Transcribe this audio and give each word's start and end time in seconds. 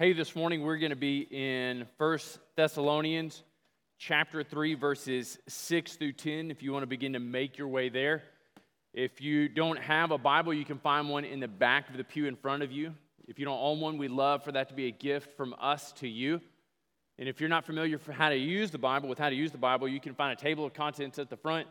Hey, 0.00 0.12
this 0.12 0.36
morning 0.36 0.62
we're 0.62 0.76
going 0.76 0.90
to 0.90 0.96
be 0.96 1.26
in 1.28 1.84
First 1.98 2.38
Thessalonians 2.54 3.42
chapter 3.98 4.44
3 4.44 4.74
verses 4.74 5.40
6 5.48 5.96
through 5.96 6.12
10 6.12 6.52
if 6.52 6.62
you 6.62 6.72
want 6.72 6.84
to 6.84 6.86
begin 6.86 7.14
to 7.14 7.18
make 7.18 7.58
your 7.58 7.66
way 7.66 7.88
there. 7.88 8.22
If 8.94 9.20
you 9.20 9.48
don't 9.48 9.76
have 9.76 10.12
a 10.12 10.16
Bible, 10.18 10.54
you 10.54 10.64
can 10.64 10.78
find 10.78 11.08
one 11.08 11.24
in 11.24 11.40
the 11.40 11.48
back 11.48 11.90
of 11.90 11.96
the 11.96 12.04
pew 12.04 12.26
in 12.26 12.36
front 12.36 12.62
of 12.62 12.70
you. 12.70 12.94
If 13.26 13.40
you 13.40 13.44
don't 13.44 13.58
own 13.58 13.80
one, 13.80 13.98
we'd 13.98 14.12
love 14.12 14.44
for 14.44 14.52
that 14.52 14.68
to 14.68 14.74
be 14.76 14.86
a 14.86 14.92
gift 14.92 15.36
from 15.36 15.52
us 15.60 15.90
to 15.94 16.06
you. 16.06 16.40
And 17.18 17.28
if 17.28 17.40
you're 17.40 17.50
not 17.50 17.66
familiar 17.66 17.98
for 17.98 18.12
how 18.12 18.28
to 18.28 18.36
use 18.36 18.70
the 18.70 18.78
Bible, 18.78 19.08
with 19.08 19.18
how 19.18 19.30
to 19.30 19.34
use 19.34 19.50
the 19.50 19.58
Bible, 19.58 19.88
you 19.88 19.98
can 19.98 20.14
find 20.14 20.32
a 20.32 20.40
table 20.40 20.64
of 20.64 20.74
contents 20.74 21.18
at 21.18 21.28
the 21.28 21.36
front. 21.36 21.66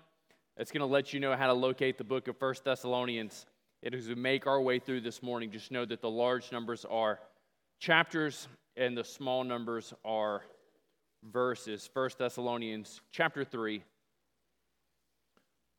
that's 0.58 0.74
going 0.74 0.82
to 0.82 0.86
let 0.86 1.14
you 1.14 1.22
know 1.22 1.34
how 1.34 1.48
to 1.48 1.54
locate 1.54 1.98
the 1.98 2.04
book 2.04 2.28
of 2.28 2.36
First 2.36 2.66
Thessalonians. 2.66 3.46
It 3.82 3.94
as 3.94 4.10
we 4.10 4.16
make 4.16 4.48
our 4.48 4.60
way 4.60 4.80
through 4.80 5.00
this 5.00 5.24
morning, 5.24 5.50
just 5.50 5.72
know 5.72 5.86
that 5.86 6.02
the 6.02 6.10
large 6.10 6.52
numbers 6.52 6.84
are 6.84 7.20
chapters 7.80 8.48
and 8.76 8.98
the 8.98 9.04
small 9.04 9.44
numbers 9.44 9.94
are 10.04 10.42
verses. 11.24 11.90
1 11.94 12.10
Thessalonians 12.18 13.02
chapter 13.12 13.44
3, 13.44 13.84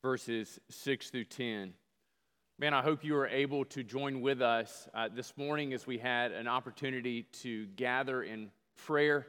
verses 0.03 0.59
6 0.71 1.11
through 1.11 1.25
10. 1.25 1.75
Man, 2.61 2.75
I 2.75 2.83
hope 2.83 3.05
you 3.05 3.15
were 3.15 3.29
able 3.29 3.65
to 3.67 3.85
join 3.85 4.21
with 4.21 4.43
us 4.43 4.89
uh, 4.95 5.09
this 5.15 5.37
morning 5.37 5.73
as 5.73 5.87
we 5.87 5.99
had 5.99 6.33
an 6.33 6.49
opportunity 6.49 7.23
to 7.43 7.67
gather 7.77 8.23
in 8.23 8.51
prayer. 8.77 9.27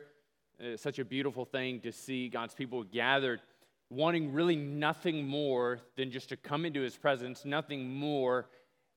It's 0.60 0.82
such 0.82 1.00
a 1.00 1.06
beautiful 1.06 1.46
thing 1.46 1.80
to 1.82 1.92
see 1.92 2.28
God's 2.28 2.56
people 2.56 2.84
gathered, 2.84 3.40
wanting 3.90 4.34
really 4.34 4.56
nothing 4.56 5.28
more 5.28 5.80
than 5.96 6.12
just 6.12 6.30
to 6.30 6.38
come 6.38 6.66
into 6.66 6.82
his 6.82 6.98
presence, 6.98 7.46
nothing 7.46 7.94
more 7.94 8.48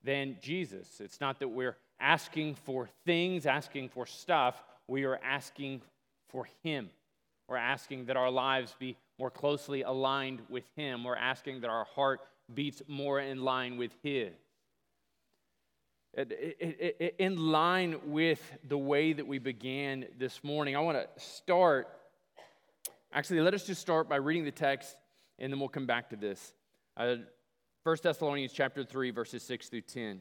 than 0.03 0.37
Jesus. 0.41 1.01
It's 1.01 1.21
not 1.21 1.39
that 1.41 1.49
we're 1.49 1.77
asking 2.03 2.57
for 2.57 2.89
things, 3.07 3.47
asking 3.47 3.89
for 3.89 4.05
stuff. 4.05 4.63
We 4.89 5.05
are 5.05 5.19
asking 5.23 5.83
for 6.29 6.47
Him. 6.63 6.91
We're 7.49 7.57
asking 7.57 8.07
that 8.07 8.17
our 8.17 8.31
lives 8.31 8.75
be 8.79 8.97
more 9.19 9.31
closely 9.31 9.83
aligned 9.83 10.43
with 10.49 10.65
Him. 10.77 11.05
We're 11.05 11.17
asking 11.17 11.61
that 11.61 11.71
our 11.71 11.85
heart 11.85 12.21
beats 12.53 12.83
more 12.89 13.21
in 13.21 13.43
line 13.43 13.77
with 13.77 13.93
His. 14.03 14.33
In 17.19 17.39
line 17.39 17.97
with 18.05 18.41
the 18.69 18.77
way 18.77 19.15
that 19.15 19.27
we 19.27 19.39
began 19.39 20.05
this 20.19 20.45
morning, 20.45 20.77
I 20.77 20.81
want 20.81 20.99
to 20.99 21.23
start. 21.23 21.89
Actually, 23.15 23.41
let 23.41 23.55
us 23.55 23.67
just 23.67 23.81
start 23.81 24.09
by 24.09 24.17
reading 24.17 24.45
the 24.45 24.51
text, 24.51 24.97
and 25.39 25.51
then 25.51 25.59
we'll 25.59 25.71
come 25.71 25.87
back 25.87 26.11
to 26.11 26.17
this. 26.17 26.53
Uh, 26.97 27.17
1 27.85 27.97
Thessalonians 28.03 28.53
chapter 28.53 28.85
3, 28.85 29.11
verses 29.11 29.43
6 29.43 29.69
through 29.69 29.81
10. 29.83 30.21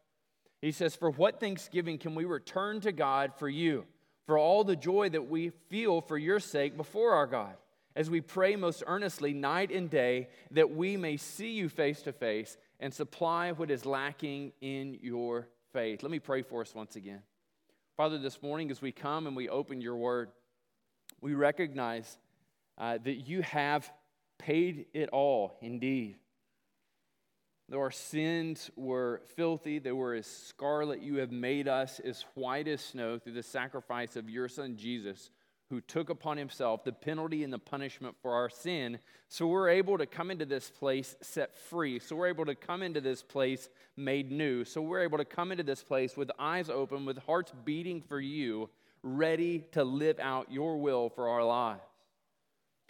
he 0.61 0.71
says, 0.71 0.95
For 0.95 1.09
what 1.09 1.39
thanksgiving 1.39 1.97
can 1.97 2.15
we 2.15 2.25
return 2.25 2.81
to 2.81 2.91
God 2.91 3.33
for 3.37 3.49
you, 3.49 3.85
for 4.25 4.37
all 4.37 4.63
the 4.63 4.75
joy 4.75 5.09
that 5.09 5.29
we 5.29 5.49
feel 5.69 6.01
for 6.01 6.17
your 6.17 6.39
sake 6.39 6.77
before 6.77 7.13
our 7.13 7.27
God, 7.27 7.55
as 7.95 8.09
we 8.09 8.21
pray 8.21 8.55
most 8.55 8.83
earnestly 8.85 9.33
night 9.33 9.71
and 9.71 9.89
day 9.89 10.29
that 10.51 10.71
we 10.71 10.95
may 10.95 11.17
see 11.17 11.51
you 11.51 11.67
face 11.67 12.01
to 12.03 12.13
face 12.13 12.57
and 12.79 12.93
supply 12.93 13.51
what 13.51 13.71
is 13.71 13.85
lacking 13.85 14.53
in 14.61 14.97
your 15.01 15.47
faith? 15.73 16.03
Let 16.03 16.11
me 16.11 16.19
pray 16.19 16.41
for 16.43 16.61
us 16.61 16.73
once 16.73 16.95
again. 16.95 17.21
Father, 17.97 18.17
this 18.17 18.41
morning 18.41 18.71
as 18.71 18.81
we 18.81 18.91
come 18.91 19.27
and 19.27 19.35
we 19.35 19.49
open 19.49 19.81
your 19.81 19.97
word, 19.97 20.29
we 21.19 21.33
recognize 21.33 22.17
uh, 22.77 22.97
that 23.03 23.27
you 23.27 23.41
have 23.41 23.91
paid 24.37 24.85
it 24.93 25.09
all 25.09 25.57
indeed. 25.61 26.15
Though 27.71 27.79
our 27.79 27.89
sins 27.89 28.69
were 28.75 29.21
filthy, 29.37 29.79
they 29.79 29.93
were 29.93 30.13
as 30.13 30.27
scarlet, 30.27 31.01
you 31.01 31.19
have 31.19 31.31
made 31.31 31.69
us 31.69 32.01
as 32.01 32.25
white 32.33 32.67
as 32.67 32.81
snow 32.81 33.17
through 33.17 33.31
the 33.31 33.43
sacrifice 33.43 34.17
of 34.17 34.29
your 34.29 34.49
Son 34.49 34.75
Jesus, 34.75 35.29
who 35.69 35.79
took 35.79 36.09
upon 36.09 36.35
himself 36.35 36.83
the 36.83 36.91
penalty 36.91 37.45
and 37.45 37.53
the 37.53 37.57
punishment 37.57 38.17
for 38.21 38.33
our 38.33 38.49
sin. 38.49 38.99
So 39.29 39.47
we're 39.47 39.69
able 39.69 39.97
to 39.99 40.05
come 40.05 40.31
into 40.31 40.43
this 40.43 40.69
place 40.69 41.15
set 41.21 41.55
free. 41.55 41.99
So 41.99 42.17
we're 42.17 42.27
able 42.27 42.43
to 42.43 42.55
come 42.55 42.83
into 42.83 42.99
this 42.99 43.23
place 43.23 43.69
made 43.95 44.33
new. 44.33 44.65
So 44.65 44.81
we're 44.81 45.03
able 45.03 45.19
to 45.19 45.23
come 45.23 45.53
into 45.53 45.63
this 45.63 45.81
place 45.81 46.17
with 46.17 46.29
eyes 46.37 46.69
open, 46.69 47.05
with 47.05 47.19
hearts 47.19 47.53
beating 47.63 48.01
for 48.01 48.19
you, 48.19 48.69
ready 49.01 49.63
to 49.71 49.85
live 49.85 50.19
out 50.19 50.51
your 50.51 50.75
will 50.75 51.07
for 51.07 51.29
our 51.29 51.45
lives. 51.45 51.90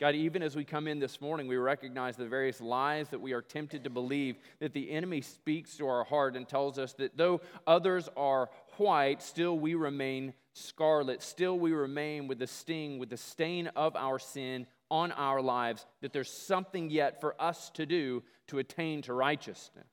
God, 0.01 0.15
even 0.15 0.41
as 0.41 0.55
we 0.55 0.63
come 0.63 0.87
in 0.87 0.97
this 0.97 1.21
morning, 1.21 1.45
we 1.45 1.57
recognize 1.57 2.15
the 2.15 2.25
various 2.25 2.59
lies 2.59 3.09
that 3.09 3.21
we 3.21 3.33
are 3.33 3.41
tempted 3.43 3.83
to 3.83 3.91
believe 3.91 4.35
that 4.59 4.73
the 4.73 4.89
enemy 4.89 5.21
speaks 5.21 5.77
to 5.77 5.87
our 5.87 6.03
heart 6.03 6.35
and 6.35 6.49
tells 6.49 6.79
us 6.79 6.93
that 6.93 7.15
though 7.15 7.39
others 7.67 8.09
are 8.17 8.49
white, 8.77 9.21
still 9.21 9.59
we 9.59 9.75
remain 9.75 10.33
scarlet. 10.53 11.21
Still 11.21 11.59
we 11.59 11.71
remain 11.71 12.27
with 12.27 12.39
the 12.39 12.47
sting, 12.47 12.97
with 12.97 13.11
the 13.11 13.17
stain 13.17 13.67
of 13.75 13.95
our 13.95 14.17
sin 14.17 14.65
on 14.89 15.11
our 15.11 15.39
lives, 15.39 15.85
that 16.01 16.13
there's 16.13 16.31
something 16.31 16.89
yet 16.89 17.21
for 17.21 17.39
us 17.39 17.69
to 17.75 17.85
do 17.85 18.23
to 18.47 18.57
attain 18.57 19.03
to 19.03 19.13
righteousness. 19.13 19.85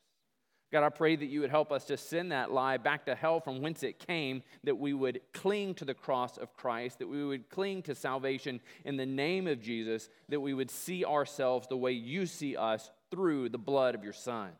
God, 0.70 0.84
I 0.84 0.90
pray 0.90 1.16
that 1.16 1.26
you 1.26 1.40
would 1.40 1.50
help 1.50 1.72
us 1.72 1.84
to 1.86 1.96
send 1.96 2.30
that 2.30 2.52
lie 2.52 2.76
back 2.76 3.06
to 3.06 3.14
hell 3.14 3.40
from 3.40 3.62
whence 3.62 3.82
it 3.82 3.98
came, 3.98 4.42
that 4.64 4.76
we 4.76 4.92
would 4.92 5.20
cling 5.32 5.74
to 5.76 5.86
the 5.86 5.94
cross 5.94 6.36
of 6.36 6.54
Christ, 6.54 6.98
that 6.98 7.08
we 7.08 7.24
would 7.24 7.48
cling 7.48 7.82
to 7.82 7.94
salvation 7.94 8.60
in 8.84 8.98
the 8.98 9.06
name 9.06 9.46
of 9.46 9.62
Jesus, 9.62 10.10
that 10.28 10.40
we 10.40 10.52
would 10.52 10.70
see 10.70 11.06
ourselves 11.06 11.68
the 11.68 11.76
way 11.76 11.92
you 11.92 12.26
see 12.26 12.54
us 12.54 12.90
through 13.10 13.48
the 13.48 13.58
blood 13.58 13.94
of 13.94 14.04
your 14.04 14.12
Son. 14.12 14.50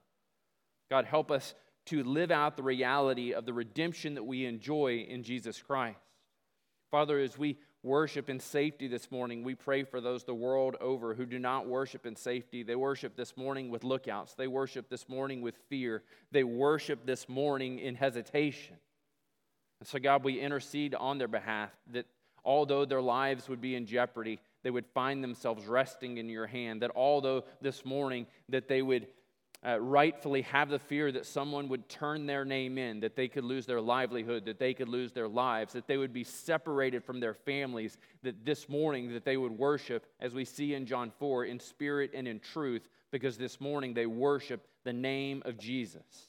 God, 0.90 1.04
help 1.04 1.30
us 1.30 1.54
to 1.86 2.02
live 2.02 2.30
out 2.30 2.56
the 2.56 2.62
reality 2.62 3.34
of 3.34 3.44
the 3.44 3.52
redemption 3.52 4.14
that 4.14 4.24
we 4.24 4.46
enjoy 4.46 5.06
in 5.08 5.22
Jesus 5.22 5.60
Christ. 5.60 5.98
Father, 6.90 7.18
as 7.18 7.36
we 7.36 7.58
worship 7.82 8.28
in 8.28 8.40
safety 8.40 8.88
this 8.88 9.10
morning. 9.10 9.44
We 9.44 9.54
pray 9.54 9.84
for 9.84 10.00
those 10.00 10.24
the 10.24 10.34
world 10.34 10.76
over 10.80 11.14
who 11.14 11.26
do 11.26 11.38
not 11.38 11.66
worship 11.66 12.06
in 12.06 12.16
safety. 12.16 12.62
They 12.62 12.76
worship 12.76 13.16
this 13.16 13.36
morning 13.36 13.70
with 13.70 13.84
lookouts, 13.84 14.34
they 14.34 14.48
worship 14.48 14.88
this 14.88 15.08
morning 15.08 15.42
with 15.42 15.56
fear, 15.68 16.02
they 16.32 16.44
worship 16.44 17.06
this 17.06 17.28
morning 17.28 17.78
in 17.78 17.94
hesitation. 17.94 18.76
And 19.80 19.88
so, 19.88 19.98
God, 19.98 20.24
we 20.24 20.40
intercede 20.40 20.94
on 20.94 21.18
their 21.18 21.28
behalf 21.28 21.70
that 21.92 22.06
although 22.44 22.84
their 22.84 23.02
lives 23.02 23.48
would 23.48 23.60
be 23.60 23.76
in 23.76 23.86
jeopardy, 23.86 24.40
they 24.64 24.70
would 24.70 24.86
find 24.86 25.22
themselves 25.22 25.66
resting 25.66 26.18
in 26.18 26.28
your 26.28 26.46
hand. 26.46 26.82
That 26.82 26.90
although 26.96 27.44
this 27.60 27.84
morning 27.84 28.26
that 28.48 28.66
they 28.66 28.82
would 28.82 29.06
uh, 29.66 29.80
rightfully 29.80 30.42
have 30.42 30.68
the 30.68 30.78
fear 30.78 31.10
that 31.10 31.26
someone 31.26 31.68
would 31.68 31.88
turn 31.88 32.26
their 32.26 32.44
name 32.44 32.78
in, 32.78 33.00
that 33.00 33.16
they 33.16 33.26
could 33.26 33.44
lose 33.44 33.66
their 33.66 33.80
livelihood, 33.80 34.44
that 34.44 34.58
they 34.58 34.72
could 34.72 34.88
lose 34.88 35.12
their 35.12 35.26
lives, 35.26 35.72
that 35.72 35.88
they 35.88 35.96
would 35.96 36.12
be 36.12 36.22
separated 36.22 37.02
from 37.02 37.18
their 37.18 37.34
families, 37.34 37.98
that 38.22 38.44
this 38.44 38.68
morning 38.68 39.12
that 39.12 39.24
they 39.24 39.36
would 39.36 39.52
worship, 39.52 40.06
as 40.20 40.32
we 40.32 40.44
see 40.44 40.74
in 40.74 40.86
John 40.86 41.10
4, 41.18 41.46
in 41.46 41.58
spirit 41.58 42.12
and 42.14 42.28
in 42.28 42.38
truth, 42.38 42.88
because 43.10 43.36
this 43.36 43.60
morning 43.60 43.94
they 43.94 44.06
worship 44.06 44.68
the 44.84 44.92
name 44.92 45.42
of 45.44 45.58
Jesus. 45.58 46.28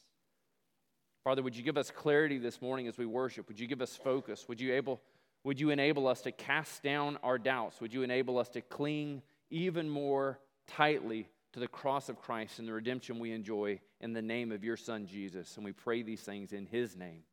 Father, 1.24 1.44
would 1.44 1.56
you 1.56 1.64
give 1.64 1.78
us 1.78 1.92
clarity 1.92 2.40
this 2.40 2.62
morning 2.62 2.88
as 2.88 2.98
we 2.98 3.06
worship? 3.06 3.48
Would 3.48 3.60
you 3.60 3.68
give 3.68 3.82
us 3.82 3.96
focus? 3.96 4.48
Would 4.48 4.60
you 4.60 4.74
able 4.74 5.02
would 5.46 5.60
you 5.60 5.70
enable 5.70 6.08
us 6.08 6.22
to 6.24 6.34
cast 6.34 6.84
down 6.84 7.18
our 7.24 7.38
doubts? 7.38 7.80
Would 7.80 7.94
you 7.94 8.04
enable 8.04 8.38
us 8.38 8.50
to 8.50 8.62
cling 8.62 9.22
even 9.50 9.90
more 9.90 10.38
tightly 10.68 11.30
to 11.54 11.60
the 11.60 11.68
cross 11.68 12.10
of 12.10 12.20
Christ 12.20 12.60
and 12.60 12.68
the 12.68 12.74
redemption 12.74 13.20
we 13.20 13.32
enjoy 13.32 13.80
in 14.02 14.14
the 14.14 14.22
name 14.22 14.52
of 14.52 14.64
your 14.64 14.78
Son, 14.78 15.08
Jesus. 15.08 15.56
And 15.56 15.66
we 15.66 15.72
pray 15.72 16.04
these 16.04 16.22
things 16.22 16.54
in 16.54 16.66
his 16.66 16.96
name. 16.96 17.24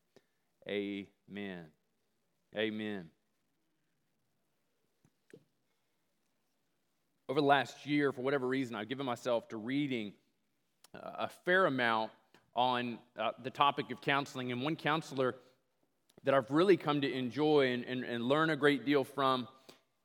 Amen. 0.69 1.67
Amen. 2.57 3.11
Over 7.29 7.41
the 7.41 7.47
last 7.47 7.87
year, 7.87 8.13
for 8.13 8.23
whatever 8.23 8.47
reason, 8.47 8.75
I've 8.77 8.89
given 8.89 9.05
myself 9.05 9.49
to 9.49 9.57
reading 9.57 10.13
a 10.95 11.29
fair 11.45 11.67
amount 11.67 12.11
on 12.55 12.99
uh, 13.19 13.33
the 13.43 13.51
topic 13.51 13.91
of 13.91 14.01
counseling. 14.01 14.53
And 14.53 14.63
one 14.63 14.77
counselor 14.77 15.35
that 16.25 16.35
I've 16.35 16.51
really 16.51 16.77
come 16.77 17.03
to 17.03 17.13
enjoy 17.13 17.73
and, 17.73 17.85
and, 17.85 18.05
and 18.05 18.25
learn 18.25 18.51
a 18.51 18.57
great 18.57 18.85
deal 18.87 19.05
from 19.05 19.47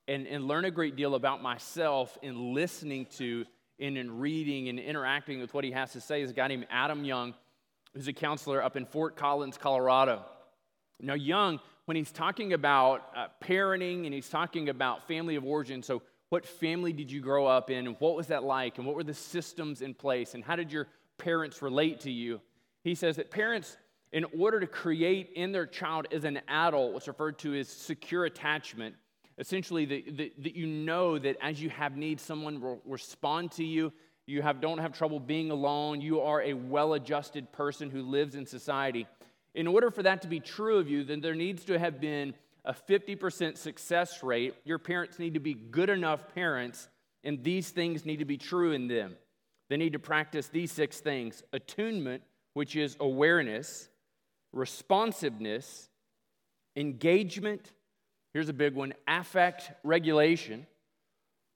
and, 0.07 0.27
and 0.27 0.47
learn 0.47 0.65
a 0.65 0.71
great 0.71 0.95
deal 0.95 1.15
about 1.15 1.41
myself 1.41 2.17
in 2.21 2.53
listening 2.53 3.05
to 3.17 3.45
in 3.81 3.98
and 3.98 4.22
reading 4.22 4.69
and 4.69 4.80
interacting 4.80 5.42
with 5.42 5.54
what 5.54 5.63
he 5.63 5.72
has 5.72 5.92
to 5.94 6.00
say 6.00 6.22
is 6.22 6.30
a 6.30 6.33
guy 6.33 6.48
named 6.48 6.68
Adam 6.69 7.04
Young, 7.04 7.33
who's 7.94 8.07
a 8.07 8.13
counselor 8.13 8.63
up 8.63 8.78
in 8.78 8.86
Fort 8.86 9.18
Collins, 9.18 9.57
Colorado. 9.57 10.24
Now, 11.01 11.16
Young, 11.16 11.60
when 11.86 11.98
he's 11.98 12.12
talking 12.12 12.54
about 12.54 13.10
uh, 13.16 13.28
parenting 13.44 14.06
and 14.06 14.13
he's 14.13 14.30
talking 14.30 14.69
about 14.69 15.07
family 15.07 15.36
of 15.36 15.44
origin. 15.44 15.81
So, 15.81 16.04
what 16.30 16.45
family 16.45 16.94
did 16.94 17.12
you 17.12 17.19
grow 17.19 17.45
up 17.45 17.69
in, 17.69 17.88
and 17.88 17.98
what 18.00 18.16
was 18.16 18.28
that 18.28 18.44
like, 18.44 18.78
and 18.78 18.88
what 18.88 18.95
were 18.95 19.04
the 19.04 19.13
systems 19.13 19.81
in 19.81 19.94
place, 19.94 20.33
and 20.33 20.42
how 20.42 20.56
did 20.56 20.72
your 20.72 20.88
parents 21.18 21.62
relate 21.62 22.00
to 22.01 22.12
you? 22.12 22.39
He 22.86 22.95
says 22.95 23.18
that 23.18 23.31
parents, 23.31 23.75
in 24.13 24.25
order 24.39 24.62
to 24.62 24.68
create 24.68 25.31
in 25.36 25.51
their 25.51 25.66
child 25.66 26.07
as 26.10 26.24
an 26.24 26.39
adult 26.48 26.94
what's 26.94 27.10
referred 27.10 27.38
to 27.39 27.60
as 27.60 27.68
secure 27.68 28.24
attachment, 28.24 28.95
essentially 29.41 29.85
that, 29.85 30.33
that 30.38 30.55
you 30.55 30.67
know 30.67 31.17
that 31.17 31.35
as 31.41 31.61
you 31.61 31.69
have 31.71 31.97
needs, 31.97 32.21
someone 32.21 32.61
will 32.61 32.79
respond 32.85 33.51
to 33.53 33.65
you. 33.65 33.91
You 34.27 34.43
have, 34.43 34.61
don't 34.61 34.77
have 34.77 34.93
trouble 34.93 35.19
being 35.19 35.49
alone. 35.49 35.99
You 35.99 36.21
are 36.21 36.41
a 36.43 36.53
well 36.53 36.93
adjusted 36.93 37.51
person 37.51 37.89
who 37.89 38.03
lives 38.03 38.35
in 38.35 38.45
society. 38.45 39.07
In 39.55 39.67
order 39.67 39.89
for 39.91 40.03
that 40.03 40.21
to 40.21 40.27
be 40.27 40.39
true 40.39 40.77
of 40.77 40.88
you, 40.88 41.03
then 41.03 41.19
there 41.19 41.35
needs 41.35 41.65
to 41.65 41.77
have 41.77 41.99
been 41.99 42.35
a 42.63 42.73
50% 42.73 43.57
success 43.57 44.21
rate. 44.21 44.53
Your 44.63 44.77
parents 44.77 45.17
need 45.17 45.33
to 45.33 45.39
be 45.39 45.55
good 45.55 45.89
enough 45.89 46.33
parents, 46.33 46.87
and 47.23 47.44
these 47.44 47.71
things 47.71 48.05
need 48.05 48.19
to 48.19 48.25
be 48.25 48.37
true 48.37 48.71
in 48.71 48.87
them. 48.87 49.17
They 49.69 49.77
need 49.77 49.94
to 49.94 49.99
practice 49.99 50.49
these 50.49 50.71
six 50.71 50.99
things 50.99 51.41
attunement, 51.51 52.21
which 52.53 52.75
is 52.75 52.95
awareness, 52.99 53.89
responsiveness, 54.53 55.89
engagement. 56.75 57.71
Here's 58.33 58.50
a 58.50 58.54
big 58.54 58.75
one 58.75 58.94
affect 59.07 59.72
regulation. 59.83 60.66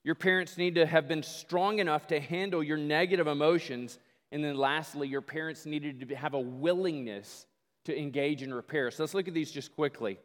Your 0.04 0.16
parents 0.16 0.58
need 0.58 0.76
to 0.76 0.86
have 0.86 1.08
been 1.08 1.24
strong 1.24 1.80
enough 1.80 2.08
to 2.08 2.20
handle 2.20 2.62
your 2.62 2.78
negative 2.78 3.28
emotions. 3.28 3.98
And 4.32 4.44
then 4.44 4.56
lastly, 4.56 5.08
your 5.08 5.22
parents 5.22 5.66
needed 5.66 6.08
to 6.08 6.16
have 6.16 6.34
a 6.34 6.40
willingness 6.40 7.46
to 7.86 7.98
engage 7.98 8.44
in 8.44 8.54
repair. 8.54 8.92
So 8.92 9.04
let's 9.04 9.14
look 9.14 9.28
at 9.28 9.34
these 9.34 9.52
just 9.52 9.76
quickly. 9.76 10.20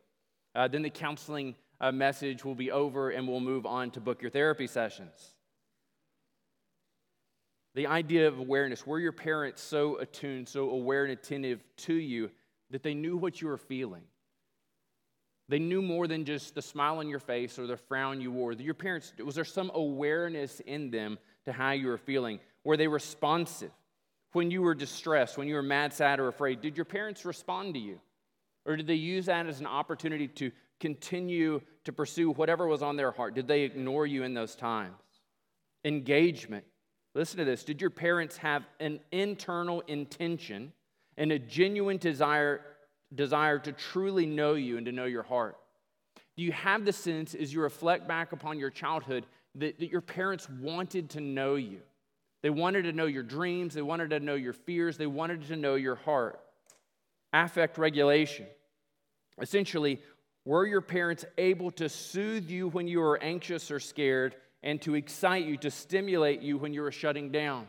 Uh, 0.55 0.69
then 0.69 0.83
the 0.83 0.91
counseling 0.91 1.55
uh, 1.81 1.93
message 1.93 2.45
will 2.45 2.55
be 2.55 2.71
over 2.71 3.11
and 3.11 3.27
we'll 3.29 3.41
move 3.41 3.65
on 3.65 3.91
to 3.93 4.01
book 4.01 4.21
your 4.21 4.31
therapy 4.31 4.67
sessions. 4.67 5.35
The 7.75 7.87
idea 7.87 8.27
of 8.27 8.39
awareness 8.39 8.87
were 8.87 8.99
your 8.99 9.13
parents 9.13 9.63
so 9.63 9.97
attuned, 9.99 10.49
so 10.49 10.71
aware 10.71 11.05
and 11.05 11.13
attentive 11.13 11.63
to 11.79 11.95
you 11.95 12.31
that 12.71 12.83
they 12.83 12.95
knew 12.95 13.17
what 13.17 13.41
you 13.41 13.49
were 13.49 13.57
feeling? 13.57 14.03
They 15.51 15.59
knew 15.59 15.83
more 15.83 16.07
than 16.07 16.25
just 16.25 16.55
the 16.55 16.63
smile 16.63 16.99
on 16.99 17.09
your 17.09 17.19
face 17.19 17.59
or 17.59 17.67
the 17.67 17.77
frown 17.77 18.21
you 18.21 18.31
wore. 18.31 18.53
Your 18.53 18.73
parents, 18.73 19.13
was 19.25 19.35
there 19.35 19.45
some 19.45 19.73
awareness 19.75 20.61
in 20.61 20.93
them 20.93 21.19
to 21.45 21.53
how 21.53 21.73
you 21.73 21.89
were 21.89 21.99
feeling? 21.99 22.39
Were 22.63 22.77
they 22.77 22.87
responsive? 22.87 23.73
When 24.33 24.53
you 24.53 24.63
were 24.63 24.77
distressed, 24.77 25.37
when 25.37 25.49
you 25.49 25.57
were 25.57 25.63
mad, 25.63 25.93
sad, 25.93 26.21
or 26.21 26.29
afraid, 26.29 26.61
did 26.61 26.77
your 26.77 26.85
parents 26.85 27.25
respond 27.25 27.75
to 27.75 27.81
you? 27.81 27.99
Or 28.65 28.77
did 28.77 28.87
they 28.87 28.95
use 28.95 29.27
that 29.27 29.47
as 29.47 29.59
an 29.59 29.67
opportunity 29.67 30.29
to 30.29 30.53
continue 30.79 31.61
to 31.83 31.93
pursue 31.93 32.31
whatever 32.31 32.69
was 32.69 32.81
on 32.81 32.95
their 32.95 33.11
heart? 33.11 33.35
Did 33.35 33.49
they 33.49 33.63
ignore 33.63 34.07
you 34.07 34.23
in 34.23 34.35
those 34.35 34.55
times? 34.55 34.95
Engagement. 35.85 36.65
Listen 37.17 37.39
to 37.39 37.45
this. 37.45 37.65
Did 37.65 37.81
your 37.81 37.91
parents 37.91 38.37
have 38.37 38.63
an 38.79 39.01
internal 39.11 39.81
intention 39.89 40.73
and 41.17 41.33
a 41.33 41.41
genuine 41.41 41.97
desire, 41.97 42.61
desire 43.15 43.59
to 43.59 43.73
truly 43.73 44.27
know 44.27 44.55
you 44.55 44.77
and 44.77 44.87
to 44.87 44.93
know 44.93 45.05
your 45.05 45.23
heart? 45.23 45.57
Do 46.37 46.43
you 46.43 46.53
have 46.53 46.85
the 46.85 46.93
sense 46.93 47.35
as 47.35 47.53
you 47.53 47.61
reflect 47.61 48.09
back 48.09 48.33
upon 48.33 48.59
your 48.59 48.71
childhood 48.71 49.27
that, 49.57 49.79
that 49.79 49.91
your 49.91 50.01
parents 50.01 50.49
wanted 50.49 51.11
to 51.11 51.21
know 51.21 51.57
you? 51.57 51.81
They 52.43 52.51
wanted 52.51 52.83
to 52.83 52.93
know 52.93 53.07
your 53.07 53.23
dreams, 53.23 53.75
they 53.75 53.83
wanted 53.83 54.11
to 54.11 54.21
know 54.21 54.35
your 54.35 54.55
fears, 54.55 54.97
they 54.97 55.07
wanted 55.07 55.47
to 55.49 55.57
know 55.57 55.75
your 55.75 55.97
heart. 55.97 56.41
Affect 57.33 57.79
regulation. 57.79 58.47
Essentially, 59.41 60.01
were 60.45 60.67
your 60.67 60.81
parents 60.81 61.25
able 61.37 61.71
to 61.73 61.89
soothe 61.89 62.49
you 62.49 62.69
when 62.69 62.89
you 62.89 63.01
were 63.01 63.23
anxious 63.23 63.71
or 63.71 63.79
scared 63.79 64.35
and 64.63 64.81
to 64.83 64.95
excite 64.95 65.45
you, 65.45 65.57
to 65.59 65.71
stimulate 65.71 66.41
you 66.41 66.57
when 66.59 66.73
you 66.73 66.83
were 66.83 66.93
shutting 66.93 67.31
down? 67.31 67.67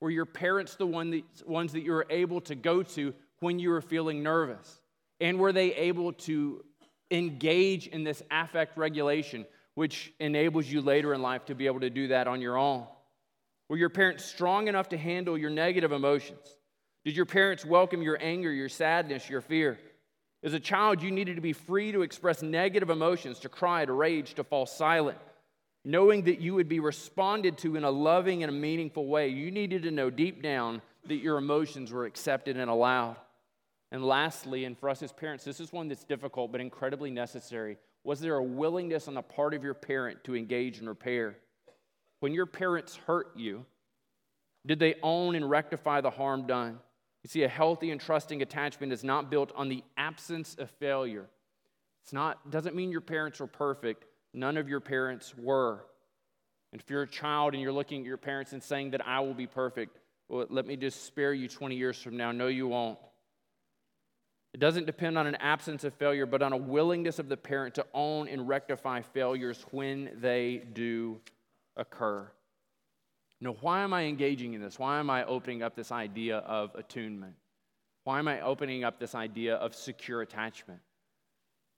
Were 0.00 0.10
your 0.10 0.26
parents 0.26 0.74
the 0.74 0.86
one 0.86 1.10
that, 1.10 1.24
ones 1.46 1.72
that 1.72 1.82
you 1.82 1.92
were 1.92 2.06
able 2.10 2.40
to 2.42 2.54
go 2.54 2.82
to 2.82 3.14
when 3.40 3.58
you 3.58 3.70
were 3.70 3.80
feeling 3.80 4.22
nervous? 4.22 4.77
And 5.20 5.38
were 5.38 5.52
they 5.52 5.74
able 5.74 6.12
to 6.12 6.64
engage 7.10 7.86
in 7.86 8.04
this 8.04 8.22
affect 8.30 8.76
regulation, 8.76 9.46
which 9.74 10.12
enables 10.20 10.66
you 10.66 10.80
later 10.80 11.14
in 11.14 11.22
life 11.22 11.46
to 11.46 11.54
be 11.54 11.66
able 11.66 11.80
to 11.80 11.90
do 11.90 12.08
that 12.08 12.28
on 12.28 12.40
your 12.40 12.56
own? 12.56 12.86
Were 13.68 13.76
your 13.76 13.90
parents 13.90 14.24
strong 14.24 14.68
enough 14.68 14.90
to 14.90 14.98
handle 14.98 15.36
your 15.36 15.50
negative 15.50 15.92
emotions? 15.92 16.56
Did 17.04 17.16
your 17.16 17.26
parents 17.26 17.64
welcome 17.64 18.02
your 18.02 18.18
anger, 18.20 18.52
your 18.52 18.68
sadness, 18.68 19.28
your 19.28 19.40
fear? 19.40 19.78
As 20.42 20.52
a 20.52 20.60
child, 20.60 21.02
you 21.02 21.10
needed 21.10 21.34
to 21.36 21.42
be 21.42 21.52
free 21.52 21.90
to 21.92 22.02
express 22.02 22.42
negative 22.42 22.90
emotions, 22.90 23.40
to 23.40 23.48
cry, 23.48 23.84
to 23.84 23.92
rage, 23.92 24.34
to 24.34 24.44
fall 24.44 24.66
silent. 24.66 25.18
Knowing 25.84 26.24
that 26.24 26.40
you 26.40 26.54
would 26.54 26.68
be 26.68 26.80
responded 26.80 27.58
to 27.58 27.76
in 27.76 27.84
a 27.84 27.90
loving 27.90 28.42
and 28.42 28.50
a 28.50 28.54
meaningful 28.54 29.06
way, 29.06 29.28
you 29.28 29.50
needed 29.50 29.82
to 29.82 29.90
know 29.90 30.10
deep 30.10 30.42
down 30.42 30.80
that 31.06 31.16
your 31.16 31.38
emotions 31.38 31.92
were 31.92 32.04
accepted 32.04 32.56
and 32.56 32.70
allowed. 32.70 33.16
And 33.90 34.04
lastly, 34.04 34.64
and 34.64 34.76
for 34.76 34.88
us 34.88 35.02
as 35.02 35.12
parents, 35.12 35.44
this 35.44 35.60
is 35.60 35.72
one 35.72 35.88
that's 35.88 36.04
difficult 36.04 36.52
but 36.52 36.60
incredibly 36.60 37.10
necessary. 37.10 37.78
Was 38.04 38.20
there 38.20 38.36
a 38.36 38.42
willingness 38.42 39.08
on 39.08 39.14
the 39.14 39.22
part 39.22 39.54
of 39.54 39.64
your 39.64 39.74
parent 39.74 40.24
to 40.24 40.36
engage 40.36 40.80
in 40.80 40.88
repair? 40.88 41.36
When 42.20 42.32
your 42.32 42.46
parents 42.46 42.96
hurt 42.96 43.30
you, 43.36 43.64
did 44.66 44.78
they 44.78 44.96
own 45.02 45.34
and 45.34 45.48
rectify 45.48 46.00
the 46.00 46.10
harm 46.10 46.46
done? 46.46 46.78
You 47.22 47.28
see, 47.28 47.42
a 47.42 47.48
healthy 47.48 47.90
and 47.90 48.00
trusting 48.00 48.42
attachment 48.42 48.92
is 48.92 49.02
not 49.02 49.30
built 49.30 49.52
on 49.56 49.68
the 49.68 49.82
absence 49.96 50.54
of 50.58 50.70
failure. 50.72 51.26
It's 52.04 52.12
not, 52.12 52.50
doesn't 52.50 52.74
mean 52.74 52.90
your 52.90 53.00
parents 53.00 53.40
were 53.40 53.46
perfect. 53.46 54.04
None 54.34 54.56
of 54.56 54.68
your 54.68 54.80
parents 54.80 55.34
were. 55.36 55.84
And 56.72 56.80
if 56.80 56.90
you're 56.90 57.02
a 57.02 57.08
child 57.08 57.54
and 57.54 57.62
you're 57.62 57.72
looking 57.72 58.00
at 58.00 58.06
your 58.06 58.18
parents 58.18 58.52
and 58.52 58.62
saying 58.62 58.90
that 58.90 59.06
I 59.06 59.20
will 59.20 59.34
be 59.34 59.46
perfect, 59.46 59.98
well, 60.28 60.46
let 60.50 60.66
me 60.66 60.76
just 60.76 61.06
spare 61.06 61.32
you 61.32 61.48
20 61.48 61.74
years 61.74 62.00
from 62.00 62.16
now. 62.16 62.32
No, 62.32 62.48
you 62.48 62.68
won't. 62.68 62.98
It 64.54 64.60
doesn't 64.60 64.86
depend 64.86 65.18
on 65.18 65.26
an 65.26 65.34
absence 65.36 65.84
of 65.84 65.94
failure, 65.94 66.26
but 66.26 66.42
on 66.42 66.52
a 66.52 66.56
willingness 66.56 67.18
of 67.18 67.28
the 67.28 67.36
parent 67.36 67.74
to 67.74 67.86
own 67.92 68.28
and 68.28 68.48
rectify 68.48 69.02
failures 69.02 69.64
when 69.70 70.10
they 70.20 70.62
do 70.72 71.20
occur. 71.76 72.30
Now, 73.40 73.56
why 73.60 73.82
am 73.82 73.92
I 73.92 74.04
engaging 74.04 74.54
in 74.54 74.60
this? 74.60 74.78
Why 74.78 74.98
am 74.98 75.10
I 75.10 75.24
opening 75.24 75.62
up 75.62 75.76
this 75.76 75.92
idea 75.92 76.38
of 76.38 76.74
attunement? 76.74 77.34
Why 78.04 78.18
am 78.18 78.26
I 78.26 78.40
opening 78.40 78.84
up 78.84 78.98
this 78.98 79.14
idea 79.14 79.56
of 79.56 79.74
secure 79.74 80.22
attachment? 80.22 80.80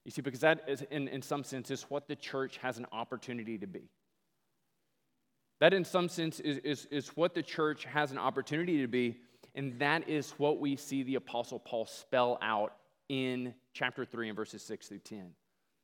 You 0.05 0.11
see, 0.11 0.23
because 0.23 0.41
that 0.41 0.65
is, 0.67 0.83
in, 0.91 1.09
in 1.09 1.21
some 1.21 1.45
sense, 1.45 1.71
is 1.71 1.83
what 1.83 2.09
the 2.09 2.17
church 2.17 2.57
has 2.59 2.79
an 2.79 2.87
opportunity 2.93 3.59
to 3.59 3.67
be. 3.67 3.91
That, 5.59 5.75
in 5.75 5.85
some 5.85 6.09
sense, 6.09 6.41
is, 6.41 6.59
is, 6.59 6.87
is 6.87 7.09
what 7.09 7.35
the 7.35 7.43
church 7.43 7.85
has 7.85 8.11
an 8.11 8.17
opportunity 8.17 8.81
to 8.81 8.89
be, 8.89 9.19
and 9.55 9.79
that 9.81 10.09
is 10.09 10.33
what 10.39 10.61
we 10.61 10.77
see 10.77 11.03
the 11.03 11.17
Apostle 11.17 11.59
Paul 11.59 11.87
spell 11.87 12.39
out 12.41 12.75
in 13.09 13.55
chapter 13.73 14.05
3 14.05 14.29
and 14.29 14.37
verses 14.37 14.63
6 14.63 14.89
through 14.89 14.99
10. 15.01 15.31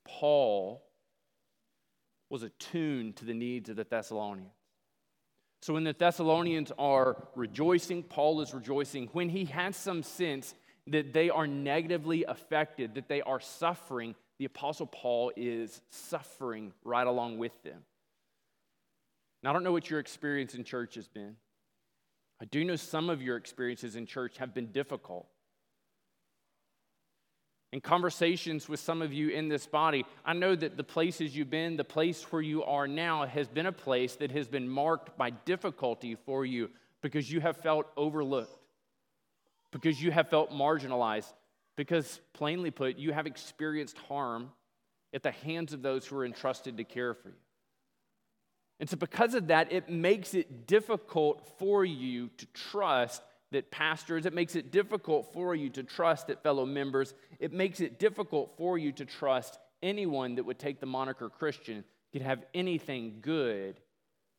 Paul 0.07 0.85
was 2.31 2.43
attuned 2.43 3.17
to 3.17 3.25
the 3.25 3.35
needs 3.35 3.69
of 3.69 3.77
the 3.77 3.85
Thessalonians. 3.85 4.53
So 5.63 5.75
when 5.75 5.85
the 5.85 5.93
Thessalonians 5.93 6.71
are 6.79 7.29
rejoicing, 7.35 8.03
Paul 8.05 8.41
is 8.41 8.55
rejoicing. 8.55 9.09
When 9.13 9.29
he 9.29 9.47
has 9.47 9.77
some 9.77 10.03
sense 10.03 10.55
that 10.87 11.13
they 11.13 11.31
are 11.31 11.47
negatively 11.47 12.25
affected, 12.25 12.95
that 12.95 13.09
they 13.09 13.23
are 13.23 13.41
suffering, 13.41 14.15
the 14.39 14.45
Apostle 14.45 14.87
Paul 14.87 15.33
is 15.37 15.81
suffering 15.91 16.73
right 16.85 17.07
along 17.07 17.39
with 17.39 17.61
them. 17.65 17.83
Now, 19.43 19.51
I 19.51 19.53
don't 19.53 19.65
know 19.65 19.73
what 19.73 19.91
your 19.91 19.99
experience 19.99 20.55
in 20.55 20.63
church 20.63 20.95
has 20.95 21.09
been. 21.09 21.37
I 22.41 22.45
do 22.45 22.65
know 22.65 22.77
some 22.77 23.11
of 23.11 23.23
your 23.23 23.37
experiences 23.37 23.97
in 23.97 24.07
church 24.07 24.39
have 24.39 24.55
been 24.55 24.73
difficult 24.73 25.27
in 27.77 27.81
conversations 27.83 28.69
with 28.71 28.81
some 28.81 29.03
of 29.03 29.13
you 29.13 29.29
in 29.29 29.49
this 29.49 29.67
body, 29.67 30.07
I 30.25 30.33
know 30.33 30.55
that 30.55 30.77
the 30.79 30.83
places 30.83 31.37
you've 31.37 31.51
been, 31.51 31.77
the 31.77 31.85
place 31.85 32.23
where 32.33 32.41
you 32.41 32.65
are 32.65 32.87
now, 32.87 33.27
has 33.27 33.49
been 33.49 33.67
a 33.67 33.73
place 33.73 34.17
that 34.17 34.31
has 34.31 34.49
been 34.49 34.67
marked 34.67 35.19
by 35.19 35.31
difficulty 35.31 36.15
for 36.15 36.47
you 36.47 36.71
because 37.03 37.31
you 37.31 37.41
have 37.41 37.59
felt 37.59 37.87
overlooked, 37.97 38.59
because 39.73 40.01
you 40.01 40.11
have 40.11 40.31
felt 40.31 40.51
marginalized, 40.53 41.33
because, 41.77 42.21
plainly 42.33 42.71
put, 42.71 42.97
you 42.97 43.13
have 43.13 43.27
experienced 43.27 43.99
harm 44.09 44.51
at 45.13 45.23
the 45.23 45.33
hands 45.33 45.73
of 45.73 45.83
those 45.83 46.07
who 46.07 46.17
are 46.17 46.25
entrusted 46.25 46.77
to 46.77 46.85
care 46.85 47.13
for 47.13 47.29
you. 47.29 47.35
And 48.79 48.89
so, 48.89 48.97
because 48.97 49.35
of 49.35 49.47
that, 49.47 49.73
it 49.73 49.89
makes 49.89 50.35
it 50.35 50.67
difficult 50.67 51.59
for 51.59 51.85
you 51.85 52.29
to 52.37 52.47
trust 52.47 53.23
that 53.53 53.71
pastors, 53.71 54.27
it 54.27 54.35
makes 54.35 54.55
it 54.55 54.71
difficult 54.71 55.33
for 55.33 55.55
you 55.55 55.71
to 55.71 55.83
trust 55.83 56.27
that 56.27 56.43
fellow 56.43 56.67
members, 56.67 57.15
it 57.39 57.53
makes 57.53 57.81
it 57.81 57.99
difficult 57.99 58.55
for 58.59 58.77
you 58.77 58.93
to 58.93 59.05
trust 59.05 59.59
anyone 59.83 60.35
that 60.35 60.45
would 60.45 60.59
take 60.59 60.81
the 60.81 60.87
moniker 60.87 61.29
Christian 61.29 61.85
could 62.13 62.23
have 62.23 62.45
anything 62.55 63.19
good 63.21 63.81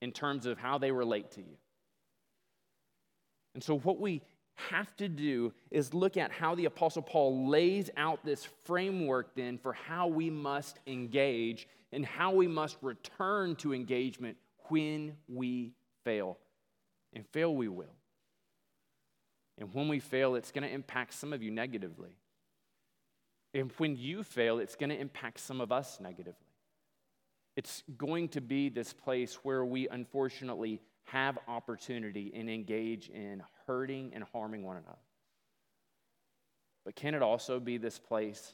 in 0.01 0.11
terms 0.11 0.45
of 0.45 0.57
how 0.57 0.77
they 0.77 0.91
relate 0.91 1.31
to 1.31 1.41
you. 1.41 1.57
And 3.53 3.63
so, 3.63 3.79
what 3.79 3.99
we 3.99 4.21
have 4.55 4.95
to 4.97 5.07
do 5.07 5.53
is 5.71 5.93
look 5.93 6.17
at 6.17 6.31
how 6.31 6.55
the 6.55 6.65
Apostle 6.65 7.01
Paul 7.01 7.47
lays 7.47 7.89
out 7.95 8.25
this 8.25 8.47
framework 8.65 9.35
then 9.35 9.57
for 9.57 9.73
how 9.73 10.07
we 10.07 10.29
must 10.29 10.79
engage 10.87 11.67
and 11.91 12.05
how 12.05 12.33
we 12.33 12.47
must 12.47 12.77
return 12.81 13.55
to 13.57 13.73
engagement 13.73 14.37
when 14.69 15.15
we 15.27 15.73
fail. 16.03 16.37
And 17.13 17.25
fail 17.27 17.55
we 17.55 17.67
will. 17.67 17.95
And 19.57 19.73
when 19.73 19.87
we 19.87 19.99
fail, 19.99 20.35
it's 20.35 20.51
going 20.51 20.63
to 20.63 20.73
impact 20.73 21.13
some 21.13 21.33
of 21.33 21.41
you 21.41 21.51
negatively. 21.51 22.17
And 23.53 23.71
when 23.77 23.95
you 23.95 24.23
fail, 24.23 24.59
it's 24.59 24.75
going 24.75 24.89
to 24.89 24.99
impact 24.99 25.39
some 25.39 25.61
of 25.61 25.71
us 25.71 25.99
negatively. 25.99 26.33
It's 27.55 27.81
going 27.97 28.29
to 28.29 28.41
be 28.41 28.69
this 28.69 28.93
place 28.93 29.35
where 29.41 29.65
we 29.65 29.87
unfortunately 29.87 30.79
have 31.05 31.39
opportunity 31.47 32.31
and 32.35 32.49
engage 32.49 33.09
in 33.09 33.41
hurting 33.65 34.11
and 34.13 34.23
harming 34.31 34.63
one 34.63 34.77
another. 34.77 34.97
But 36.85 36.95
can 36.95 37.15
it 37.15 37.23
also 37.23 37.59
be 37.59 37.77
this 37.77 37.97
place 37.97 38.53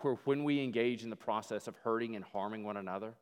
where 0.00 0.14
when 0.24 0.44
we 0.44 0.62
engage 0.62 1.02
in 1.02 1.10
the 1.10 1.16
process 1.16 1.68
of 1.68 1.76
hurting 1.76 2.16
and 2.16 2.24
harming 2.24 2.64
one 2.64 2.76
another, 2.76 3.14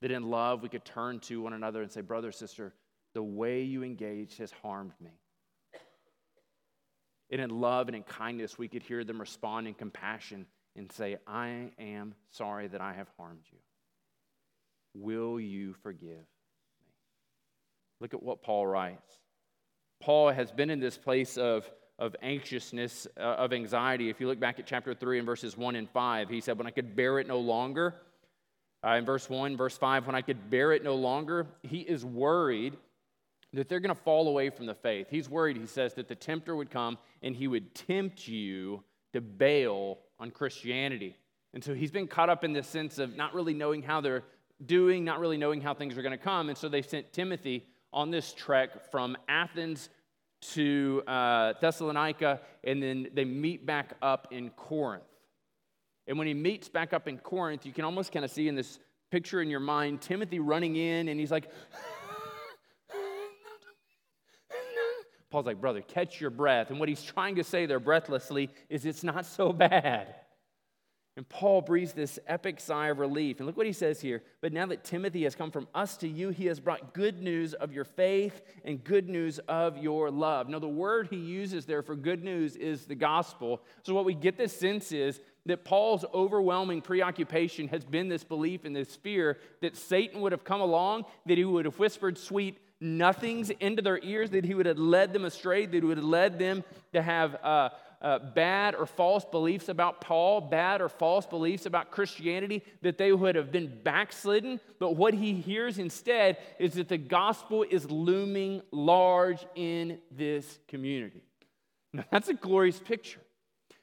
that 0.00 0.10
in 0.10 0.30
love 0.30 0.62
we 0.62 0.68
could 0.68 0.84
turn 0.84 1.20
to 1.20 1.42
one 1.42 1.52
another 1.52 1.82
and 1.82 1.90
say, 1.90 2.00
Brother, 2.00 2.32
sister, 2.32 2.74
the 3.14 3.22
way 3.22 3.62
you 3.62 3.82
engaged 3.82 4.38
has 4.38 4.50
harmed 4.62 4.92
me. 5.00 5.10
And 7.30 7.40
in 7.40 7.50
love 7.50 7.88
and 7.88 7.96
in 7.96 8.02
kindness, 8.02 8.58
we 8.58 8.68
could 8.68 8.82
hear 8.82 9.04
them 9.04 9.18
respond 9.18 9.66
in 9.66 9.74
compassion 9.74 10.46
and 10.76 10.90
say, 10.92 11.16
I 11.26 11.70
am 11.78 12.14
sorry 12.30 12.68
that 12.68 12.80
I 12.80 12.92
have 12.92 13.08
harmed 13.18 13.44
you. 13.50 13.58
Will 14.94 15.40
you 15.40 15.74
forgive 15.82 16.10
me? 16.10 16.26
Look 18.00 18.12
at 18.12 18.22
what 18.22 18.42
Paul 18.42 18.66
writes. 18.66 19.18
Paul 20.00 20.30
has 20.30 20.50
been 20.50 20.68
in 20.68 20.80
this 20.80 20.98
place 20.98 21.38
of, 21.38 21.70
of 22.02 22.16
anxiousness, 22.20 23.06
uh, 23.16 23.20
of 23.20 23.52
anxiety. 23.52 24.10
If 24.10 24.20
you 24.20 24.26
look 24.26 24.40
back 24.40 24.58
at 24.58 24.66
chapter 24.66 24.92
3 24.92 25.18
and 25.18 25.26
verses 25.26 25.56
1 25.56 25.76
and 25.76 25.88
5, 25.88 26.28
he 26.28 26.40
said, 26.40 26.58
When 26.58 26.66
I 26.66 26.72
could 26.72 26.96
bear 26.96 27.20
it 27.20 27.28
no 27.28 27.38
longer, 27.38 27.94
uh, 28.84 28.96
in 28.96 29.04
verse 29.04 29.30
1, 29.30 29.56
verse 29.56 29.78
5, 29.78 30.08
when 30.08 30.16
I 30.16 30.20
could 30.20 30.50
bear 30.50 30.72
it 30.72 30.82
no 30.82 30.96
longer, 30.96 31.46
he 31.62 31.78
is 31.78 32.04
worried 32.04 32.76
that 33.52 33.68
they're 33.68 33.78
going 33.78 33.94
to 33.94 34.02
fall 34.02 34.26
away 34.26 34.50
from 34.50 34.66
the 34.66 34.74
faith. 34.74 35.06
He's 35.10 35.28
worried, 35.28 35.56
he 35.56 35.66
says, 35.66 35.94
that 35.94 36.08
the 36.08 36.16
tempter 36.16 36.56
would 36.56 36.72
come 36.72 36.98
and 37.22 37.36
he 37.36 37.46
would 37.46 37.72
tempt 37.72 38.26
you 38.26 38.82
to 39.12 39.20
bail 39.20 39.98
on 40.18 40.32
Christianity. 40.32 41.14
And 41.54 41.62
so 41.62 41.72
he's 41.72 41.92
been 41.92 42.08
caught 42.08 42.30
up 42.30 42.42
in 42.42 42.52
this 42.52 42.66
sense 42.66 42.98
of 42.98 43.16
not 43.16 43.32
really 43.32 43.54
knowing 43.54 43.80
how 43.80 44.00
they're 44.00 44.24
doing, 44.66 45.04
not 45.04 45.20
really 45.20 45.36
knowing 45.36 45.60
how 45.60 45.72
things 45.72 45.96
are 45.96 46.02
going 46.02 46.18
to 46.18 46.24
come. 46.24 46.48
And 46.48 46.58
so 46.58 46.68
they 46.68 46.82
sent 46.82 47.12
Timothy 47.12 47.64
on 47.92 48.10
this 48.10 48.32
trek 48.32 48.90
from 48.90 49.16
Athens 49.28 49.88
to 50.42 51.02
uh, 51.06 51.54
Thessalonica, 51.60 52.40
and 52.64 52.82
then 52.82 53.08
they 53.14 53.24
meet 53.24 53.64
back 53.64 53.94
up 54.02 54.28
in 54.30 54.50
Corinth. 54.50 55.04
And 56.06 56.18
when 56.18 56.26
he 56.26 56.34
meets 56.34 56.68
back 56.68 56.92
up 56.92 57.06
in 57.08 57.18
Corinth, 57.18 57.64
you 57.64 57.72
can 57.72 57.84
almost 57.84 58.12
kind 58.12 58.24
of 58.24 58.30
see 58.30 58.48
in 58.48 58.54
this 58.54 58.78
picture 59.10 59.40
in 59.40 59.48
your 59.48 59.60
mind 59.60 60.00
Timothy 60.00 60.40
running 60.40 60.76
in, 60.76 61.08
and 61.08 61.18
he's 61.20 61.30
like, 61.30 61.50
Paul's 65.30 65.46
like, 65.46 65.60
brother, 65.60 65.80
catch 65.80 66.20
your 66.20 66.30
breath. 66.30 66.70
And 66.70 66.78
what 66.78 66.88
he's 66.88 67.02
trying 67.02 67.36
to 67.36 67.44
say 67.44 67.64
there 67.66 67.80
breathlessly 67.80 68.50
is 68.68 68.84
it's 68.84 69.02
not 69.02 69.24
so 69.24 69.52
bad. 69.52 70.14
And 71.14 71.28
Paul 71.28 71.60
breathes 71.60 71.92
this 71.92 72.18
epic 72.26 72.58
sigh 72.58 72.88
of 72.88 72.98
relief. 72.98 73.38
And 73.38 73.46
look 73.46 73.56
what 73.56 73.66
he 73.66 73.74
says 73.74 74.00
here. 74.00 74.22
But 74.40 74.54
now 74.54 74.64
that 74.66 74.82
Timothy 74.82 75.24
has 75.24 75.34
come 75.34 75.50
from 75.50 75.68
us 75.74 75.98
to 75.98 76.08
you, 76.08 76.30
he 76.30 76.46
has 76.46 76.58
brought 76.58 76.94
good 76.94 77.22
news 77.22 77.52
of 77.52 77.70
your 77.70 77.84
faith 77.84 78.40
and 78.64 78.82
good 78.82 79.10
news 79.10 79.38
of 79.40 79.76
your 79.76 80.10
love. 80.10 80.48
Now, 80.48 80.58
the 80.58 80.68
word 80.68 81.08
he 81.10 81.16
uses 81.16 81.66
there 81.66 81.82
for 81.82 81.96
good 81.96 82.24
news 82.24 82.56
is 82.56 82.86
the 82.86 82.94
gospel. 82.94 83.60
So, 83.82 83.92
what 83.92 84.06
we 84.06 84.14
get 84.14 84.38
this 84.38 84.56
sense 84.56 84.90
is 84.90 85.20
that 85.44 85.64
Paul's 85.64 86.06
overwhelming 86.14 86.80
preoccupation 86.80 87.68
has 87.68 87.84
been 87.84 88.08
this 88.08 88.24
belief 88.24 88.64
and 88.64 88.74
this 88.74 88.96
fear 88.96 89.38
that 89.60 89.76
Satan 89.76 90.22
would 90.22 90.32
have 90.32 90.44
come 90.44 90.62
along, 90.62 91.04
that 91.26 91.36
he 91.36 91.44
would 91.44 91.66
have 91.66 91.78
whispered 91.78 92.16
sweet 92.16 92.58
nothings 92.80 93.50
into 93.50 93.82
their 93.82 93.98
ears, 94.02 94.30
that 94.30 94.46
he 94.46 94.54
would 94.54 94.66
have 94.66 94.78
led 94.78 95.12
them 95.12 95.26
astray, 95.26 95.66
that 95.66 95.74
he 95.74 95.80
would 95.80 95.98
have 95.98 96.06
led 96.06 96.38
them 96.38 96.64
to 96.94 97.02
have. 97.02 97.34
Uh, 97.42 97.68
uh, 98.02 98.18
bad 98.18 98.74
or 98.74 98.84
false 98.84 99.24
beliefs 99.24 99.68
about 99.68 100.00
Paul, 100.00 100.40
bad 100.40 100.80
or 100.80 100.88
false 100.88 101.24
beliefs 101.24 101.66
about 101.66 101.92
Christianity, 101.92 102.62
that 102.82 102.98
they 102.98 103.12
would 103.12 103.36
have 103.36 103.52
been 103.52 103.72
backslidden. 103.82 104.60
But 104.80 104.96
what 104.96 105.14
he 105.14 105.34
hears 105.34 105.78
instead 105.78 106.38
is 106.58 106.74
that 106.74 106.88
the 106.88 106.98
gospel 106.98 107.64
is 107.68 107.90
looming 107.90 108.62
large 108.72 109.46
in 109.54 109.98
this 110.10 110.58
community. 110.66 111.22
Now, 111.92 112.04
that's 112.10 112.28
a 112.28 112.34
glorious 112.34 112.80
picture. 112.80 113.20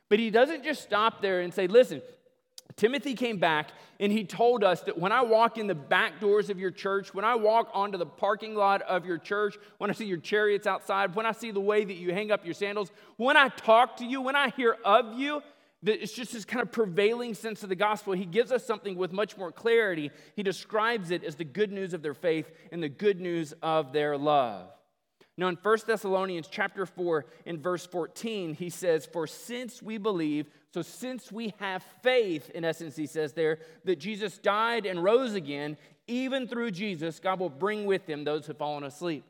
But 0.09 0.19
he 0.19 0.31
doesn't 0.31 0.63
just 0.63 0.81
stop 0.81 1.21
there 1.21 1.41
and 1.41 1.53
say, 1.53 1.67
listen, 1.67 2.01
Timothy 2.75 3.13
came 3.13 3.37
back 3.37 3.71
and 3.99 4.11
he 4.11 4.23
told 4.23 4.63
us 4.63 4.81
that 4.81 4.97
when 4.97 5.11
I 5.11 5.21
walk 5.21 5.57
in 5.57 5.67
the 5.67 5.75
back 5.75 6.19
doors 6.19 6.49
of 6.49 6.59
your 6.59 6.71
church, 6.71 7.13
when 7.13 7.25
I 7.25 7.35
walk 7.35 7.69
onto 7.73 7.97
the 7.97 8.05
parking 8.05 8.55
lot 8.55 8.81
of 8.83 9.05
your 9.05 9.17
church, 9.17 9.57
when 9.79 9.89
I 9.89 9.93
see 9.93 10.05
your 10.05 10.19
chariots 10.19 10.65
outside, 10.65 11.15
when 11.15 11.25
I 11.25 11.31
see 11.31 11.51
the 11.51 11.59
way 11.59 11.83
that 11.83 11.95
you 11.95 12.13
hang 12.13 12.31
up 12.31 12.45
your 12.45 12.53
sandals, 12.53 12.91
when 13.17 13.35
I 13.35 13.49
talk 13.49 13.97
to 13.97 14.05
you, 14.05 14.21
when 14.21 14.35
I 14.35 14.49
hear 14.49 14.77
of 14.85 15.19
you, 15.19 15.41
that 15.83 16.01
it's 16.01 16.13
just 16.13 16.33
this 16.33 16.45
kind 16.45 16.61
of 16.61 16.71
prevailing 16.71 17.33
sense 17.33 17.63
of 17.63 17.69
the 17.69 17.75
gospel. 17.75 18.13
He 18.13 18.25
gives 18.25 18.51
us 18.51 18.65
something 18.65 18.97
with 18.97 19.11
much 19.13 19.37
more 19.37 19.51
clarity. 19.51 20.11
He 20.35 20.43
describes 20.43 21.11
it 21.11 21.23
as 21.23 21.35
the 21.35 21.45
good 21.45 21.71
news 21.71 21.93
of 21.93 22.01
their 22.01 22.13
faith 22.13 22.51
and 22.71 22.83
the 22.83 22.89
good 22.89 23.19
news 23.21 23.53
of 23.61 23.93
their 23.93 24.17
love. 24.17 24.67
Now, 25.37 25.47
in 25.47 25.55
1 25.55 25.77
Thessalonians 25.87 26.49
chapter 26.51 26.85
4, 26.85 27.25
in 27.45 27.61
verse 27.61 27.85
14, 27.85 28.55
he 28.55 28.69
says, 28.69 29.05
For 29.05 29.25
since 29.25 29.81
we 29.81 29.97
believe, 29.97 30.47
so 30.71 30.81
since 30.83 31.31
we 31.31 31.53
have 31.59 31.83
faith, 32.03 32.49
in 32.51 32.63
essence, 32.63 32.95
he 32.95 33.07
says 33.07 33.33
there, 33.33 33.59
that 33.85 33.97
Jesus 33.97 34.37
died 34.37 34.85
and 34.85 35.03
rose 35.03 35.33
again, 35.33 35.77
even 36.07 36.47
through 36.47 36.71
Jesus, 36.71 37.19
God 37.19 37.39
will 37.39 37.49
bring 37.49 37.85
with 37.85 38.05
him 38.05 38.23
those 38.23 38.45
who 38.45 38.51
have 38.51 38.57
fallen 38.57 38.83
asleep. 38.83 39.23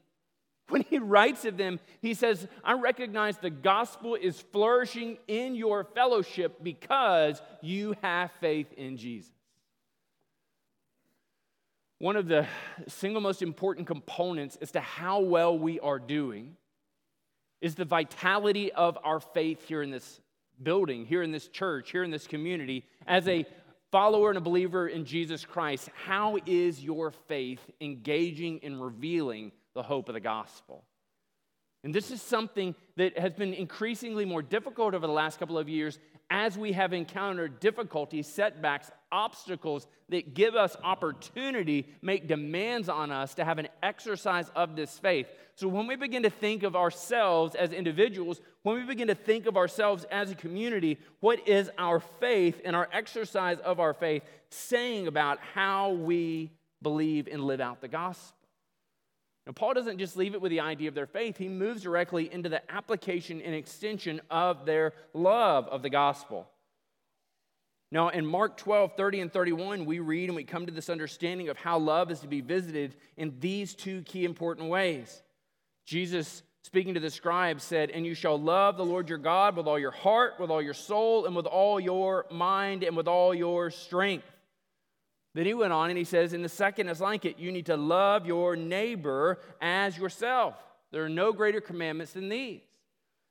When 0.67 0.83
he 0.83 0.99
writes 0.99 1.45
of 1.45 1.57
them, 1.57 1.79
he 2.01 2.13
says, 2.13 2.47
I 2.63 2.73
recognize 2.73 3.37
the 3.37 3.49
gospel 3.49 4.15
is 4.15 4.39
flourishing 4.39 5.17
in 5.27 5.55
your 5.55 5.83
fellowship 5.83 6.57
because 6.61 7.41
you 7.61 7.95
have 8.01 8.31
faith 8.39 8.71
in 8.73 8.97
Jesus. 8.97 9.31
One 11.97 12.15
of 12.15 12.27
the 12.27 12.47
single 12.87 13.21
most 13.21 13.41
important 13.41 13.87
components 13.87 14.57
as 14.61 14.71
to 14.71 14.79
how 14.79 15.21
well 15.21 15.57
we 15.57 15.79
are 15.79 15.99
doing 15.99 16.55
is 17.61 17.75
the 17.75 17.83
vitality 17.83 18.71
of 18.71 18.97
our 19.03 19.19
faith 19.19 19.67
here 19.67 19.81
in 19.81 19.89
this 19.89 20.21
building, 20.61 21.05
here 21.05 21.23
in 21.23 21.31
this 21.31 21.47
church, 21.47 21.91
here 21.91 22.03
in 22.03 22.11
this 22.11 22.27
community. 22.27 22.85
As 23.07 23.27
a 23.27 23.45
follower 23.91 24.29
and 24.29 24.37
a 24.37 24.41
believer 24.41 24.87
in 24.87 25.05
Jesus 25.05 25.45
Christ, 25.45 25.89
how 26.05 26.37
is 26.45 26.83
your 26.83 27.11
faith 27.11 27.61
engaging 27.81 28.59
and 28.63 28.81
revealing 28.81 29.51
the 29.73 29.83
hope 29.83 30.09
of 30.09 30.13
the 30.13 30.19
gospel? 30.19 30.83
And 31.83 31.95
this 31.95 32.11
is 32.11 32.21
something 32.21 32.75
that 32.97 33.17
has 33.17 33.33
been 33.33 33.53
increasingly 33.53 34.25
more 34.25 34.41
difficult 34.41 34.93
over 34.93 35.07
the 35.07 35.13
last 35.13 35.39
couple 35.39 35.57
of 35.57 35.69
years 35.69 35.97
as 36.29 36.57
we 36.57 36.73
have 36.73 36.93
encountered 36.93 37.59
difficulties, 37.59 38.27
setbacks, 38.27 38.91
obstacles 39.11 39.87
that 40.09 40.33
give 40.33 40.55
us 40.55 40.75
opportunity, 40.83 41.87
make 42.01 42.27
demands 42.27 42.89
on 42.89 43.11
us 43.11 43.33
to 43.35 43.45
have 43.45 43.57
an 43.57 43.67
exercise 43.81 44.49
of 44.55 44.75
this 44.75 44.97
faith. 44.99 45.27
So 45.55 45.67
when 45.67 45.87
we 45.87 45.95
begin 45.95 46.23
to 46.23 46.29
think 46.29 46.63
of 46.63 46.75
ourselves 46.75 47.55
as 47.55 47.73
individuals, 47.73 48.39
when 48.63 48.75
we 48.75 48.83
begin 48.83 49.07
to 49.07 49.15
think 49.15 49.45
of 49.45 49.57
ourselves 49.57 50.05
as 50.11 50.31
a 50.31 50.35
community, 50.35 50.99
what 51.19 51.47
is 51.47 51.69
our 51.77 51.99
faith 51.99 52.61
and 52.63 52.75
our 52.75 52.87
exercise 52.93 53.59
of 53.59 53.79
our 53.79 53.93
faith 53.93 54.23
saying 54.49 55.07
about 55.07 55.39
how 55.39 55.91
we 55.91 56.51
believe 56.81 57.27
and 57.29 57.43
live 57.43 57.59
out 57.59 57.81
the 57.81 57.87
gospel? 57.87 58.38
Now, 59.49 59.53
Paul 59.53 59.73
doesn't 59.73 59.97
just 59.97 60.15
leave 60.15 60.35
it 60.35 60.41
with 60.41 60.51
the 60.51 60.59
idea 60.59 60.89
of 60.89 60.93
their 60.93 61.07
faith, 61.07 61.37
he 61.37 61.47
moves 61.47 61.81
directly 61.81 62.31
into 62.31 62.49
the 62.49 62.61
application 62.71 63.41
and 63.41 63.55
extension 63.55 64.21
of 64.29 64.63
their 64.67 64.93
love 65.11 65.67
of 65.69 65.81
the 65.81 65.89
gospel. 65.89 66.47
Now, 67.91 68.09
in 68.09 68.27
Mark 68.27 68.57
12, 68.57 68.91
30 68.95 69.21
and 69.21 69.33
31, 69.33 69.85
we 69.85 69.97
read 69.97 70.29
and 70.29 70.35
we 70.35 70.43
come 70.43 70.67
to 70.67 70.71
this 70.71 70.87
understanding 70.87 71.49
of 71.49 71.57
how 71.57 71.79
love 71.79 72.11
is 72.11 72.19
to 72.19 72.27
be 72.27 72.41
visited 72.41 72.95
in 73.17 73.39
these 73.39 73.73
two 73.73 74.03
key 74.03 74.23
important 74.23 74.69
ways. 74.69 75.23
Jesus, 75.87 76.43
speaking 76.61 76.93
to 76.93 76.99
the 76.99 77.09
scribes, 77.09 77.63
said, 77.63 77.89
And 77.89 78.05
you 78.05 78.13
shall 78.13 78.39
love 78.39 78.77
the 78.77 78.85
Lord 78.85 79.09
your 79.09 79.17
God 79.17 79.55
with 79.55 79.65
all 79.65 79.79
your 79.79 79.89
heart, 79.89 80.33
with 80.39 80.51
all 80.51 80.61
your 80.61 80.75
soul, 80.75 81.25
and 81.25 81.35
with 81.35 81.47
all 81.47 81.79
your 81.79 82.27
mind, 82.29 82.83
and 82.83 82.95
with 82.95 83.07
all 83.07 83.33
your 83.33 83.71
strength. 83.71 84.27
Then 85.33 85.45
he 85.45 85.53
went 85.53 85.73
on 85.73 85.89
and 85.89 85.97
he 85.97 86.03
says, 86.03 86.33
"In 86.33 86.41
the 86.41 86.49
second 86.49 86.89
is 86.89 87.01
like 87.01 87.25
it. 87.25 87.37
You 87.37 87.51
need 87.51 87.67
to 87.67 87.77
love 87.77 88.25
your 88.25 88.55
neighbor 88.55 89.39
as 89.61 89.97
yourself. 89.97 90.55
There 90.91 91.03
are 91.03 91.09
no 91.09 91.31
greater 91.31 91.61
commandments 91.61 92.13
than 92.13 92.29
these. 92.29 92.61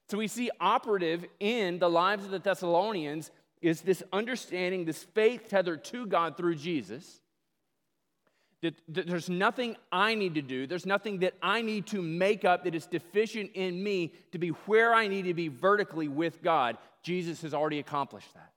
So 0.09 0.17
we 0.17 0.29
see 0.29 0.51
operative 0.61 1.27
in 1.41 1.79
the 1.79 1.91
lives 1.91 2.25
of 2.25 2.31
the 2.31 2.39
Thessalonians 2.39 3.31
is 3.61 3.81
this 3.81 4.03
understanding, 4.13 4.85
this 4.85 5.03
faith 5.03 5.49
tethered 5.49 5.85
to 5.85 6.07
God 6.07 6.37
through 6.37 6.55
Jesus, 6.55 7.21
That, 8.63 8.75
that, 8.89 9.07
there's 9.07 9.29
nothing 9.29 9.77
I 9.93 10.15
need 10.15 10.35
to 10.35 10.43
do, 10.43 10.67
there's 10.67 10.87
nothing 10.87 11.19
that 11.21 11.35
I 11.43 11.63
need 11.63 11.87
to 11.89 12.01
make 12.01 12.45
up 12.45 12.65
that 12.65 12.75
is 12.75 12.87
deficient 12.87 13.51
in 13.55 13.83
me 13.83 14.13
to 14.33 14.39
be 14.39 14.49
where 14.67 14.95
I 14.95 15.09
need 15.09 15.23
to 15.23 15.35
be 15.35 15.49
vertically 15.49 16.09
with 16.09 16.43
God. 16.43 16.79
Jesus 17.03 17.43
has 17.43 17.53
already 17.53 17.79
accomplished 17.79 18.33
that. 18.35 18.53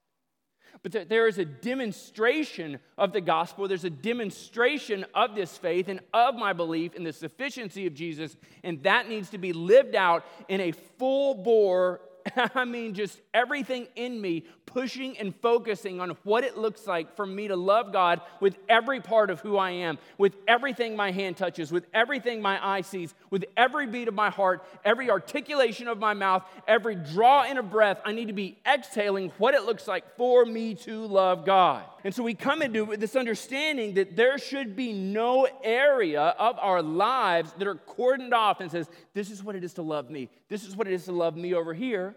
But 0.84 0.94
that 0.94 1.10
there 1.10 1.28
is 1.28 1.38
a 1.38 1.46
demonstration 1.46 2.80
of 2.98 3.14
the 3.14 3.22
gospel. 3.22 3.68
There's 3.68 3.84
a 3.84 3.90
demonstration 3.90 5.06
of 5.14 5.36
this 5.36 5.56
faith 5.58 5.88
and 5.88 6.00
of 6.14 6.36
my 6.36 6.54
belief 6.54 6.96
in 6.96 7.04
the 7.04 7.14
sufficiency 7.14 7.86
of 7.86 7.94
Jesus. 7.94 8.36
And 8.64 8.82
that 8.84 9.08
needs 9.08 9.30
to 9.30 9.38
be 9.38 9.54
lived 9.54 9.96
out 9.96 10.26
in 10.48 10.60
a 10.60 10.72
full 10.72 11.36
bore 11.36 12.02
I 12.56 12.66
mean, 12.66 12.94
just 12.94 13.20
everything 13.34 13.88
in 13.96 14.20
me 14.20 14.46
pushing 14.66 15.18
and 15.18 15.36
focusing 15.36 16.00
on 16.00 16.12
what 16.24 16.44
it 16.44 16.58
looks 16.58 16.88
like 16.88 17.16
for 17.16 17.26
me 17.26 17.48
to 17.48 17.56
love 17.56 17.92
God 17.92 18.22
with 18.40 18.58
every 18.70 19.02
part 19.02 19.30
of 19.30 19.42
who 19.42 19.58
I 19.58 19.72
am, 19.72 19.98
with 20.18 20.36
everything 20.48 20.96
my 20.96 21.12
hand 21.12 21.38
touches, 21.38 21.72
with 21.72 21.86
everything 21.94 22.42
my 22.42 22.66
eye 22.66 22.82
sees, 22.82 23.14
with 23.30 23.46
every 23.58 23.88
beat 23.88 24.08
of 24.08 24.14
my 24.14 24.30
heart, 24.30 24.66
every 24.86 25.10
articulation 25.10 25.88
of 25.88 26.00
my 26.00 26.14
mouth, 26.14 26.44
every 26.68 26.96
draw 26.96 27.44
in 27.44 27.58
a 27.58 27.64
breath. 27.64 28.00
I 28.06 28.14
need 28.14 28.28
to 28.28 28.34
be 28.34 28.58
exhaling 28.66 29.32
what 29.38 29.54
it 29.54 29.64
looks 29.64 29.88
like 29.88 30.16
for 30.16 30.46
me 30.46 30.76
to 30.76 31.06
love 31.06 31.46
God. 31.46 31.84
And 32.04 32.16
so 32.16 32.24
we 32.24 32.34
come 32.34 32.62
into 32.62 32.96
this 32.98 33.16
understanding 33.16 33.94
that 33.96 34.16
there 34.16 34.38
should 34.38 34.76
be 34.76 34.92
no 34.92 35.48
area 35.64 36.22
of 36.22 36.58
our 36.60 36.82
lives 36.82 37.54
that 37.58 37.68
are 37.68 37.76
cordoned 37.76 38.34
off 38.34 38.60
and 38.60 38.72
says, 38.72 38.90
This 39.14 39.30
is 39.30 39.44
what 39.44 39.56
it 39.56 39.64
is 39.64 39.74
to 39.74 39.82
love 39.82 40.10
me. 40.10 40.30
This 40.50 40.66
is 40.66 40.76
what 40.76 40.88
it 40.88 40.94
is 40.94 41.06
to 41.06 41.12
love 41.12 41.36
me 41.36 41.54
over 41.54 41.74
here. 41.74 42.11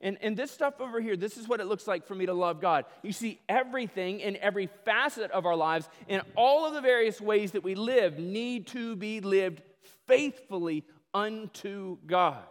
And, 0.00 0.18
and 0.20 0.36
this 0.36 0.50
stuff 0.50 0.80
over 0.80 1.00
here, 1.00 1.16
this 1.16 1.36
is 1.36 1.46
what 1.46 1.60
it 1.60 1.66
looks 1.66 1.86
like 1.86 2.06
for 2.06 2.14
me 2.14 2.26
to 2.26 2.32
love 2.32 2.60
God. 2.60 2.86
You 3.02 3.12
see, 3.12 3.40
everything 3.48 4.20
in 4.20 4.36
every 4.38 4.68
facet 4.84 5.30
of 5.30 5.46
our 5.46 5.54
lives, 5.54 5.88
in 6.08 6.22
all 6.34 6.66
of 6.66 6.74
the 6.74 6.80
various 6.80 7.20
ways 7.20 7.52
that 7.52 7.62
we 7.62 7.74
live, 7.74 8.18
need 8.18 8.68
to 8.68 8.96
be 8.96 9.20
lived 9.20 9.62
faithfully 10.06 10.84
unto 11.12 11.98
God. 12.06 12.42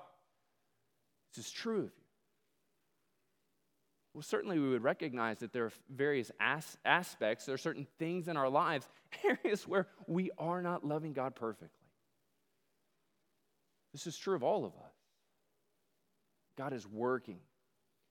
This 1.36 1.46
is 1.46 1.52
true 1.52 1.78
of 1.78 1.84
you. 1.86 1.92
Well, 4.14 4.22
certainly 4.22 4.60
we 4.60 4.70
would 4.70 4.84
recognize 4.84 5.40
that 5.40 5.54
there 5.54 5.66
are 5.66 5.72
various 5.90 6.32
as- 6.40 6.78
aspects, 6.84 7.46
there 7.46 7.56
are 7.56 7.58
certain 7.58 7.88
things 7.98 8.28
in 8.28 8.36
our 8.36 8.50
lives, 8.50 8.88
areas 9.24 9.68
where 9.68 9.88
we 10.06 10.32
are 10.38 10.62
not 10.62 10.86
loving 10.86 11.14
God 11.14 11.36
perfectly. 11.36 11.70
This 13.94 14.08
is 14.08 14.18
true 14.18 14.36
of 14.36 14.44
all 14.44 14.66
of 14.66 14.74
us. 14.74 14.91
God 16.58 16.74
is 16.74 16.88
working 16.88 17.40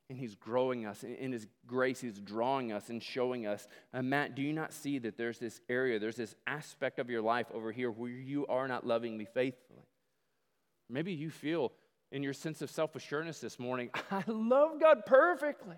and 0.09 0.19
He's 0.19 0.35
growing 0.35 0.87
us. 0.87 1.05
In 1.05 1.33
His 1.33 1.47
grace, 1.67 2.01
He's 2.01 2.21
drawing 2.21 2.73
us 2.73 2.91
and 2.91 3.03
showing 3.03 3.47
us. 3.47 3.69
Uh, 3.95 4.03
Matt, 4.03 4.35
do 4.35 4.43
you 4.43 4.53
not 4.53 4.73
see 4.73 4.99
that 4.99 5.17
there's 5.17 5.39
this 5.39 5.61
area, 5.69 5.99
there's 5.99 6.17
this 6.17 6.35
aspect 6.47 6.99
of 6.99 7.09
your 7.09 7.23
life 7.23 7.47
over 7.55 7.71
here 7.73 7.91
where 7.91 8.11
you 8.11 8.47
are 8.49 8.67
not 8.67 8.87
loving 8.87 9.17
me 9.17 9.25
faithfully? 9.25 9.87
Maybe 10.89 11.13
you 11.13 11.31
feel 11.31 11.73
in 12.13 12.23
your 12.23 12.33
sense 12.33 12.61
of 12.61 12.71
self 12.71 12.97
assurance 12.97 13.41
this 13.41 13.59
morning, 13.59 13.91
I 14.11 14.25
love 14.27 14.81
God 14.81 15.07
perfectly. 15.07 15.77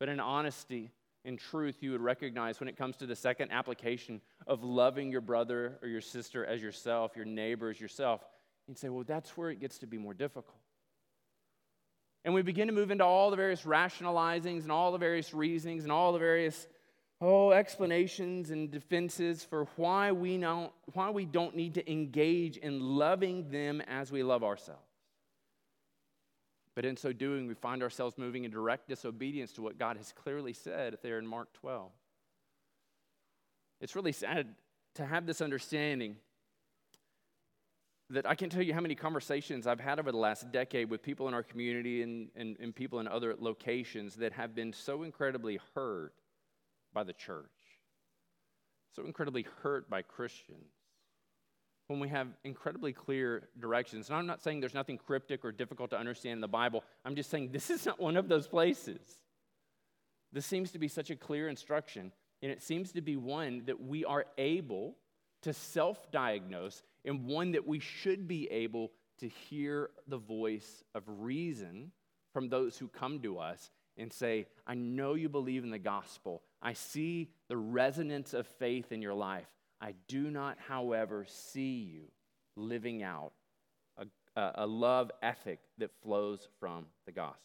But 0.00 0.08
in 0.08 0.18
honesty, 0.18 0.90
in 1.24 1.36
truth, 1.36 1.76
you 1.80 1.92
would 1.92 2.00
recognize 2.00 2.58
when 2.58 2.68
it 2.68 2.76
comes 2.76 2.96
to 2.96 3.06
the 3.06 3.14
second 3.14 3.52
application 3.52 4.20
of 4.48 4.64
loving 4.64 5.12
your 5.12 5.20
brother 5.20 5.78
or 5.80 5.86
your 5.86 6.00
sister 6.00 6.44
as 6.44 6.60
yourself, 6.60 7.12
your 7.14 7.24
neighbor 7.24 7.70
as 7.70 7.80
yourself, 7.80 8.24
you'd 8.66 8.78
say, 8.78 8.88
well, 8.88 9.04
that's 9.04 9.36
where 9.36 9.50
it 9.50 9.60
gets 9.60 9.78
to 9.78 9.86
be 9.86 9.98
more 9.98 10.14
difficult. 10.14 10.58
And 12.24 12.34
we 12.34 12.42
begin 12.42 12.68
to 12.68 12.72
move 12.72 12.90
into 12.90 13.04
all 13.04 13.30
the 13.30 13.36
various 13.36 13.62
rationalizings 13.62 14.62
and 14.62 14.70
all 14.70 14.92
the 14.92 14.98
various 14.98 15.34
reasonings 15.34 15.82
and 15.82 15.92
all 15.92 16.12
the 16.12 16.18
various 16.18 16.68
oh 17.20 17.50
explanations 17.50 18.50
and 18.50 18.70
defenses 18.70 19.44
for 19.44 19.66
why 19.76 20.12
we 20.12 20.36
don't 20.38 20.72
why 20.92 21.10
we 21.10 21.24
don't 21.24 21.56
need 21.56 21.74
to 21.74 21.90
engage 21.90 22.56
in 22.56 22.80
loving 22.80 23.50
them 23.50 23.80
as 23.82 24.12
we 24.12 24.22
love 24.22 24.44
ourselves. 24.44 24.80
But 26.74 26.84
in 26.84 26.96
so 26.96 27.12
doing, 27.12 27.46
we 27.48 27.54
find 27.54 27.82
ourselves 27.82 28.16
moving 28.16 28.44
in 28.44 28.50
direct 28.50 28.88
disobedience 28.88 29.52
to 29.52 29.62
what 29.62 29.78
God 29.78 29.96
has 29.98 30.12
clearly 30.12 30.54
said 30.54 30.96
there 31.02 31.18
in 31.18 31.26
Mark 31.26 31.52
12. 31.54 31.90
It's 33.80 33.94
really 33.94 34.12
sad 34.12 34.54
to 34.94 35.04
have 35.04 35.26
this 35.26 35.40
understanding 35.40 36.16
that 38.12 38.28
I 38.28 38.34
can't 38.34 38.52
tell 38.52 38.62
you 38.62 38.74
how 38.74 38.80
many 38.80 38.94
conversations 38.94 39.66
I've 39.66 39.80
had 39.80 39.98
over 39.98 40.12
the 40.12 40.18
last 40.18 40.52
decade 40.52 40.90
with 40.90 41.02
people 41.02 41.28
in 41.28 41.34
our 41.34 41.42
community 41.42 42.02
and, 42.02 42.28
and, 42.36 42.56
and 42.60 42.74
people 42.74 43.00
in 43.00 43.08
other 43.08 43.34
locations 43.38 44.16
that 44.16 44.32
have 44.34 44.54
been 44.54 44.72
so 44.72 45.02
incredibly 45.02 45.58
hurt 45.74 46.12
by 46.92 47.04
the 47.04 47.14
church, 47.14 47.46
so 48.94 49.04
incredibly 49.04 49.46
hurt 49.62 49.88
by 49.88 50.02
Christians. 50.02 50.72
When 51.86 52.00
we 52.00 52.08
have 52.08 52.28
incredibly 52.44 52.92
clear 52.92 53.48
directions. 53.58 54.08
And 54.08 54.16
I'm 54.16 54.26
not 54.26 54.42
saying 54.42 54.60
there's 54.60 54.72
nothing 54.72 54.98
cryptic 54.98 55.44
or 55.44 55.52
difficult 55.52 55.90
to 55.90 55.98
understand 55.98 56.34
in 56.34 56.40
the 56.40 56.48
Bible. 56.48 56.84
I'm 57.04 57.16
just 57.16 57.28
saying 57.30 57.48
this 57.52 57.70
is 57.70 57.86
not 57.86 57.98
one 57.98 58.16
of 58.16 58.28
those 58.28 58.46
places. 58.46 59.00
This 60.32 60.46
seems 60.46 60.70
to 60.72 60.78
be 60.78 60.88
such 60.88 61.10
a 61.10 61.16
clear 61.16 61.48
instruction, 61.48 62.12
and 62.42 62.52
it 62.52 62.62
seems 62.62 62.92
to 62.92 63.00
be 63.00 63.16
one 63.16 63.62
that 63.66 63.82
we 63.82 64.04
are 64.04 64.26
able 64.38 64.96
to 65.42 65.52
self 65.52 66.10
diagnose 66.10 66.82
and 67.04 67.26
one 67.26 67.52
that 67.52 67.66
we 67.66 67.78
should 67.78 68.28
be 68.28 68.48
able 68.50 68.92
to 69.18 69.28
hear 69.28 69.90
the 70.06 70.18
voice 70.18 70.82
of 70.94 71.02
reason 71.06 71.92
from 72.32 72.48
those 72.48 72.78
who 72.78 72.88
come 72.88 73.20
to 73.20 73.38
us 73.38 73.70
and 73.96 74.12
say, 74.12 74.46
I 74.66 74.74
know 74.74 75.14
you 75.14 75.28
believe 75.28 75.64
in 75.64 75.70
the 75.70 75.78
gospel. 75.78 76.42
I 76.62 76.72
see 76.72 77.30
the 77.48 77.56
resonance 77.56 78.34
of 78.34 78.46
faith 78.46 78.90
in 78.90 79.02
your 79.02 79.14
life. 79.14 79.46
I 79.80 79.94
do 80.08 80.30
not, 80.30 80.58
however, 80.68 81.26
see 81.28 81.90
you 81.92 82.04
living 82.56 83.02
out 83.02 83.32
a, 84.36 84.52
a, 84.56 84.66
love 84.66 85.10
ethic 85.22 85.60
that 85.78 85.90
flows 86.02 86.48
from 86.58 86.86
the 87.06 87.12
gospel. 87.12 87.38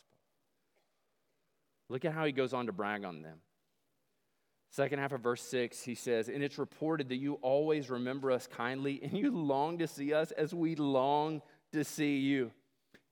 Look 1.90 2.06
at 2.06 2.14
how 2.14 2.26
he 2.26 2.32
goes 2.32 2.54
on 2.54 2.68
to 2.68 2.72
brag 2.72 3.04
on 3.04 3.22
them. 3.22 3.40
Second 4.70 5.00
half 5.00 5.14
of 5.14 5.22
verse 5.22 5.42
6, 5.44 5.82
he 5.84 5.96
says, 5.96 6.28
And 6.28 6.44
it's 6.44 6.58
reported 6.58 7.10
that 7.10 7.16
you 7.16 7.36
always 7.36 7.90
remember 7.90 8.32
us 8.32 8.48
kindly, 8.48 9.00
and 9.02 9.14
you 9.14 9.32
long 9.32 9.78
to 9.80 9.88
see 9.88 10.14
us 10.14 10.32
as 10.32 10.54
we 10.54 10.76
long 10.76 11.42
to 11.72 11.84
see 11.84 12.18
you. 12.18 12.52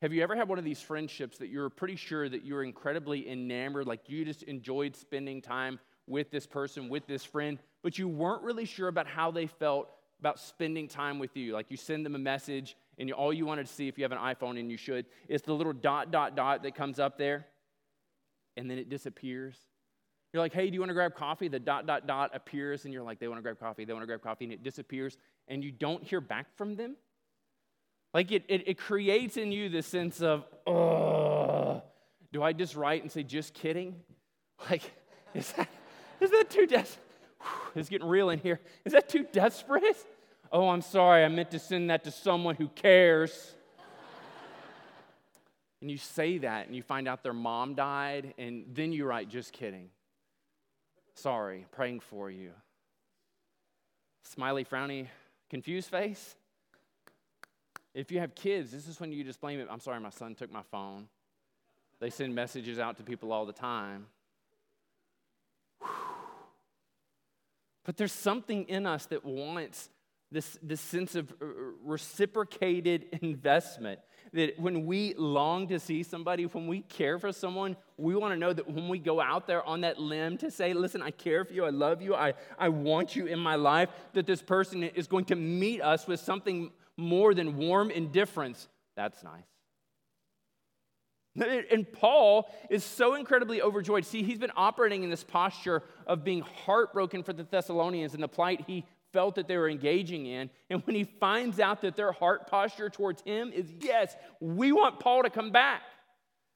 Have 0.02 0.14
you 0.14 0.22
ever 0.22 0.36
had 0.36 0.50
one 0.50 0.60
of 0.60 0.66
these 0.66 0.82
friendships 0.82 1.38
that 1.38 1.48
you're 1.48 1.70
pretty 1.70 1.96
sure 1.96 2.28
that 2.28 2.44
you're 2.44 2.64
incredibly 2.64 3.30
enamored, 3.30 3.88
like 3.88 4.10
you 4.10 4.26
just 4.26 4.44
enjoyed 4.44 4.96
spending 4.96 5.42
time 5.42 5.80
with 6.08 6.30
this 6.30 6.46
person, 6.46 6.90
with 6.90 7.08
this 7.08 7.24
friend, 7.24 7.58
but 7.82 7.98
you 7.98 8.08
weren't 8.08 8.44
really 8.44 8.66
sure 8.66 8.90
about 8.90 9.08
how 9.08 9.32
they 9.32 9.48
felt 9.48 9.90
about 10.20 10.40
spending 10.40 10.88
time 10.88 11.18
with 11.18 11.36
you? 11.38 11.54
Like 11.54 11.68
you 11.70 11.78
send 11.78 12.06
them 12.06 12.16
a 12.16 12.20
message, 12.20 12.76
and 13.00 13.12
all 13.14 13.34
you 13.34 13.46
wanted 13.46 13.68
to 13.68 13.74
see, 13.74 13.88
if 13.88 13.98
you 13.98 14.04
have 14.04 14.12
an 14.12 14.18
iPhone 14.18 14.60
and 14.60 14.70
you 14.70 14.78
should, 14.78 15.06
is 15.30 15.42
the 15.42 15.54
little 15.54 15.74
dot, 15.74 16.12
dot, 16.12 16.36
dot 16.36 16.64
that 16.64 16.76
comes 16.76 17.00
up 17.00 17.18
there, 17.18 17.48
and 18.58 18.70
then 18.70 18.78
it 18.78 18.90
disappears. 18.90 19.58
You're 20.36 20.44
like, 20.44 20.54
hey, 20.54 20.68
do 20.68 20.74
you 20.74 20.82
want 20.82 20.90
to 20.90 20.94
grab 20.94 21.16
coffee? 21.16 21.48
The 21.48 21.62
dot, 21.62 21.88
dot, 21.88 22.08
dot 22.08 22.32
appears, 22.34 22.84
and 22.84 22.94
you're 22.94 23.04
like, 23.04 23.20
they 23.20 23.30
want 23.30 23.38
to 23.38 23.42
grab 23.42 23.58
coffee, 23.58 23.86
they 23.86 23.94
want 23.94 24.04
to 24.04 24.06
grab 24.06 24.22
coffee, 24.22 24.44
and 24.44 24.52
it 24.52 24.64
disappears, 24.64 25.18
and 25.48 25.64
you 25.64 25.72
don't 25.72 26.04
hear 26.04 26.20
back 26.20 26.48
from 26.58 26.76
them. 26.76 26.98
Like 28.14 28.34
it, 28.34 28.44
it, 28.50 28.68
it 28.68 28.78
creates 28.78 29.38
in 29.38 29.54
you 29.54 29.70
this 29.70 29.88
sense 29.88 30.22
of, 30.22 30.44
oh, 30.68 31.82
do 32.34 32.44
I 32.44 32.52
just 32.52 32.76
write 32.76 33.02
and 33.02 33.10
say, 33.10 33.24
just 33.24 33.54
kidding? 33.54 33.96
Like, 34.70 34.84
is 35.34 35.54
that, 35.54 35.70
is 36.20 36.32
that 36.32 36.50
too 36.50 36.68
desperate? 36.68 37.06
It's 37.74 37.88
getting 37.88 38.08
real 38.08 38.30
in 38.30 38.40
here. 38.40 38.60
Is 38.84 38.92
that 38.92 39.08
too 39.08 39.26
desperate? 39.32 39.96
Oh, 40.52 40.68
I'm 40.68 40.82
sorry, 40.82 41.24
I 41.24 41.30
meant 41.30 41.52
to 41.52 41.60
send 41.60 41.90
that 41.92 42.04
to 42.04 42.12
someone 42.12 42.56
who 42.56 42.68
cares. 42.68 43.54
and 45.80 45.90
you 45.90 45.98
say 45.98 46.40
that, 46.40 46.68
and 46.68 46.76
you 46.76 46.82
find 46.82 47.08
out 47.08 47.24
their 47.24 47.32
mom 47.32 47.74
died, 47.74 48.34
and 48.38 48.66
then 48.74 48.92
you 48.92 49.06
write, 49.06 49.30
just 49.30 49.54
kidding. 49.54 49.92
Sorry, 51.16 51.66
praying 51.72 52.02
for 52.02 52.30
you. 52.30 52.52
Smiley, 54.24 54.66
frowny, 54.66 55.08
confused 55.50 55.90
face. 55.90 56.36
If 57.94 58.12
you 58.12 58.20
have 58.20 58.36
kids, 58.36 58.72
this 58.72 58.88
is 58.88 59.00
when 59.00 59.12
you 59.12 59.24
just 59.24 59.40
blame 59.40 59.60
it. 59.60 59.68
I'm 59.72 59.80
sorry, 59.80 60.00
my 60.00 60.10
son 60.10 60.36
took 60.36 60.52
my 60.52 60.64
phone. 60.70 61.08
They 62.00 62.10
send 62.10 62.36
messages 62.36 62.78
out 62.78 62.98
to 62.98 63.04
people 63.04 63.32
all 63.32 63.46
the 63.46 63.54
time. 63.54 64.08
But 67.86 67.98
there's 67.98 68.12
something 68.12 68.68
in 68.68 68.86
us 68.86 69.06
that 69.06 69.24
wants 69.24 69.90
this, 70.32 70.58
this 70.62 70.82
sense 70.82 71.16
of 71.16 71.32
uh, 71.42 71.46
reciprocated 71.84 73.20
investment. 73.22 74.00
That 74.36 74.60
when 74.60 74.86
we 74.86 75.14
long 75.16 75.68
to 75.70 75.80
see 75.80 76.04
somebody, 76.04 76.44
when 76.44 76.68
we 76.68 76.82
care 76.82 77.18
for 77.18 77.32
someone, 77.32 77.76
we 77.98 78.16
want 78.16 78.34
to 78.34 78.40
know 78.40 78.54
that 78.54 78.70
when 78.70 78.88
we 78.88 79.00
go 79.00 79.20
out 79.20 79.48
there 79.48 79.64
on 79.64 79.82
that 79.82 79.98
limb 80.00 80.38
to 80.40 80.52
say, 80.52 80.74
Listen, 80.74 81.02
I 81.02 81.12
care 81.12 81.44
for 81.44 81.54
you, 81.54 81.66
I 81.66 81.72
love 81.72 82.02
you, 82.02 82.14
I, 82.14 82.34
I 82.60 82.70
want 82.70 83.16
you 83.16 83.26
in 83.26 83.40
my 83.40 83.56
life, 83.56 83.90
that 84.14 84.28
this 84.28 84.42
person 84.42 84.84
is 84.84 85.08
going 85.08 85.26
to 85.26 85.36
meet 85.36 85.82
us 85.82 86.06
with 86.06 86.20
something 86.20 86.72
more 86.98 87.34
than 87.34 87.58
warm 87.58 87.90
indifference. 87.90 88.68
That's 88.96 89.24
nice. 89.24 89.44
And 91.72 91.92
Paul 91.92 92.50
is 92.70 92.84
so 92.84 93.16
incredibly 93.16 93.62
overjoyed. 93.62 94.06
See, 94.06 94.24
he's 94.24 94.38
been 94.38 94.54
operating 94.56 95.04
in 95.04 95.10
this 95.10 95.24
posture 95.24 95.84
of 96.08 96.24
being 96.24 96.42
heartbroken 96.42 97.24
for 97.24 97.34
the 97.34 97.44
Thessalonians 97.44 98.14
and 98.14 98.24
the 98.24 98.28
plight 98.28 98.64
he 98.68 98.86
felt 99.16 99.36
that 99.36 99.48
they 99.48 99.56
were 99.56 99.70
engaging 99.70 100.26
in. 100.26 100.50
And 100.70 100.86
when 100.86 100.94
he 100.94 101.06
finds 101.06 101.62
out 101.62 101.82
that 101.84 101.96
their 101.96 102.12
heart 102.12 102.48
posture 102.48 102.90
towards 102.90 103.22
him 103.22 103.54
is, 103.54 103.72
yes, 103.80 104.14
we 104.42 104.74
want 104.74 105.00
Paul 105.00 105.24
to 105.24 105.30
come 105.30 105.52
back, 105.52 105.84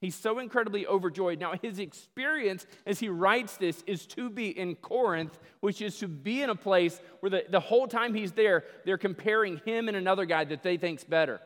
he's 0.01 0.13
so 0.13 0.39
incredibly 0.39 0.85
overjoyed. 0.85 1.39
Now, 1.39 1.53
his 1.61 1.79
experience 1.79 2.67
as 2.85 2.99
he 2.99 3.07
writes 3.07 3.55
this 3.55 3.81
is 3.87 4.05
to 4.07 4.29
be 4.29 4.49
in 4.49 4.75
Corinth, 4.75 5.39
which 5.61 5.81
is 5.81 5.97
to 5.99 6.09
be 6.09 6.41
in 6.41 6.49
a 6.49 6.55
place 6.55 6.99
where 7.21 7.29
the, 7.29 7.45
the 7.49 7.61
whole 7.61 7.87
time 7.87 8.13
he's 8.13 8.33
there, 8.33 8.65
they're 8.83 8.97
comparing 8.97 9.61
him 9.63 9.87
and 9.87 9.95
another 9.95 10.25
guy 10.25 10.43
that 10.43 10.61
they 10.61 10.75
think's 10.75 11.05
better. 11.05 11.39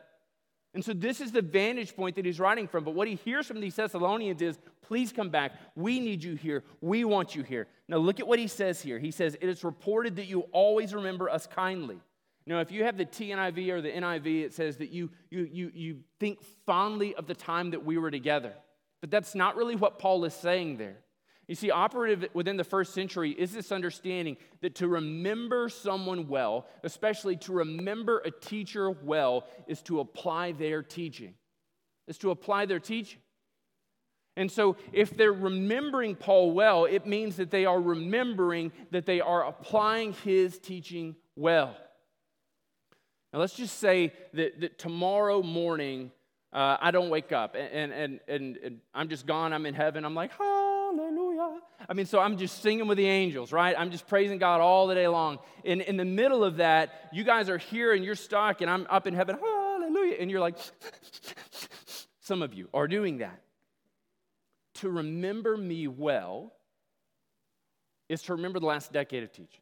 And 0.74 0.84
so 0.84 0.92
this 0.92 1.20
is 1.20 1.30
the 1.30 1.40
vantage 1.40 1.94
point 1.94 2.16
that 2.16 2.24
he's 2.24 2.40
writing 2.40 2.66
from. 2.66 2.82
But 2.84 2.94
what 2.94 3.06
he 3.06 3.14
hears 3.14 3.46
from 3.46 3.60
these 3.60 3.76
Thessalonians 3.76 4.42
is, 4.42 4.58
please 4.82 5.12
come 5.12 5.30
back. 5.30 5.52
We 5.76 6.00
need 6.00 6.24
you 6.24 6.34
here. 6.34 6.64
We 6.80 7.04
want 7.04 7.34
you 7.36 7.44
here. 7.44 7.68
Now 7.88 7.98
look 7.98 8.18
at 8.18 8.26
what 8.26 8.40
he 8.40 8.48
says 8.48 8.80
here. 8.82 8.98
He 8.98 9.12
says, 9.12 9.36
it 9.40 9.48
is 9.48 9.62
reported 9.62 10.16
that 10.16 10.26
you 10.26 10.40
always 10.52 10.92
remember 10.92 11.30
us 11.30 11.46
kindly. 11.46 12.00
Now, 12.46 12.60
if 12.60 12.70
you 12.70 12.84
have 12.84 12.98
the 12.98 13.06
TNIV 13.06 13.70
or 13.70 13.80
the 13.80 13.90
NIV, 13.90 14.44
it 14.44 14.52
says 14.52 14.76
that 14.76 14.90
you, 14.90 15.10
you, 15.30 15.48
you, 15.50 15.70
you 15.74 15.96
think 16.20 16.42
fondly 16.66 17.14
of 17.14 17.26
the 17.26 17.34
time 17.34 17.70
that 17.70 17.84
we 17.84 17.96
were 17.96 18.10
together. 18.10 18.52
But 19.00 19.10
that's 19.10 19.34
not 19.34 19.56
really 19.56 19.76
what 19.76 19.98
Paul 19.98 20.24
is 20.24 20.34
saying 20.34 20.76
there. 20.76 20.96
You 21.46 21.54
see, 21.54 21.70
operative 21.70 22.30
within 22.32 22.56
the 22.56 22.64
first 22.64 22.94
century 22.94 23.30
is 23.30 23.52
this 23.52 23.70
understanding 23.70 24.36
that 24.62 24.76
to 24.76 24.88
remember 24.88 25.68
someone 25.68 26.28
well, 26.28 26.66
especially 26.82 27.36
to 27.38 27.52
remember 27.52 28.20
a 28.24 28.30
teacher 28.30 28.90
well, 28.90 29.46
is 29.66 29.82
to 29.82 30.00
apply 30.00 30.52
their 30.52 30.82
teaching. 30.82 31.34
Is 32.08 32.18
to 32.18 32.30
apply 32.30 32.66
their 32.66 32.80
teaching. 32.80 33.20
And 34.36 34.50
so, 34.50 34.76
if 34.92 35.16
they're 35.16 35.32
remembering 35.32 36.16
Paul 36.16 36.52
well, 36.52 36.86
it 36.86 37.06
means 37.06 37.36
that 37.36 37.50
they 37.50 37.66
are 37.66 37.80
remembering 37.80 38.72
that 38.90 39.06
they 39.06 39.20
are 39.20 39.46
applying 39.46 40.12
his 40.12 40.58
teaching 40.58 41.14
well. 41.36 41.76
Now, 43.32 43.40
let's 43.40 43.54
just 43.54 43.78
say 43.78 44.12
that, 44.32 44.60
that 44.60 44.78
tomorrow 44.78 45.42
morning 45.42 46.10
uh, 46.52 46.76
I 46.80 46.92
don't 46.92 47.10
wake 47.10 47.32
up 47.32 47.56
and, 47.56 47.92
and, 47.92 48.20
and, 48.28 48.56
and 48.58 48.80
I'm 48.94 49.08
just 49.08 49.26
gone, 49.26 49.52
I'm 49.52 49.66
in 49.66 49.74
heaven, 49.74 50.04
I'm 50.04 50.14
like, 50.14 50.30
oh, 50.38 50.53
I 51.88 51.92
mean, 51.94 52.06
so 52.06 52.18
I'm 52.18 52.36
just 52.38 52.62
singing 52.62 52.86
with 52.86 52.98
the 52.98 53.06
angels, 53.06 53.52
right? 53.52 53.74
I'm 53.78 53.90
just 53.90 54.06
praising 54.06 54.38
God 54.38 54.60
all 54.60 54.86
the 54.86 54.94
day 54.94 55.08
long. 55.08 55.38
And 55.64 55.80
in 55.82 55.96
the 55.96 56.04
middle 56.04 56.42
of 56.44 56.56
that, 56.56 57.08
you 57.12 57.24
guys 57.24 57.48
are 57.50 57.58
here 57.58 57.92
and 57.92 58.04
you're 58.04 58.14
stuck, 58.14 58.60
and 58.60 58.70
I'm 58.70 58.86
up 58.88 59.06
in 59.06 59.14
heaven, 59.14 59.36
hallelujah. 59.38 60.16
And 60.18 60.30
you're 60.30 60.40
like, 60.40 60.56
some 62.20 62.42
of 62.42 62.54
you 62.54 62.68
are 62.72 62.88
doing 62.88 63.18
that. 63.18 63.40
To 64.76 64.88
remember 64.88 65.56
me 65.56 65.86
well 65.88 66.52
is 68.08 68.22
to 68.22 68.34
remember 68.34 68.60
the 68.60 68.66
last 68.66 68.92
decade 68.92 69.22
of 69.22 69.32
teaching. 69.32 69.60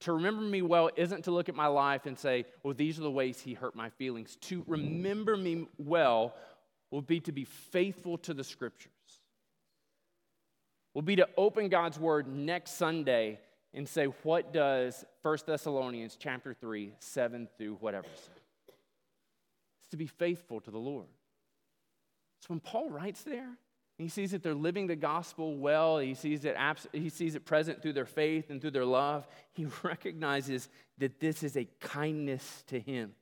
To 0.00 0.14
remember 0.14 0.42
me 0.42 0.62
well 0.62 0.90
isn't 0.96 1.24
to 1.24 1.30
look 1.30 1.48
at 1.48 1.54
my 1.54 1.68
life 1.68 2.06
and 2.06 2.18
say, 2.18 2.44
well, 2.64 2.74
these 2.74 2.98
are 2.98 3.02
the 3.02 3.10
ways 3.10 3.40
he 3.40 3.54
hurt 3.54 3.76
my 3.76 3.90
feelings. 3.90 4.36
To 4.42 4.64
remember 4.66 5.36
me 5.36 5.68
well 5.78 6.34
will 6.90 7.02
be 7.02 7.20
to 7.20 7.32
be 7.32 7.44
faithful 7.44 8.18
to 8.18 8.34
the 8.34 8.44
scriptures 8.44 8.92
will 10.94 11.02
be 11.02 11.16
to 11.16 11.28
open 11.36 11.68
God's 11.68 11.98
word 11.98 12.26
next 12.26 12.72
Sunday 12.72 13.40
and 13.74 13.88
say, 13.88 14.06
what 14.22 14.52
does 14.52 15.04
1 15.22 15.38
Thessalonians 15.46 16.16
chapter 16.18 16.54
3, 16.54 16.92
7 16.98 17.48
through 17.56 17.74
whatever 17.76 18.06
say? 18.14 18.74
It's 19.80 19.88
to 19.90 19.96
be 19.96 20.06
faithful 20.06 20.60
to 20.60 20.70
the 20.70 20.78
Lord. 20.78 21.08
So 22.40 22.48
when 22.48 22.60
Paul 22.60 22.90
writes 22.90 23.22
there, 23.22 23.56
he 23.98 24.08
sees 24.08 24.32
that 24.32 24.42
they're 24.42 24.54
living 24.54 24.86
the 24.86 24.96
gospel 24.96 25.56
well. 25.56 25.98
He 25.98 26.14
sees 26.14 26.44
it, 26.44 26.54
abs- 26.58 26.88
he 26.92 27.08
sees 27.08 27.34
it 27.34 27.44
present 27.44 27.80
through 27.80 27.92
their 27.92 28.06
faith 28.06 28.50
and 28.50 28.60
through 28.60 28.72
their 28.72 28.84
love. 28.84 29.26
He 29.52 29.66
recognizes 29.82 30.68
that 30.98 31.20
this 31.20 31.42
is 31.42 31.56
a 31.56 31.68
kindness 31.80 32.64
to 32.68 32.80
him. 32.80 33.12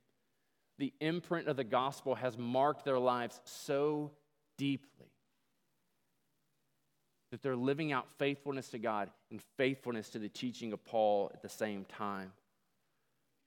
The 0.79 0.93
imprint 0.99 1.47
of 1.47 1.57
the 1.57 1.63
gospel 1.63 2.15
has 2.15 2.37
marked 2.37 2.83
their 2.83 2.97
lives 2.97 3.39
so 3.43 4.11
deeply 4.57 5.10
that 7.31 7.41
they're 7.41 7.55
living 7.55 7.91
out 7.91 8.07
faithfulness 8.17 8.69
to 8.69 8.77
God 8.77 9.09
and 9.31 9.41
faithfulness 9.57 10.09
to 10.09 10.19
the 10.19 10.29
teaching 10.29 10.73
of 10.73 10.83
Paul 10.85 11.31
at 11.33 11.41
the 11.41 11.49
same 11.49 11.85
time. 11.85 12.33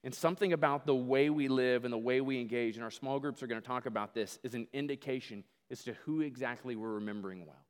And 0.03 0.15
something 0.15 0.53
about 0.53 0.87
the 0.87 0.95
way 0.95 1.31
we 1.31 1.49
live 1.49 1.85
and 1.85 1.93
the 1.93 1.99
way 1.99 2.21
we 2.21 2.41
engage, 2.41 2.77
and 2.77 2.85
our 2.85 2.91
small 2.91 3.21
groups 3.21 3.43
are 3.43 3.47
going 3.47 3.61
to 3.61 3.67
talk 3.67 3.87
about 3.87 4.15
this, 4.15 4.39
is 4.43 4.55
an 4.55 4.67
indication 4.73 5.45
as 5.71 5.85
to 5.85 5.95
who 6.05 6.21
exactly 6.21 6.77
we're 6.77 6.95
remembering 6.95 7.47
well. 7.47 7.65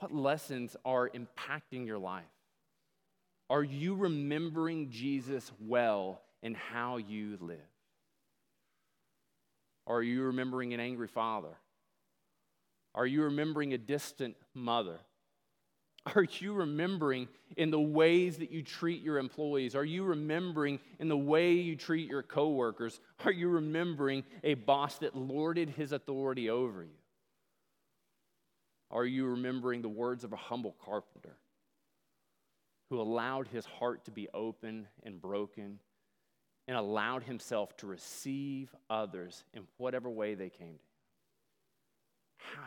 What 0.00 0.12
lessons 0.12 0.76
are 0.84 1.08
impacting 1.08 1.86
your 1.86 1.98
life? 1.98 2.24
Are 3.48 3.62
you 3.62 3.94
remembering 3.94 4.90
Jesus 4.90 5.50
well 5.60 6.20
in 6.42 6.54
how 6.54 6.96
you 6.96 7.38
live? 7.40 7.58
Or 9.86 9.98
are 9.98 10.02
you 10.02 10.22
remembering 10.24 10.74
an 10.74 10.80
angry 10.80 11.08
father? 11.08 11.56
Are 12.94 13.06
you 13.06 13.22
remembering 13.22 13.72
a 13.72 13.78
distant 13.78 14.36
mother? 14.54 14.98
Are 16.14 16.24
you 16.24 16.52
remembering 16.52 17.28
in 17.56 17.70
the 17.70 17.80
ways 17.80 18.38
that 18.38 18.50
you 18.50 18.62
treat 18.62 19.02
your 19.02 19.18
employees? 19.18 19.76
Are 19.76 19.84
you 19.84 20.02
remembering 20.02 20.80
in 20.98 21.08
the 21.08 21.16
way 21.16 21.52
you 21.52 21.76
treat 21.76 22.10
your 22.10 22.24
coworkers? 22.24 22.98
Are 23.24 23.32
you 23.32 23.48
remembering 23.48 24.24
a 24.42 24.54
boss 24.54 24.98
that 24.98 25.14
lorded 25.14 25.70
his 25.70 25.92
authority 25.92 26.50
over 26.50 26.82
you? 26.82 26.98
Are 28.90 29.06
you 29.06 29.26
remembering 29.26 29.80
the 29.80 29.88
words 29.88 30.24
of 30.24 30.32
a 30.32 30.36
humble 30.36 30.76
carpenter 30.84 31.36
who 32.90 33.00
allowed 33.00 33.46
his 33.48 33.64
heart 33.64 34.04
to 34.04 34.10
be 34.10 34.28
open 34.34 34.88
and 35.04 35.20
broken 35.20 35.78
and 36.68 36.76
allowed 36.76 37.22
himself 37.22 37.76
to 37.78 37.86
receive 37.86 38.74
others 38.90 39.44
in 39.54 39.62
whatever 39.78 40.10
way 40.10 40.34
they 40.34 40.50
came 40.50 40.74
to 40.74 40.84
him? 40.84 40.91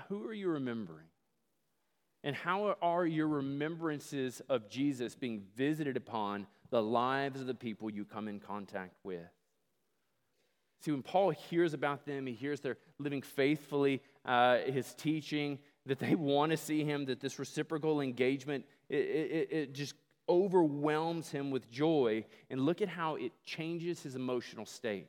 Who 0.10 0.28
are 0.28 0.34
you 0.34 0.50
remembering? 0.50 1.08
And 2.24 2.36
how 2.36 2.76
are 2.82 3.06
your 3.06 3.28
remembrances 3.28 4.42
of 4.50 4.68
Jesus 4.68 5.14
being 5.14 5.44
visited 5.56 5.96
upon 5.96 6.48
the 6.72 6.82
lives 6.82 7.40
of 7.40 7.48
the 7.48 7.54
people 7.54 7.90
you 7.90 8.04
come 8.04 8.28
in 8.28 8.40
contact 8.40 8.96
with? 9.04 9.30
See, 10.82 10.92
when 10.92 11.04
Paul 11.04 11.30
hears 11.30 11.74
about 11.74 12.06
them, 12.06 12.26
he 12.26 12.34
hears 12.34 12.60
they're 12.60 12.78
living 13.00 13.22
faithfully, 13.22 14.02
uh, 14.26 14.58
his 14.58 14.94
teaching, 14.96 15.60
that 15.86 16.00
they 16.00 16.16
want 16.16 16.52
to 16.52 16.58
see 16.58 16.84
him, 16.84 17.06
that 17.06 17.20
this 17.20 17.38
reciprocal 17.38 18.02
engagement, 18.02 18.66
it, 18.90 18.96
it, 18.98 19.48
it 19.52 19.74
just 19.74 19.94
overwhelms 20.28 21.30
him 21.30 21.52
with 21.52 21.70
joy. 21.70 22.26
And 22.50 22.62
look 22.62 22.82
at 22.82 22.90
how 22.90 23.16
it 23.16 23.32
changes 23.44 24.02
his 24.02 24.16
emotional 24.16 24.66
state. 24.66 25.08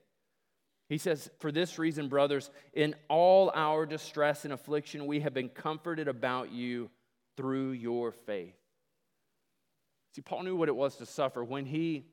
He 0.89 0.99
says, 0.99 1.31
For 1.39 1.51
this 1.51 1.79
reason, 1.79 2.09
brothers, 2.09 2.51
in 2.73 2.95
all 3.09 3.51
our 3.55 3.87
distress 3.87 4.45
and 4.45 4.53
affliction, 4.53 5.07
we 5.07 5.21
have 5.21 5.35
been 5.35 5.49
comforted 5.49 6.09
about 6.09 6.53
you 6.53 6.91
through 7.37 7.73
your 7.73 8.13
faith. 8.13 8.55
See, 10.15 10.23
Paul 10.23 10.45
knew 10.45 10.57
what 10.57 10.69
it 10.69 10.77
was 10.77 10.97
to 10.97 11.07
suffer. 11.07 11.45
When 11.45 11.67
he, 11.67 12.07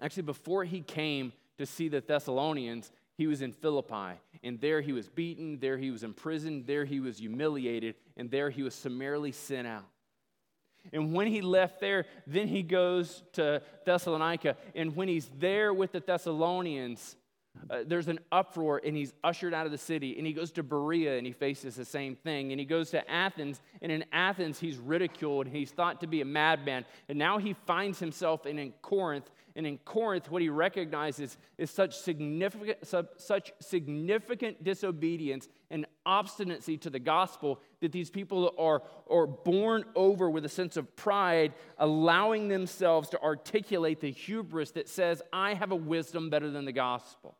actually, 0.00 0.24
before 0.24 0.64
he 0.64 0.80
came 0.80 1.32
to 1.58 1.66
see 1.66 1.88
the 1.88 2.00
Thessalonians, 2.00 2.92
he 3.16 3.26
was 3.26 3.42
in 3.42 3.52
Philippi, 3.52 4.20
and 4.42 4.60
there 4.60 4.80
he 4.80 4.92
was 4.92 5.08
beaten, 5.08 5.58
there 5.58 5.78
he 5.78 5.90
was 5.90 6.02
imprisoned, 6.02 6.66
there 6.66 6.84
he 6.84 7.00
was 7.00 7.18
humiliated, 7.18 7.94
and 8.16 8.30
there 8.30 8.50
he 8.50 8.62
was 8.62 8.74
summarily 8.74 9.32
sent 9.32 9.66
out. 9.66 9.84
And 10.92 11.14
when 11.14 11.28
he 11.28 11.40
left 11.40 11.80
there, 11.80 12.06
then 12.26 12.48
he 12.48 12.62
goes 12.62 13.22
to 13.32 13.62
Thessalonica, 13.86 14.56
and 14.74 14.94
when 14.94 15.08
he's 15.08 15.30
there 15.38 15.72
with 15.72 15.92
the 15.92 16.00
Thessalonians, 16.00 17.16
uh, 17.70 17.78
there's 17.86 18.08
an 18.08 18.20
uproar 18.30 18.80
and 18.84 18.96
he's 18.96 19.14
ushered 19.22 19.54
out 19.54 19.64
of 19.64 19.72
the 19.72 19.78
city 19.78 20.16
and 20.18 20.26
he 20.26 20.32
goes 20.32 20.52
to 20.52 20.62
Berea 20.62 21.16
and 21.16 21.26
he 21.26 21.32
faces 21.32 21.76
the 21.76 21.84
same 21.84 22.16
thing 22.16 22.52
and 22.52 22.60
he 22.60 22.66
goes 22.66 22.90
to 22.90 23.10
Athens 23.10 23.60
and 23.80 23.90
in 23.90 24.04
Athens 24.12 24.58
he's 24.58 24.76
ridiculed 24.76 25.46
and 25.46 25.56
he's 25.56 25.70
thought 25.70 26.00
to 26.00 26.06
be 26.06 26.20
a 26.20 26.24
madman 26.24 26.84
and 27.08 27.18
now 27.18 27.38
he 27.38 27.54
finds 27.66 27.98
himself 27.98 28.44
in, 28.44 28.58
in 28.58 28.72
Corinth 28.82 29.30
and 29.56 29.66
in 29.66 29.78
Corinth 29.78 30.30
what 30.30 30.42
he 30.42 30.48
recognizes 30.48 31.38
is 31.56 31.70
such 31.70 31.96
significant 31.96 32.78
such 32.86 33.52
significant 33.60 34.62
disobedience 34.62 35.48
and 35.70 35.86
obstinacy 36.04 36.76
to 36.76 36.90
the 36.90 36.98
gospel 36.98 37.60
that 37.80 37.92
these 37.92 38.10
people 38.10 38.52
are, 38.58 38.82
are 39.08 39.26
born 39.26 39.84
over 39.94 40.28
with 40.28 40.44
a 40.44 40.48
sense 40.48 40.76
of 40.76 40.94
pride 40.96 41.54
allowing 41.78 42.48
themselves 42.48 43.08
to 43.08 43.22
articulate 43.22 44.00
the 44.00 44.10
hubris 44.10 44.72
that 44.72 44.88
says 44.88 45.22
I 45.32 45.54
have 45.54 45.70
a 45.70 45.76
wisdom 45.76 46.30
better 46.30 46.50
than 46.50 46.64
the 46.64 46.72
gospel 46.72 47.36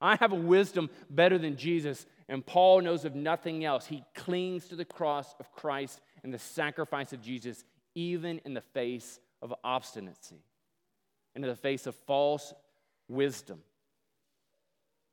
I 0.00 0.16
have 0.16 0.32
a 0.32 0.36
wisdom 0.36 0.90
better 1.10 1.38
than 1.38 1.56
Jesus. 1.56 2.06
And 2.28 2.44
Paul 2.44 2.82
knows 2.82 3.04
of 3.04 3.14
nothing 3.14 3.64
else. 3.64 3.86
He 3.86 4.04
clings 4.14 4.68
to 4.68 4.76
the 4.76 4.84
cross 4.84 5.34
of 5.40 5.52
Christ 5.52 6.00
and 6.22 6.32
the 6.32 6.38
sacrifice 6.38 7.12
of 7.12 7.22
Jesus, 7.22 7.64
even 7.94 8.40
in 8.44 8.54
the 8.54 8.60
face 8.60 9.18
of 9.40 9.54
obstinacy, 9.64 10.42
and 11.34 11.44
in 11.44 11.50
the 11.50 11.56
face 11.56 11.86
of 11.86 11.94
false 11.94 12.52
wisdom. 13.08 13.60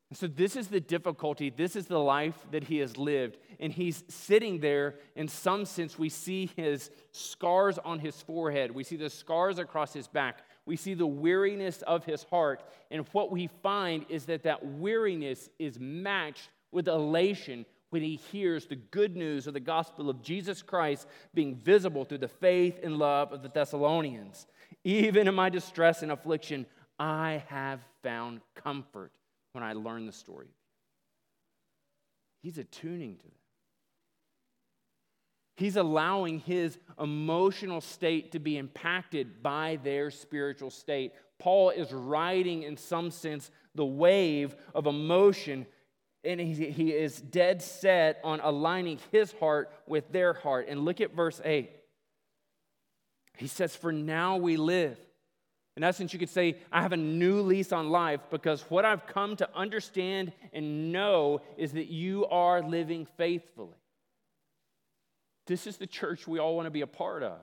And 0.10 0.17
So, 0.17 0.28
this 0.28 0.56
is 0.56 0.67
the 0.67 0.80
difficulty. 0.80 1.50
This 1.50 1.76
is 1.76 1.88
the 1.88 2.00
life 2.00 2.36
that 2.52 2.65
he 2.65 2.78
has 2.78 2.98
lived. 2.98 3.38
And 3.60 3.74
he's 3.74 4.04
sitting 4.08 4.60
there. 4.60 4.95
In 5.15 5.28
some 5.28 5.65
sense, 5.65 5.98
we 5.98 6.10
see 6.10 6.52
his 6.56 6.91
scars 7.12 7.80
on 7.80 8.00
his 8.00 8.21
forehead, 8.21 8.71
we 8.71 8.84
see 8.84 8.98
the 8.98 9.10
scars 9.10 9.58
across 9.58 9.93
his 9.93 10.08
back, 10.08 10.43
we 10.65 10.75
see 10.75 10.93
the 10.93 11.08
weariness 11.08 11.82
of 11.84 12.06
his 12.06 12.23
heart. 12.23 12.63
And 12.89 13.06
what 13.12 13.32
we 13.32 13.49
find 13.62 14.06
is 14.10 14.25
that 14.25 14.43
that 14.43 14.65
weariness 14.65 15.49
is 15.60 15.80
matched 15.80 16.49
with 16.71 16.88
elation 16.88 17.65
when 17.91 18.01
he 18.01 18.15
hears 18.32 18.65
the 18.65 18.75
good 18.75 19.15
news 19.15 19.47
of 19.47 19.54
the 19.54 19.60
gospel 19.60 20.10
of 20.10 20.21
Jesus 20.21 20.62
Christ 20.62 21.08
being 21.34 21.56
visible 21.56 22.04
through 22.04 22.17
the 22.17 22.28
faith 22.28 22.80
and 22.84 22.97
love 22.97 23.32
of 23.32 23.43
the 23.43 23.49
Thessalonians. 23.49 24.47
Even 24.84 25.28
in 25.28 25.36
my 25.36 25.49
distress 25.49 26.01
and 26.01 26.12
affliction, 26.12 26.65
I 26.99 27.43
have 27.47 27.80
found 28.04 28.41
comfort 28.56 29.12
when 29.54 29.63
I 29.63 29.73
learn 29.73 30.06
the 30.06 30.12
story. 30.12 30.49
He's 32.41 32.58
attuning 32.58 33.17
to 33.17 33.23
them. 33.23 33.32
He's 35.56 35.78
allowing 35.78 36.39
his 36.39 36.78
emotional 37.00 37.82
state 37.82 38.34
to 38.34 38.39
be 38.39 38.58
impacted 38.58 39.41
by 39.41 39.80
their 39.84 40.12
spiritual 40.12 40.70
state. 40.70 41.13
Paul 41.39 41.70
is 41.70 41.91
riding, 41.94 42.63
in 42.63 42.78
some 42.78 43.12
sense, 43.12 43.52
the 43.74 43.86
wave 43.86 44.56
of 44.74 44.86
emotion, 44.86 45.65
and 46.24 46.39
he, 46.39 46.72
he 46.72 46.91
is 46.91 47.22
dead 47.22 47.62
set 47.62 48.20
on 48.24 48.39
aligning 48.41 49.00
his 49.12 49.32
heart 49.34 49.72
with 49.88 50.12
their 50.12 50.34
heart. 50.34 50.68
And 50.68 50.84
look 50.84 51.00
at 51.02 51.15
verse 51.15 51.39
8. 51.44 51.70
He 53.38 53.48
says, 53.48 53.76
For 53.76 53.91
now 53.91 54.38
we 54.38 54.58
live 54.58 54.98
in 55.78 55.84
essence, 55.84 56.13
you 56.13 56.20
could 56.20 56.30
say, 56.30 56.56
I 56.72 56.82
have 56.82 56.94
a 56.94 56.98
new 56.98 57.41
lease 57.41 57.74
on 57.74 57.89
life 57.89 58.22
because 58.30 58.62
what 58.70 58.86
I've 58.86 59.06
come 59.06 59.36
to 59.38 59.50
understand 59.54 60.32
and 60.54 60.94
know 60.94 61.41
is 61.58 61.74
that 61.74 61.88
you 61.88 62.26
are 62.28 62.62
living 62.62 63.06
faithfully. 63.18 63.76
This 65.48 65.68
is 65.68 65.78
the 65.78 65.88
church 65.88 66.28
we 66.28 66.40
all 66.40 66.56
want 66.56 66.66
to 66.66 66.72
be 66.72 66.82
a 66.82 66.88
part 66.88 67.24
of. 67.24 67.40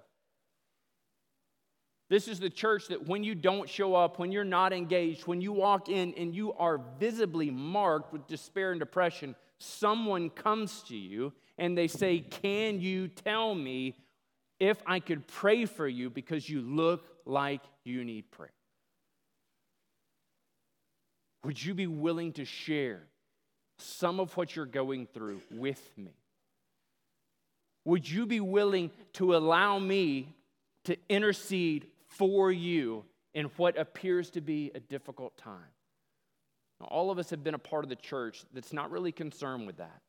This 2.09 2.29
is 2.29 2.41
the 2.41 2.51
church 2.51 2.89
that 2.89 3.09
when 3.09 3.25
you 3.25 3.35
don't 3.35 3.69
show 3.69 3.95
up, 3.95 4.19
when 4.19 4.33
you're 4.33 4.45
not 4.45 4.73
engaged, 4.73 5.27
when 5.27 5.41
you 5.41 5.53
walk 5.53 5.89
in 5.89 6.13
and 6.15 6.35
you 6.35 6.53
are 6.53 6.79
visibly 6.99 7.51
marked 7.51 8.13
with 8.13 8.27
despair 8.27 8.73
and 8.73 8.79
depression, 8.79 9.35
someone 9.59 10.29
comes 10.29 10.83
to 10.89 10.97
you 10.97 11.33
and 11.57 11.79
they 11.79 11.89
say, 11.89 12.19
Can 12.19 12.81
you 12.81 13.09
tell 13.09 13.55
me 13.55 13.97
if 14.61 14.83
I 14.85 15.01
could 15.01 15.27
pray 15.27 15.65
for 15.65 15.89
you 15.89 16.11
because 16.11 16.49
you 16.49 16.61
look 16.61 17.07
like 17.25 17.63
you 17.85 18.05
need 18.05 18.31
prayer? 18.31 18.53
Would 21.45 21.65
you 21.65 21.75
be 21.75 21.87
willing 21.87 22.33
to 22.35 22.45
share 22.45 23.05
some 23.79 24.21
of 24.21 24.37
what 24.37 24.55
you're 24.55 24.67
going 24.67 25.07
through 25.07 25.41
with 25.51 25.91
me? 25.97 26.13
Would 27.85 28.09
you 28.09 28.27
be 28.27 28.41
willing 28.41 28.91
to 29.15 29.37
allow 29.37 29.79
me 29.79 30.35
to 30.85 30.97
intercede 31.09 31.87
for 32.07 32.53
you 32.53 33.05
in 33.35 33.47
what 33.57 33.79
appears 33.79 34.31
to 34.31 34.41
be 34.41 34.71
a 34.75 34.81
difficult 34.81 35.37
time? 35.37 35.71
Now, 36.81 36.87
all 36.87 37.11
of 37.11 37.19
us 37.19 37.31
have 37.31 37.43
been 37.43 37.55
a 37.55 37.59
part 37.59 37.85
of 37.85 37.89
the 37.89 37.97
church 37.97 38.45
that's 38.53 38.73
not 38.73 38.91
really 38.91 39.13
concerned 39.13 39.67
with 39.67 39.79
that. 39.79 40.01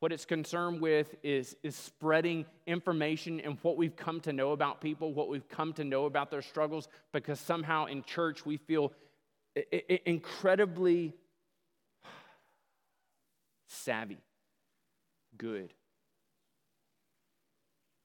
What 0.00 0.12
it's 0.12 0.24
concerned 0.24 0.80
with 0.80 1.16
is, 1.24 1.56
is 1.64 1.74
spreading 1.74 2.46
information 2.66 3.40
and 3.40 3.58
what 3.62 3.76
we've 3.76 3.96
come 3.96 4.20
to 4.20 4.32
know 4.32 4.52
about 4.52 4.80
people, 4.80 5.12
what 5.12 5.28
we've 5.28 5.48
come 5.48 5.72
to 5.72 5.82
know 5.82 6.04
about 6.04 6.30
their 6.30 6.42
struggles, 6.42 6.88
because 7.12 7.40
somehow 7.40 7.86
in 7.86 8.04
church 8.04 8.46
we 8.46 8.58
feel 8.58 8.92
incredibly 10.06 11.14
savvy, 13.66 14.18
good. 15.36 15.74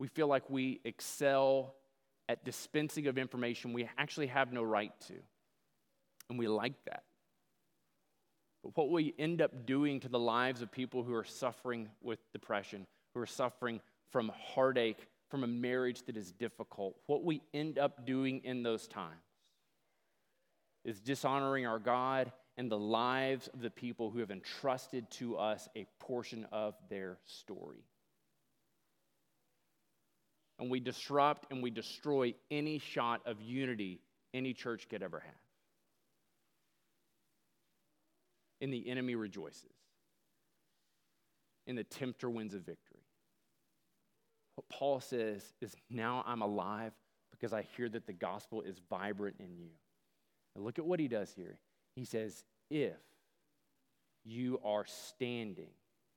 We 0.04 0.10
feel 0.10 0.28
like 0.28 0.50
we 0.50 0.82
excel 0.84 1.76
at 2.28 2.44
dispensing 2.44 3.08
of 3.08 3.18
information 3.18 3.72
we 3.72 3.90
actually 3.98 4.28
have 4.28 4.52
no 4.52 4.62
right 4.62 4.92
to. 5.08 5.14
And 6.30 6.38
we 6.38 6.50
like 6.50 6.74
that. 6.88 7.04
But 8.66 8.76
what 8.76 8.92
we 8.92 9.14
end 9.18 9.42
up 9.42 9.66
doing 9.66 10.02
to 10.02 10.10
the 10.10 10.20
lives 10.20 10.62
of 10.62 10.74
people 10.74 11.04
who 11.04 11.14
are 11.14 11.24
suffering 11.24 11.88
with 12.02 12.20
depression, 12.34 12.86
who 13.14 13.22
are 13.22 13.26
suffering 13.26 13.80
from 14.12 14.30
heartache, 14.54 15.08
from 15.32 15.46
a 15.46 15.48
marriage 15.48 16.04
that 16.08 16.18
is 16.18 16.34
difficult, 16.34 16.98
what 17.08 17.24
we 17.24 17.42
end 17.54 17.80
up 17.80 18.06
doing 18.06 18.42
in 18.44 18.62
those 18.62 18.90
times 18.90 19.22
is 20.84 21.00
dishonoring 21.00 21.66
our 21.66 21.80
God 21.80 22.30
and 22.58 22.70
the 22.70 22.78
lives 22.78 23.48
of 23.54 23.62
the 23.62 23.70
people 23.70 24.10
who 24.10 24.20
have 24.20 24.32
entrusted 24.32 25.10
to 25.12 25.38
us 25.38 25.70
a 25.78 25.88
portion 26.02 26.46
of 26.52 26.76
their 26.90 27.20
story. 27.24 27.86
And 30.64 30.72
we 30.72 30.80
disrupt 30.80 31.52
and 31.52 31.62
we 31.62 31.70
destroy 31.70 32.34
any 32.50 32.80
shot 32.80 33.22
of 33.28 33.40
unity 33.42 34.00
any 34.34 34.54
church 34.54 34.88
could 34.90 35.04
ever 35.04 35.20
have. 35.20 35.44
and 38.64 38.74
the 38.74 38.90
enemy 38.90 39.14
rejoices, 39.14 39.74
and 41.68 41.78
the 41.78 41.84
tempter 41.84 42.30
wins 42.30 42.54
a 42.54 42.60
victory. 42.60 43.04
What 44.56 44.70
Paul 44.70 45.02
says 45.02 45.44
is, 45.60 45.76
Now 45.90 46.24
I'm 46.26 46.42
alive 46.42 46.94
because 47.30 47.52
I 47.52 47.64
hear 47.76 47.90
that 47.90 48.08
the 48.08 48.14
gospel 48.14 48.62
is 48.62 48.80
vibrant 48.90 49.36
in 49.40 49.58
you. 49.58 49.72
And 50.56 50.64
look 50.64 50.80
at 50.80 50.86
what 50.86 51.02
he 51.02 51.10
does 51.10 51.34
here. 51.36 51.60
He 51.98 52.06
says, 52.06 52.46
If 52.70 52.96
you 54.24 54.62
are 54.64 54.86
standing 54.86 55.72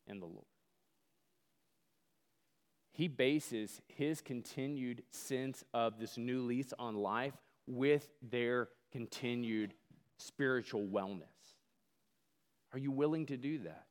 in 0.07 0.21
the 0.21 0.27
Lord. 0.27 0.45
He 2.97 3.09
bases 3.09 3.83
his 3.89 4.23
continued 4.23 5.03
sense 5.11 5.63
of 5.75 5.99
this 5.99 6.17
new 6.17 6.41
lease 6.41 6.73
on 6.79 6.95
life 6.95 7.35
with 7.67 8.09
their 8.23 8.71
continued 8.91 9.75
spiritual 10.17 10.87
wellness. 10.87 11.27
Are 12.73 12.79
you 12.79 12.91
willing 12.91 13.27
to 13.27 13.37
do 13.37 13.59
that? 13.65 13.85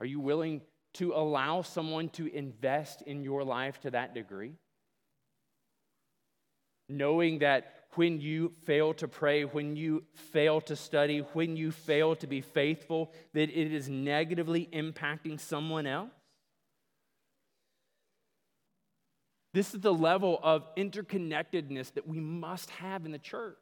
Are 0.00 0.04
you 0.04 0.18
willing 0.18 0.60
to 0.94 1.12
allow 1.12 1.62
someone 1.62 2.08
to 2.10 2.26
invest 2.26 3.00
in 3.02 3.22
your 3.22 3.44
life 3.44 3.80
to 3.82 3.92
that 3.92 4.12
degree? 4.12 4.54
Knowing 6.88 7.38
that 7.38 7.74
when 7.94 8.20
you 8.20 8.52
fail 8.64 8.92
to 8.94 9.06
pray, 9.06 9.44
when 9.44 9.76
you 9.76 10.02
fail 10.32 10.60
to 10.62 10.74
study, 10.74 11.20
when 11.32 11.56
you 11.56 11.70
fail 11.70 12.16
to 12.16 12.26
be 12.26 12.40
faithful, 12.40 13.12
that 13.34 13.50
it 13.50 13.72
is 13.72 13.88
negatively 13.88 14.68
impacting 14.72 15.38
someone 15.38 15.86
else? 15.86 16.10
This 19.56 19.72
is 19.72 19.80
the 19.80 19.94
level 19.94 20.38
of 20.42 20.66
interconnectedness 20.74 21.94
that 21.94 22.06
we 22.06 22.20
must 22.20 22.68
have 22.72 23.06
in 23.06 23.10
the 23.10 23.18
church. 23.18 23.56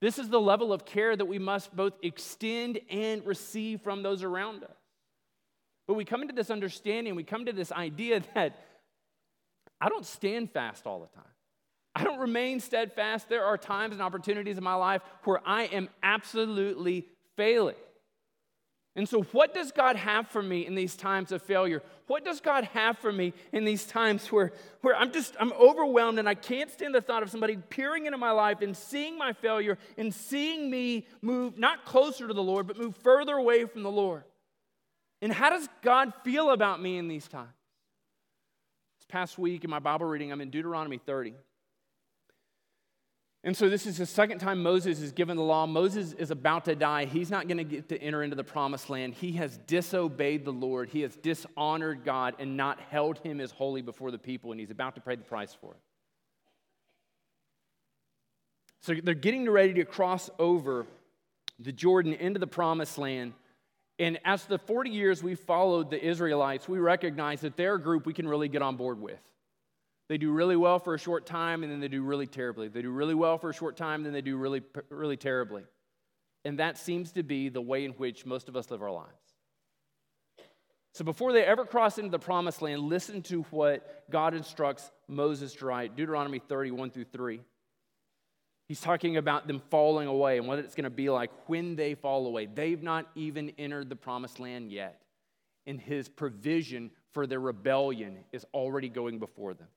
This 0.00 0.18
is 0.18 0.28
the 0.28 0.40
level 0.40 0.72
of 0.72 0.84
care 0.84 1.14
that 1.14 1.26
we 1.26 1.38
must 1.38 1.76
both 1.76 1.92
extend 2.02 2.80
and 2.90 3.24
receive 3.24 3.82
from 3.82 4.02
those 4.02 4.24
around 4.24 4.64
us. 4.64 4.76
But 5.86 5.94
we 5.94 6.04
come 6.04 6.22
into 6.22 6.34
this 6.34 6.50
understanding, 6.50 7.14
we 7.14 7.22
come 7.22 7.46
to 7.46 7.52
this 7.52 7.70
idea 7.70 8.20
that 8.34 8.58
I 9.80 9.88
don't 9.88 10.04
stand 10.04 10.50
fast 10.50 10.88
all 10.88 10.98
the 10.98 11.14
time. 11.14 11.30
I 11.94 12.02
don't 12.02 12.18
remain 12.18 12.58
steadfast. 12.58 13.28
There 13.28 13.44
are 13.44 13.56
times 13.56 13.92
and 13.92 14.02
opportunities 14.02 14.58
in 14.58 14.64
my 14.64 14.74
life 14.74 15.02
where 15.22 15.40
I 15.46 15.66
am 15.66 15.88
absolutely 16.02 17.06
failing. 17.36 17.76
And 18.96 19.06
so, 19.06 19.22
what 19.24 19.52
does 19.52 19.72
God 19.72 19.96
have 19.96 20.26
for 20.26 20.42
me 20.42 20.66
in 20.66 20.74
these 20.74 20.96
times 20.96 21.30
of 21.30 21.42
failure? 21.42 21.82
What 22.06 22.24
does 22.24 22.40
God 22.40 22.64
have 22.64 22.96
for 22.96 23.12
me 23.12 23.34
in 23.52 23.66
these 23.66 23.84
times 23.84 24.32
where, 24.32 24.54
where 24.80 24.96
I'm 24.96 25.12
just 25.12 25.36
I'm 25.38 25.52
overwhelmed 25.52 26.18
and 26.18 26.26
I 26.26 26.34
can't 26.34 26.70
stand 26.70 26.94
the 26.94 27.02
thought 27.02 27.22
of 27.22 27.30
somebody 27.30 27.58
peering 27.68 28.06
into 28.06 28.16
my 28.16 28.30
life 28.30 28.62
and 28.62 28.74
seeing 28.74 29.18
my 29.18 29.34
failure 29.34 29.76
and 29.98 30.14
seeing 30.14 30.70
me 30.70 31.06
move 31.20 31.58
not 31.58 31.84
closer 31.84 32.26
to 32.26 32.32
the 32.32 32.42
Lord, 32.42 32.66
but 32.66 32.78
move 32.78 32.96
further 32.96 33.34
away 33.34 33.66
from 33.66 33.82
the 33.82 33.90
Lord? 33.90 34.24
And 35.20 35.30
how 35.30 35.50
does 35.50 35.68
God 35.82 36.14
feel 36.24 36.50
about 36.50 36.80
me 36.80 36.96
in 36.96 37.06
these 37.06 37.28
times? 37.28 37.50
This 38.98 39.06
past 39.08 39.38
week 39.38 39.62
in 39.62 39.68
my 39.68 39.78
Bible 39.78 40.06
reading, 40.06 40.32
I'm 40.32 40.40
in 40.40 40.48
Deuteronomy 40.48 40.96
30. 40.96 41.34
And 43.46 43.56
so, 43.56 43.68
this 43.68 43.86
is 43.86 43.98
the 43.98 44.06
second 44.06 44.40
time 44.40 44.60
Moses 44.60 45.00
is 45.00 45.12
given 45.12 45.36
the 45.36 45.42
law. 45.44 45.66
Moses 45.66 46.12
is 46.14 46.32
about 46.32 46.64
to 46.64 46.74
die. 46.74 47.04
He's 47.04 47.30
not 47.30 47.46
going 47.46 47.58
to 47.58 47.64
get 47.64 47.88
to 47.90 48.02
enter 48.02 48.24
into 48.24 48.34
the 48.34 48.42
promised 48.42 48.90
land. 48.90 49.14
He 49.14 49.30
has 49.34 49.56
disobeyed 49.68 50.44
the 50.44 50.52
Lord, 50.52 50.88
he 50.88 51.02
has 51.02 51.14
dishonored 51.14 52.04
God 52.04 52.34
and 52.40 52.56
not 52.56 52.80
held 52.90 53.18
him 53.18 53.40
as 53.40 53.52
holy 53.52 53.82
before 53.82 54.10
the 54.10 54.18
people, 54.18 54.50
and 54.50 54.58
he's 54.58 54.72
about 54.72 54.96
to 54.96 55.00
pay 55.00 55.14
the 55.14 55.22
price 55.22 55.56
for 55.60 55.74
it. 55.74 55.80
So, 58.80 58.94
they're 59.00 59.14
getting 59.14 59.48
ready 59.48 59.74
to 59.74 59.84
cross 59.84 60.28
over 60.40 60.84
the 61.60 61.70
Jordan 61.70 62.14
into 62.14 62.40
the 62.40 62.48
promised 62.48 62.98
land. 62.98 63.32
And 64.00 64.18
as 64.24 64.44
the 64.46 64.58
40 64.58 64.90
years 64.90 65.22
we 65.22 65.36
followed 65.36 65.90
the 65.90 66.04
Israelites, 66.04 66.68
we 66.68 66.80
recognize 66.80 67.42
that 67.42 67.56
they're 67.56 67.76
a 67.76 67.80
group 67.80 68.06
we 68.06 68.12
can 68.12 68.26
really 68.26 68.48
get 68.48 68.60
on 68.60 68.74
board 68.74 69.00
with. 69.00 69.20
They 70.08 70.18
do 70.18 70.30
really 70.30 70.56
well 70.56 70.78
for 70.78 70.94
a 70.94 70.98
short 70.98 71.26
time 71.26 71.62
and 71.62 71.72
then 71.72 71.80
they 71.80 71.88
do 71.88 72.02
really 72.02 72.26
terribly. 72.26 72.68
They 72.68 72.82
do 72.82 72.90
really 72.90 73.14
well 73.14 73.38
for 73.38 73.50
a 73.50 73.54
short 73.54 73.76
time, 73.76 74.02
then 74.02 74.12
they 74.12 74.20
do 74.22 74.36
really, 74.36 74.62
really 74.88 75.16
terribly. 75.16 75.64
And 76.44 76.60
that 76.60 76.78
seems 76.78 77.12
to 77.12 77.24
be 77.24 77.48
the 77.48 77.60
way 77.60 77.84
in 77.84 77.92
which 77.92 78.24
most 78.24 78.48
of 78.48 78.56
us 78.56 78.70
live 78.70 78.82
our 78.82 78.92
lives. 78.92 79.10
So 80.94 81.04
before 81.04 81.32
they 81.32 81.44
ever 81.44 81.66
cross 81.66 81.98
into 81.98 82.10
the 82.10 82.18
promised 82.18 82.62
land, 82.62 82.82
listen 82.82 83.20
to 83.24 83.42
what 83.50 84.08
God 84.10 84.32
instructs 84.32 84.90
Moses 85.08 85.52
to 85.56 85.66
write 85.66 85.96
Deuteronomy 85.96 86.38
31 86.38 86.90
through 86.90 87.04
3. 87.12 87.40
He's 88.68 88.80
talking 88.80 89.16
about 89.16 89.46
them 89.46 89.60
falling 89.70 90.08
away 90.08 90.38
and 90.38 90.46
what 90.46 90.58
it's 90.58 90.74
going 90.74 90.84
to 90.84 90.90
be 90.90 91.10
like 91.10 91.30
when 91.48 91.76
they 91.76 91.94
fall 91.94 92.26
away. 92.26 92.46
They've 92.46 92.82
not 92.82 93.06
even 93.14 93.52
entered 93.58 93.90
the 93.90 93.96
promised 93.96 94.40
land 94.40 94.72
yet. 94.72 95.02
And 95.66 95.80
his 95.80 96.08
provision 96.08 96.90
for 97.12 97.26
their 97.26 97.40
rebellion 97.40 98.18
is 98.32 98.46
already 98.54 98.88
going 98.88 99.18
before 99.18 99.52
them. 99.52 99.68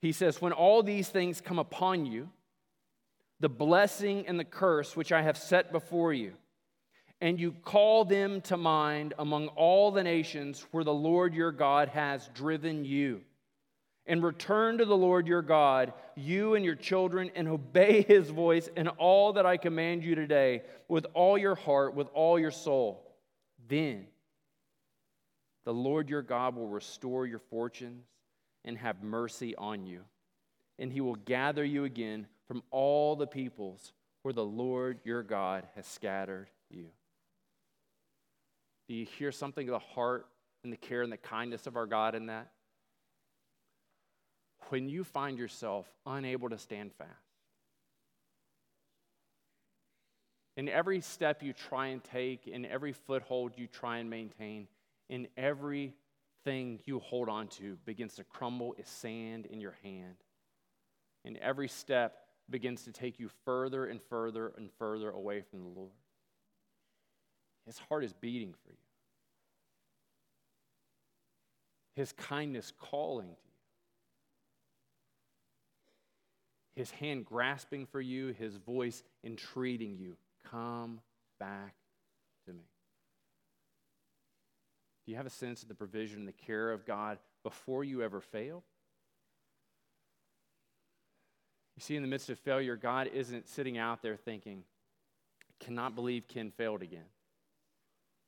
He 0.00 0.12
says, 0.12 0.40
When 0.40 0.52
all 0.52 0.82
these 0.82 1.08
things 1.08 1.40
come 1.40 1.58
upon 1.58 2.06
you, 2.06 2.30
the 3.40 3.48
blessing 3.48 4.26
and 4.26 4.38
the 4.38 4.44
curse 4.44 4.96
which 4.96 5.12
I 5.12 5.22
have 5.22 5.38
set 5.38 5.72
before 5.72 6.12
you, 6.12 6.34
and 7.20 7.38
you 7.38 7.52
call 7.64 8.04
them 8.04 8.40
to 8.42 8.56
mind 8.56 9.14
among 9.18 9.48
all 9.48 9.90
the 9.90 10.04
nations 10.04 10.64
where 10.70 10.84
the 10.84 10.94
Lord 10.94 11.34
your 11.34 11.52
God 11.52 11.88
has 11.88 12.28
driven 12.34 12.84
you 12.84 13.22
and 14.06 14.22
return 14.22 14.78
to 14.78 14.84
the 14.84 14.96
Lord 14.96 15.26
your 15.26 15.42
God, 15.42 15.92
you 16.16 16.54
and 16.54 16.64
your 16.64 16.76
children, 16.76 17.30
and 17.34 17.46
obey 17.46 18.02
his 18.02 18.30
voice 18.30 18.68
in 18.76 18.88
all 18.88 19.34
that 19.34 19.46
I 19.46 19.58
command 19.58 20.02
you 20.02 20.14
today 20.14 20.62
with 20.88 21.06
all 21.12 21.36
your 21.36 21.54
heart, 21.56 21.94
with 21.94 22.08
all 22.14 22.38
your 22.38 22.50
soul. 22.50 23.04
Then 23.68 24.06
the 25.64 25.74
Lord 25.74 26.08
your 26.08 26.22
God 26.22 26.56
will 26.56 26.68
restore 26.68 27.26
your 27.26 27.40
fortunes 27.40 28.06
and 28.64 28.76
have 28.78 29.02
mercy 29.02 29.54
on 29.56 29.86
you. 29.86 30.00
And 30.78 30.92
he 30.92 31.00
will 31.00 31.16
gather 31.16 31.64
you 31.64 31.84
again 31.84 32.26
from 32.46 32.62
all 32.70 33.16
the 33.16 33.26
peoples 33.26 33.92
where 34.22 34.34
the 34.34 34.44
Lord 34.44 35.00
your 35.04 35.22
God 35.22 35.66
has 35.74 35.86
scattered 35.86 36.48
you. 36.70 36.86
Do 38.88 38.94
you 38.94 39.06
hear 39.06 39.32
something 39.32 39.68
of 39.68 39.72
the 39.72 39.78
heart 39.94 40.26
and 40.64 40.72
the 40.72 40.76
care 40.76 41.02
and 41.02 41.12
the 41.12 41.16
kindness 41.16 41.66
of 41.66 41.76
our 41.76 41.86
God 41.86 42.14
in 42.14 42.26
that? 42.26 42.50
when 44.70 44.88
you 44.88 45.04
find 45.04 45.38
yourself 45.38 45.90
unable 46.06 46.48
to 46.50 46.58
stand 46.58 46.92
fast. 46.92 47.10
In 50.56 50.68
every 50.68 51.00
step 51.00 51.42
you 51.42 51.52
try 51.52 51.88
and 51.88 52.02
take, 52.02 52.48
in 52.48 52.66
every 52.66 52.92
foothold 52.92 53.52
you 53.56 53.66
try 53.66 53.98
and 53.98 54.10
maintain, 54.10 54.66
in 55.08 55.28
everything 56.48 56.78
you 56.86 56.98
hold 57.00 57.28
on 57.28 57.48
to 57.48 57.76
begins 57.84 58.14
to 58.14 58.24
crumble 58.24 58.74
as 58.78 58.88
sand 58.88 59.46
in 59.46 59.60
your 59.60 59.76
hand. 59.82 60.16
And 61.24 61.36
every 61.38 61.68
step 61.68 62.16
begins 62.48 62.84
to 62.84 62.92
take 62.92 63.18
you 63.18 63.28
further 63.44 63.86
and 63.86 64.00
further 64.08 64.52
and 64.56 64.70
further 64.78 65.10
away 65.10 65.42
from 65.42 65.62
the 65.62 65.68
Lord. 65.68 65.90
His 67.66 67.78
heart 67.78 68.04
is 68.04 68.14
beating 68.14 68.54
for 68.64 68.70
you. 68.70 68.78
His 71.94 72.12
kindness 72.12 72.72
calling 72.78 73.26
to 73.26 73.32
you. 73.32 73.36
his 76.74 76.92
hand 76.92 77.24
grasping 77.26 77.84
for 77.86 78.00
you, 78.00 78.28
his 78.38 78.56
voice 78.56 79.02
entreating 79.24 79.96
you, 79.98 80.16
come 80.48 81.00
back 81.40 81.74
to 82.46 82.52
me. 82.52 82.62
Do 85.08 85.12
you 85.12 85.16
have 85.16 85.24
a 85.24 85.30
sense 85.30 85.62
of 85.62 85.68
the 85.68 85.74
provision 85.74 86.18
and 86.18 86.28
the 86.28 86.32
care 86.32 86.70
of 86.70 86.84
God 86.84 87.16
before 87.42 87.82
you 87.82 88.02
ever 88.02 88.20
fail? 88.20 88.62
You 91.76 91.80
see, 91.80 91.96
in 91.96 92.02
the 92.02 92.08
midst 92.08 92.28
of 92.28 92.38
failure, 92.38 92.76
God 92.76 93.06
isn't 93.14 93.48
sitting 93.48 93.78
out 93.78 94.02
there 94.02 94.16
thinking, 94.16 94.64
cannot 95.60 95.94
believe 95.94 96.28
Ken 96.28 96.50
failed 96.50 96.82
again. 96.82 97.06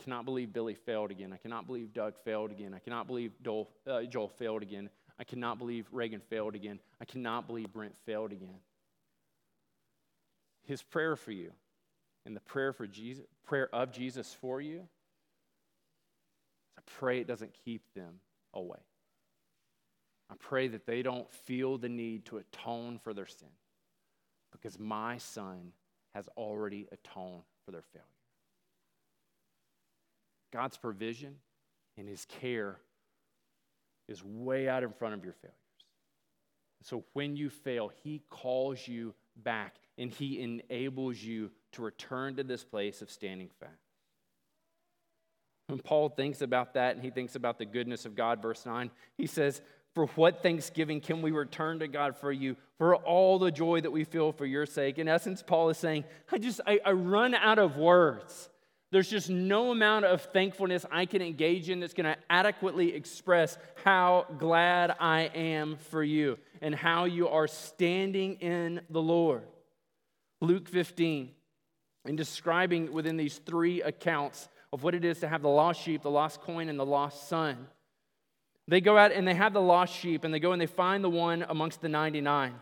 Cannot 0.02 0.24
believe 0.24 0.54
Billy 0.54 0.72
failed 0.72 1.10
again. 1.10 1.34
I 1.34 1.36
cannot 1.36 1.66
believe 1.66 1.92
Doug 1.92 2.14
failed 2.24 2.50
again. 2.50 2.72
I 2.72 2.78
cannot 2.78 3.06
believe 3.06 3.32
Joel, 3.44 3.68
uh, 3.86 4.04
Joel 4.04 4.28
failed 4.28 4.62
again. 4.62 4.88
I 5.18 5.24
cannot 5.24 5.58
believe 5.58 5.86
Reagan 5.92 6.22
failed 6.30 6.54
again. 6.54 6.78
I 6.98 7.04
cannot 7.04 7.46
believe 7.46 7.74
Brent 7.74 7.94
failed 8.06 8.32
again. 8.32 8.56
His 10.62 10.82
prayer 10.82 11.14
for 11.14 11.32
you 11.32 11.52
and 12.24 12.34
the 12.34 12.40
prayer 12.40 12.72
for 12.72 12.86
Jesus, 12.86 13.26
prayer 13.44 13.68
of 13.70 13.92
Jesus 13.92 14.34
for 14.40 14.62
you, 14.62 14.88
I 16.80 16.90
pray 16.98 17.20
it 17.20 17.26
doesn't 17.26 17.52
keep 17.64 17.82
them 17.94 18.20
away. 18.54 18.78
I 20.30 20.34
pray 20.38 20.68
that 20.68 20.86
they 20.86 21.02
don't 21.02 21.30
feel 21.30 21.76
the 21.76 21.88
need 21.88 22.24
to 22.26 22.38
atone 22.38 22.98
for 22.98 23.12
their 23.12 23.26
sin 23.26 23.48
because 24.50 24.78
my 24.78 25.18
son 25.18 25.72
has 26.14 26.28
already 26.38 26.86
atoned 26.90 27.42
for 27.64 27.72
their 27.72 27.82
failure. 27.92 28.06
God's 30.52 30.78
provision 30.78 31.36
and 31.98 32.08
his 32.08 32.24
care 32.24 32.78
is 34.08 34.24
way 34.24 34.68
out 34.68 34.82
in 34.82 34.92
front 34.92 35.14
of 35.14 35.24
your 35.24 35.34
failures. 35.34 35.56
So 36.82 37.04
when 37.12 37.36
you 37.36 37.50
fail, 37.50 37.92
He 38.02 38.22
calls 38.30 38.88
you 38.88 39.14
back 39.36 39.76
and 39.98 40.10
He 40.10 40.40
enables 40.40 41.18
you 41.18 41.50
to 41.72 41.82
return 41.82 42.36
to 42.36 42.42
this 42.42 42.64
place 42.64 43.02
of 43.02 43.10
standing 43.10 43.50
fast. 43.60 43.89
When 45.70 45.78
Paul 45.78 46.08
thinks 46.08 46.42
about 46.42 46.74
that 46.74 46.96
and 46.96 47.04
he 47.04 47.10
thinks 47.10 47.36
about 47.36 47.58
the 47.58 47.64
goodness 47.64 48.04
of 48.04 48.16
God, 48.16 48.42
verse 48.42 48.66
9, 48.66 48.90
he 49.16 49.28
says, 49.28 49.62
For 49.94 50.06
what 50.08 50.42
thanksgiving 50.42 51.00
can 51.00 51.22
we 51.22 51.30
return 51.30 51.78
to 51.78 51.86
God 51.86 52.16
for 52.16 52.32
you, 52.32 52.56
for 52.76 52.96
all 52.96 53.38
the 53.38 53.52
joy 53.52 53.80
that 53.80 53.92
we 53.92 54.02
feel 54.02 54.32
for 54.32 54.46
your 54.46 54.66
sake? 54.66 54.98
In 54.98 55.06
essence, 55.06 55.44
Paul 55.46 55.68
is 55.68 55.78
saying, 55.78 56.04
I 56.32 56.38
just, 56.38 56.60
I, 56.66 56.80
I 56.84 56.90
run 56.90 57.36
out 57.36 57.60
of 57.60 57.76
words. 57.76 58.48
There's 58.90 59.08
just 59.08 59.30
no 59.30 59.70
amount 59.70 60.06
of 60.06 60.22
thankfulness 60.22 60.84
I 60.90 61.06
can 61.06 61.22
engage 61.22 61.70
in 61.70 61.78
that's 61.78 61.94
going 61.94 62.12
to 62.12 62.16
adequately 62.28 62.92
express 62.92 63.56
how 63.84 64.26
glad 64.38 64.96
I 64.98 65.30
am 65.32 65.76
for 65.90 66.02
you 66.02 66.36
and 66.60 66.74
how 66.74 67.04
you 67.04 67.28
are 67.28 67.46
standing 67.46 68.34
in 68.40 68.80
the 68.90 69.00
Lord. 69.00 69.44
Luke 70.40 70.68
15, 70.68 71.30
in 72.06 72.16
describing 72.16 72.92
within 72.92 73.16
these 73.16 73.38
three 73.38 73.82
accounts 73.82 74.48
of 74.72 74.82
what 74.82 74.94
it 74.94 75.04
is 75.04 75.18
to 75.20 75.28
have 75.28 75.42
the 75.42 75.48
lost 75.48 75.80
sheep, 75.80 76.02
the 76.02 76.10
lost 76.10 76.40
coin, 76.40 76.68
and 76.68 76.78
the 76.78 76.86
lost 76.86 77.28
son, 77.28 77.66
they 78.68 78.80
go 78.80 78.96
out 78.96 79.10
and 79.10 79.26
they 79.26 79.34
have 79.34 79.52
the 79.52 79.60
lost 79.60 79.94
sheep 79.94 80.22
and 80.22 80.32
they 80.32 80.38
go 80.38 80.52
and 80.52 80.60
they 80.60 80.66
find 80.66 81.02
the 81.02 81.10
one 81.10 81.44
amongst 81.48 81.80
the 81.80 81.88
99. 81.88 82.54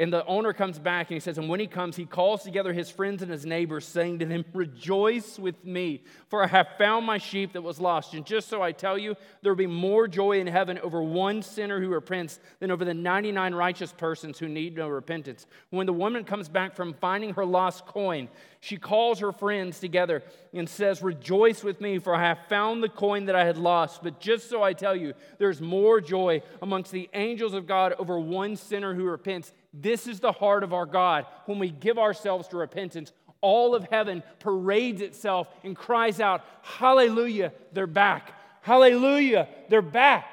And 0.00 0.10
the 0.10 0.24
owner 0.24 0.54
comes 0.54 0.78
back 0.78 1.10
and 1.10 1.16
he 1.16 1.20
says, 1.20 1.36
And 1.36 1.46
when 1.46 1.60
he 1.60 1.66
comes, 1.66 1.94
he 1.94 2.06
calls 2.06 2.42
together 2.42 2.72
his 2.72 2.90
friends 2.90 3.20
and 3.20 3.30
his 3.30 3.44
neighbors, 3.44 3.84
saying 3.84 4.20
to 4.20 4.24
them, 4.24 4.46
Rejoice 4.54 5.38
with 5.38 5.62
me, 5.62 6.04
for 6.28 6.42
I 6.42 6.46
have 6.46 6.68
found 6.78 7.04
my 7.04 7.18
sheep 7.18 7.52
that 7.52 7.60
was 7.60 7.78
lost. 7.78 8.14
And 8.14 8.24
just 8.24 8.48
so 8.48 8.62
I 8.62 8.72
tell 8.72 8.96
you, 8.96 9.14
there 9.42 9.52
will 9.52 9.58
be 9.58 9.66
more 9.66 10.08
joy 10.08 10.40
in 10.40 10.46
heaven 10.46 10.78
over 10.78 11.02
one 11.02 11.42
sinner 11.42 11.82
who 11.82 11.90
repents 11.90 12.40
than 12.60 12.70
over 12.70 12.82
the 12.82 12.94
99 12.94 13.54
righteous 13.54 13.92
persons 13.92 14.38
who 14.38 14.48
need 14.48 14.74
no 14.74 14.88
repentance. 14.88 15.46
When 15.68 15.84
the 15.84 15.92
woman 15.92 16.24
comes 16.24 16.48
back 16.48 16.74
from 16.74 16.94
finding 16.94 17.34
her 17.34 17.44
lost 17.44 17.84
coin, 17.84 18.30
she 18.60 18.78
calls 18.78 19.18
her 19.18 19.32
friends 19.32 19.80
together 19.80 20.22
and 20.54 20.66
says, 20.66 21.02
Rejoice 21.02 21.62
with 21.62 21.78
me, 21.78 21.98
for 21.98 22.14
I 22.14 22.22
have 22.22 22.38
found 22.48 22.82
the 22.82 22.88
coin 22.88 23.26
that 23.26 23.36
I 23.36 23.44
had 23.44 23.58
lost. 23.58 24.02
But 24.02 24.18
just 24.18 24.48
so 24.48 24.62
I 24.62 24.72
tell 24.72 24.96
you, 24.96 25.12
there's 25.36 25.60
more 25.60 26.00
joy 26.00 26.40
amongst 26.62 26.90
the 26.90 27.10
angels 27.12 27.52
of 27.52 27.66
God 27.66 27.94
over 27.98 28.18
one 28.18 28.56
sinner 28.56 28.94
who 28.94 29.04
repents 29.04 29.52
this 29.72 30.06
is 30.06 30.20
the 30.20 30.32
heart 30.32 30.64
of 30.64 30.72
our 30.72 30.86
God. 30.86 31.26
When 31.46 31.58
we 31.58 31.70
give 31.70 31.98
ourselves 31.98 32.48
to 32.48 32.56
repentance, 32.56 33.12
all 33.40 33.74
of 33.74 33.84
heaven 33.84 34.22
parades 34.38 35.00
itself 35.00 35.48
and 35.64 35.76
cries 35.76 36.20
out, 36.20 36.44
Hallelujah, 36.62 37.52
they're 37.72 37.86
back. 37.86 38.34
Hallelujah, 38.62 39.48
they're 39.68 39.82
back. 39.82 40.26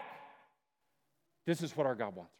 This 1.45 1.61
is 1.61 1.75
what 1.75 1.87
our 1.87 1.95
God 1.95 2.15
wants. 2.15 2.33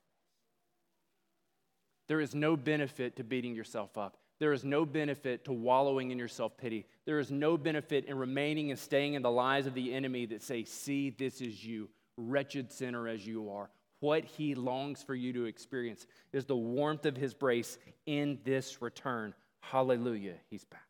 There 2.07 2.19
is 2.19 2.33
no 2.35 2.55
benefit 2.55 3.17
to 3.17 3.23
beating 3.23 3.55
yourself 3.55 3.97
up. 3.97 4.17
There 4.39 4.53
is 4.53 4.63
no 4.63 4.85
benefit 4.85 5.45
to 5.45 5.53
wallowing 5.53 6.11
in 6.11 6.19
your 6.19 6.27
self 6.27 6.57
pity. 6.57 6.85
There 7.05 7.19
is 7.19 7.31
no 7.31 7.57
benefit 7.57 8.05
in 8.05 8.17
remaining 8.17 8.69
and 8.69 8.79
staying 8.79 9.15
in 9.15 9.21
the 9.21 9.31
lies 9.31 9.65
of 9.65 9.73
the 9.73 9.93
enemy 9.93 10.25
that 10.27 10.43
say, 10.43 10.63
See, 10.63 11.09
this 11.09 11.41
is 11.41 11.63
you, 11.63 11.89
wretched 12.17 12.71
sinner 12.71 13.07
as 13.07 13.25
you 13.25 13.49
are. 13.49 13.69
What 13.99 14.25
he 14.25 14.53
longs 14.55 15.01
for 15.01 15.15
you 15.15 15.33
to 15.33 15.45
experience 15.45 16.05
is 16.31 16.45
the 16.45 16.55
warmth 16.55 17.05
of 17.05 17.17
his 17.17 17.33
grace 17.33 17.77
in 18.05 18.39
this 18.43 18.81
return. 18.81 19.33
Hallelujah, 19.59 20.35
he's 20.49 20.65
back. 20.65 20.81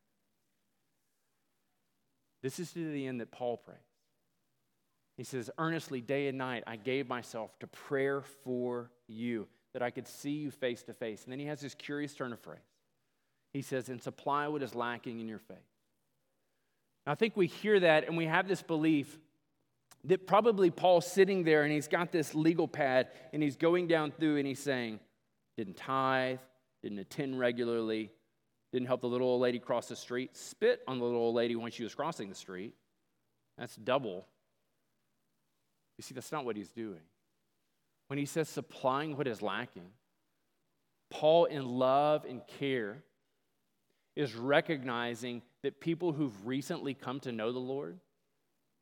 This 2.43 2.59
is 2.59 2.71
to 2.73 2.91
the 2.91 3.07
end 3.07 3.21
that 3.21 3.31
Paul 3.31 3.57
prays. 3.57 3.77
He 5.15 5.23
says, 5.23 5.49
Earnestly, 5.57 6.01
day 6.01 6.27
and 6.27 6.37
night, 6.37 6.63
I 6.67 6.75
gave 6.75 7.09
myself 7.09 7.57
to 7.59 7.67
prayer 7.67 8.21
for 8.43 8.91
you, 9.07 9.47
that 9.73 9.81
I 9.81 9.89
could 9.89 10.07
see 10.07 10.31
you 10.31 10.51
face 10.51 10.83
to 10.83 10.93
face. 10.93 11.23
And 11.23 11.31
then 11.31 11.39
he 11.39 11.47
has 11.47 11.61
this 11.61 11.73
curious 11.73 12.13
turn 12.13 12.33
of 12.33 12.39
phrase. 12.39 12.59
He 13.53 13.61
says, 13.61 13.89
And 13.89 14.01
supply 14.01 14.47
what 14.47 14.61
is 14.61 14.75
lacking 14.75 15.19
in 15.19 15.27
your 15.27 15.39
faith. 15.39 15.57
Now, 17.05 17.13
I 17.13 17.15
think 17.15 17.35
we 17.35 17.47
hear 17.47 17.79
that 17.79 18.07
and 18.07 18.17
we 18.17 18.25
have 18.25 18.47
this 18.47 18.61
belief 18.61 19.17
that 20.05 20.27
probably 20.27 20.69
Paul's 20.69 21.09
sitting 21.09 21.43
there 21.43 21.63
and 21.63 21.71
he's 21.71 21.87
got 21.87 22.11
this 22.11 22.33
legal 22.33 22.67
pad 22.67 23.09
and 23.33 23.41
he's 23.43 23.57
going 23.57 23.87
down 23.87 24.11
through 24.11 24.37
and 24.37 24.47
he's 24.47 24.59
saying, 24.59 24.99
didn't 25.57 25.77
tithe, 25.77 26.39
didn't 26.83 26.99
attend 26.99 27.39
regularly, 27.39 28.11
didn't 28.71 28.87
help 28.87 29.01
the 29.01 29.07
little 29.07 29.27
old 29.27 29.41
lady 29.41 29.59
cross 29.59 29.87
the 29.87 29.95
street, 29.95 30.35
spit 30.37 30.81
on 30.87 30.99
the 30.99 31.05
little 31.05 31.19
old 31.19 31.35
lady 31.35 31.55
when 31.55 31.71
she 31.71 31.83
was 31.83 31.95
crossing 31.95 32.29
the 32.29 32.35
street. 32.35 32.73
That's 33.57 33.75
double. 33.75 34.27
You 35.97 36.03
see, 36.03 36.13
that's 36.13 36.31
not 36.31 36.45
what 36.45 36.55
he's 36.55 36.71
doing. 36.71 37.01
When 38.07 38.19
he 38.19 38.25
says 38.25 38.47
supplying 38.47 39.17
what 39.17 39.27
is 39.27 39.41
lacking, 39.41 39.89
Paul, 41.09 41.45
in 41.45 41.65
love 41.65 42.25
and 42.25 42.41
care, 42.59 43.03
is 44.15 44.35
recognizing 44.35 45.41
that 45.63 45.79
people 45.79 46.11
who've 46.11 46.45
recently 46.45 46.93
come 46.93 47.19
to 47.21 47.31
know 47.31 47.51
the 47.51 47.59
Lord, 47.59 47.99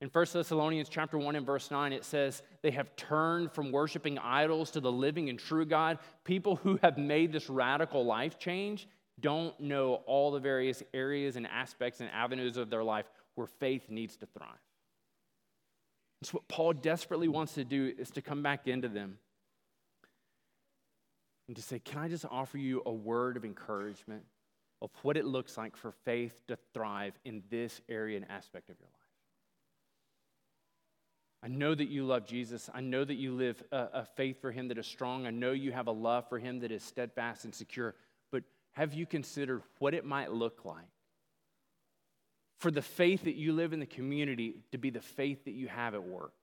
in 0.01 0.09
1 0.09 0.25
Thessalonians 0.33 0.89
chapter 0.89 1.17
1 1.17 1.35
and 1.35 1.45
verse 1.45 1.71
9, 1.71 1.93
it 1.93 2.03
says, 2.03 2.43
they 2.61 2.71
have 2.71 2.95
turned 2.95 3.51
from 3.51 3.71
worshiping 3.71 4.17
idols 4.19 4.71
to 4.71 4.81
the 4.81 4.91
living 4.91 5.29
and 5.29 5.39
true 5.39 5.65
God. 5.65 5.99
People 6.25 6.57
who 6.57 6.77
have 6.81 6.97
made 6.97 7.31
this 7.31 7.49
radical 7.49 8.05
life 8.05 8.37
change 8.37 8.87
don't 9.19 9.57
know 9.59 9.95
all 10.05 10.31
the 10.31 10.39
various 10.39 10.83
areas 10.93 11.37
and 11.37 11.47
aspects 11.47 12.01
and 12.01 12.09
avenues 12.09 12.57
of 12.57 12.69
their 12.69 12.83
life 12.83 13.05
where 13.35 13.47
faith 13.47 13.89
needs 13.89 14.17
to 14.17 14.25
thrive. 14.25 14.49
It's 16.21 16.33
what 16.33 16.47
Paul 16.47 16.73
desperately 16.73 17.27
wants 17.27 17.53
to 17.53 17.63
do 17.63 17.93
is 17.97 18.09
to 18.11 18.21
come 18.21 18.41
back 18.43 18.67
into 18.67 18.89
them 18.89 19.17
and 21.47 21.55
to 21.55 21.61
say, 21.61 21.79
Can 21.79 21.99
I 21.99 22.09
just 22.09 22.25
offer 22.25 22.57
you 22.57 22.81
a 22.85 22.91
word 22.91 23.37
of 23.37 23.45
encouragement 23.45 24.23
of 24.81 24.89
what 25.03 25.17
it 25.17 25.25
looks 25.25 25.57
like 25.57 25.77
for 25.77 25.91
faith 26.03 26.41
to 26.47 26.57
thrive 26.73 27.13
in 27.23 27.43
this 27.49 27.79
area 27.87 28.17
and 28.17 28.29
aspect 28.29 28.69
of 28.69 28.75
your 28.79 28.89
life? 28.89 29.04
I 31.45 31.47
know 31.47 31.75
that 31.75 31.89
you 31.89 32.03
love 32.07 32.25
Jesus. 32.25 32.71
I 32.73 32.81
know 32.81 33.05
that 33.05 33.13
you 33.13 33.31
live 33.31 33.61
a, 33.71 33.77
a, 33.93 34.05
faith 34.15 34.41
for 34.41 34.51
him 34.51 34.69
that 34.69 34.79
is 34.79 34.87
strong. 34.87 35.27
I 35.27 35.29
know 35.29 35.51
you 35.51 35.71
have 35.71 35.85
a 35.85 35.91
love 35.91 36.27
for 36.27 36.39
him 36.39 36.61
that 36.61 36.71
is 36.71 36.81
steadfast 36.81 37.45
and 37.45 37.53
secure. 37.53 37.93
But 38.31 38.45
have 38.71 38.95
you 38.95 39.05
considered 39.05 39.61
what 39.77 39.93
it 39.93 40.05
might 40.05 40.33
look 40.33 40.65
like 40.65 40.87
for 42.57 42.71
the 42.71 42.81
faith 42.81 43.25
that 43.25 43.35
you 43.35 43.53
live 43.53 43.73
in 43.73 43.79
the 43.79 43.85
community 43.85 44.55
to 44.71 44.79
be 44.79 44.89
the 44.89 45.01
faith 45.01 45.45
that 45.45 45.53
you 45.53 45.67
have 45.67 45.93
at 45.93 46.03
work? 46.03 46.33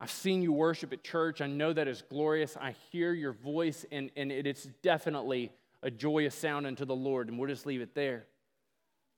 I've 0.00 0.10
seen 0.10 0.40
you 0.40 0.54
worship 0.54 0.94
at 0.94 1.04
church. 1.04 1.42
I 1.42 1.48
know 1.48 1.74
that 1.74 1.86
is 1.86 2.02
glorious. 2.08 2.56
I 2.56 2.74
hear 2.92 3.12
your 3.12 3.34
voice, 3.34 3.84
and, 3.92 4.10
and 4.16 4.32
it's 4.32 4.66
definitely 4.82 5.52
a 5.82 5.90
joyous 5.90 6.34
sound 6.34 6.66
unto 6.66 6.86
the 6.86 6.96
Lord, 6.96 7.28
and 7.28 7.38
we'll 7.38 7.50
just 7.50 7.66
leave 7.66 7.82
it 7.82 7.94
there. 7.94 8.24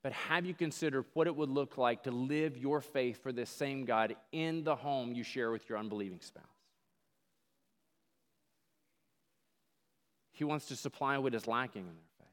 But 0.04 0.12
have 0.12 0.44
you 0.44 0.52
considered 0.52 1.06
what 1.14 1.26
it 1.26 1.34
would 1.34 1.48
look 1.48 1.78
like 1.78 2.02
to 2.02 2.10
live 2.10 2.58
your 2.58 2.82
faith 2.82 3.22
for 3.22 3.32
this 3.32 3.48
same 3.48 3.86
God 3.86 4.14
in 4.32 4.62
the 4.62 4.76
home 4.76 5.14
you 5.14 5.24
share 5.24 5.50
with 5.50 5.66
your 5.66 5.78
unbelieving 5.78 6.20
spouse? 6.20 6.44
He 10.32 10.44
wants 10.44 10.66
to 10.66 10.76
supply 10.76 11.16
what 11.16 11.34
is 11.34 11.46
lacking 11.46 11.82
in 11.82 11.94
their 11.94 12.10
faith. 12.18 12.28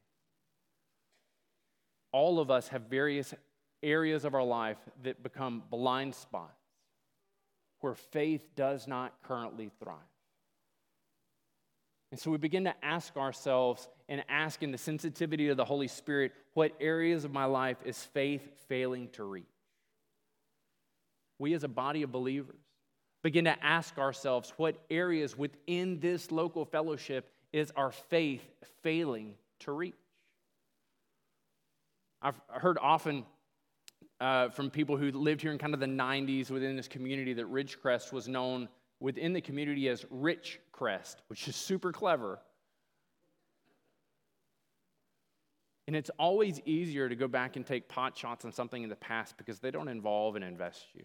All 2.12 2.40
of 2.40 2.52
us 2.52 2.68
have 2.68 2.82
various 2.90 3.34
areas 3.82 4.26
of 4.26 4.36
our 4.36 4.44
life 4.44 4.78
that 5.04 5.24
become 5.24 5.64
blind 5.72 6.14
spots 6.14 6.52
where 7.80 7.96
faith 7.96 8.50
does 8.54 8.86
not 8.86 9.14
currently 9.24 9.72
thrive. 9.82 9.96
And 12.12 12.20
so 12.20 12.30
we 12.30 12.38
begin 12.38 12.66
to 12.66 12.76
ask 12.84 13.16
ourselves 13.16 13.88
and 14.10 14.24
ask 14.28 14.62
in 14.62 14.72
the 14.72 14.78
sensitivity 14.78 15.48
of 15.48 15.58
the 15.58 15.66
Holy 15.66 15.88
Spirit, 15.88 16.34
what 16.54 16.74
areas 16.82 17.24
of 17.24 17.32
my 17.32 17.46
life 17.46 17.78
is 17.86 17.98
faith 17.98 18.42
failing 18.68 19.08
to 19.14 19.24
reach? 19.24 19.46
We 21.40 21.54
as 21.54 21.64
a 21.64 21.70
body 21.70 22.04
of 22.04 22.12
believers 22.12 22.60
begin 23.24 23.46
to 23.46 23.64
ask 23.64 23.98
ourselves, 23.98 24.54
what 24.58 24.76
areas 24.90 25.38
within 25.38 26.00
this 26.00 26.32
local 26.32 26.66
fellowship 26.66 27.32
is 27.54 27.72
our 27.76 27.92
faith 27.92 28.44
failing 28.84 29.36
to 29.60 29.72
reach? 29.72 29.96
I've 32.22 32.40
heard 32.50 32.78
often 32.80 33.26
uh, 34.20 34.50
from 34.50 34.70
people 34.70 34.98
who 34.98 35.12
lived 35.12 35.42
here 35.42 35.52
in 35.52 35.58
kind 35.58 35.74
of 35.74 35.80
the 35.80 35.88
90s 35.88 36.52
within 36.52 36.76
this 36.76 36.88
community 36.88 37.34
that 37.34 37.52
Ridgecrest 37.52 38.12
was 38.12 38.28
known 38.28 38.68
within 39.02 39.34
the 39.34 39.42
community 39.42 39.90
as 39.90 40.06
Rich 40.10 40.60
Crest, 40.72 41.22
which 41.28 41.48
is 41.48 41.56
super 41.56 41.92
clever. 41.92 42.40
And 45.88 45.96
it's 45.96 46.12
always 46.18 46.62
easier 46.66 47.10
to 47.10 47.16
go 47.16 47.28
back 47.28 47.58
and 47.58 47.66
take 47.66 47.90
pot 47.90 48.16
shots 48.16 48.46
on 48.46 48.54
something 48.54 48.82
in 48.82 48.90
the 48.90 48.96
past 48.96 49.36
because 49.38 49.60
they 49.60 49.72
don't 49.72 49.90
involve 49.90 50.36
and 50.38 50.46
invest 50.46 50.86
you. 50.94 51.04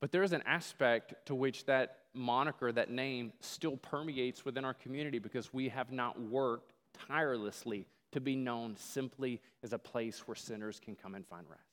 But 0.00 0.12
there 0.12 0.22
is 0.22 0.32
an 0.32 0.44
aspect 0.46 1.14
to 1.26 1.34
which 1.34 1.66
that 1.66 1.98
moniker, 2.14 2.70
that 2.70 2.88
name, 2.88 3.32
still 3.40 3.76
permeates 3.76 4.44
within 4.44 4.64
our 4.64 4.74
community 4.74 5.18
because 5.18 5.52
we 5.52 5.68
have 5.68 5.90
not 5.90 6.18
worked 6.20 6.72
tirelessly 7.08 7.86
to 8.12 8.20
be 8.20 8.36
known 8.36 8.76
simply 8.76 9.42
as 9.64 9.72
a 9.72 9.78
place 9.78 10.26
where 10.26 10.36
sinners 10.36 10.80
can 10.82 10.94
come 10.94 11.16
and 11.16 11.26
find 11.26 11.44
rest. 11.50 11.67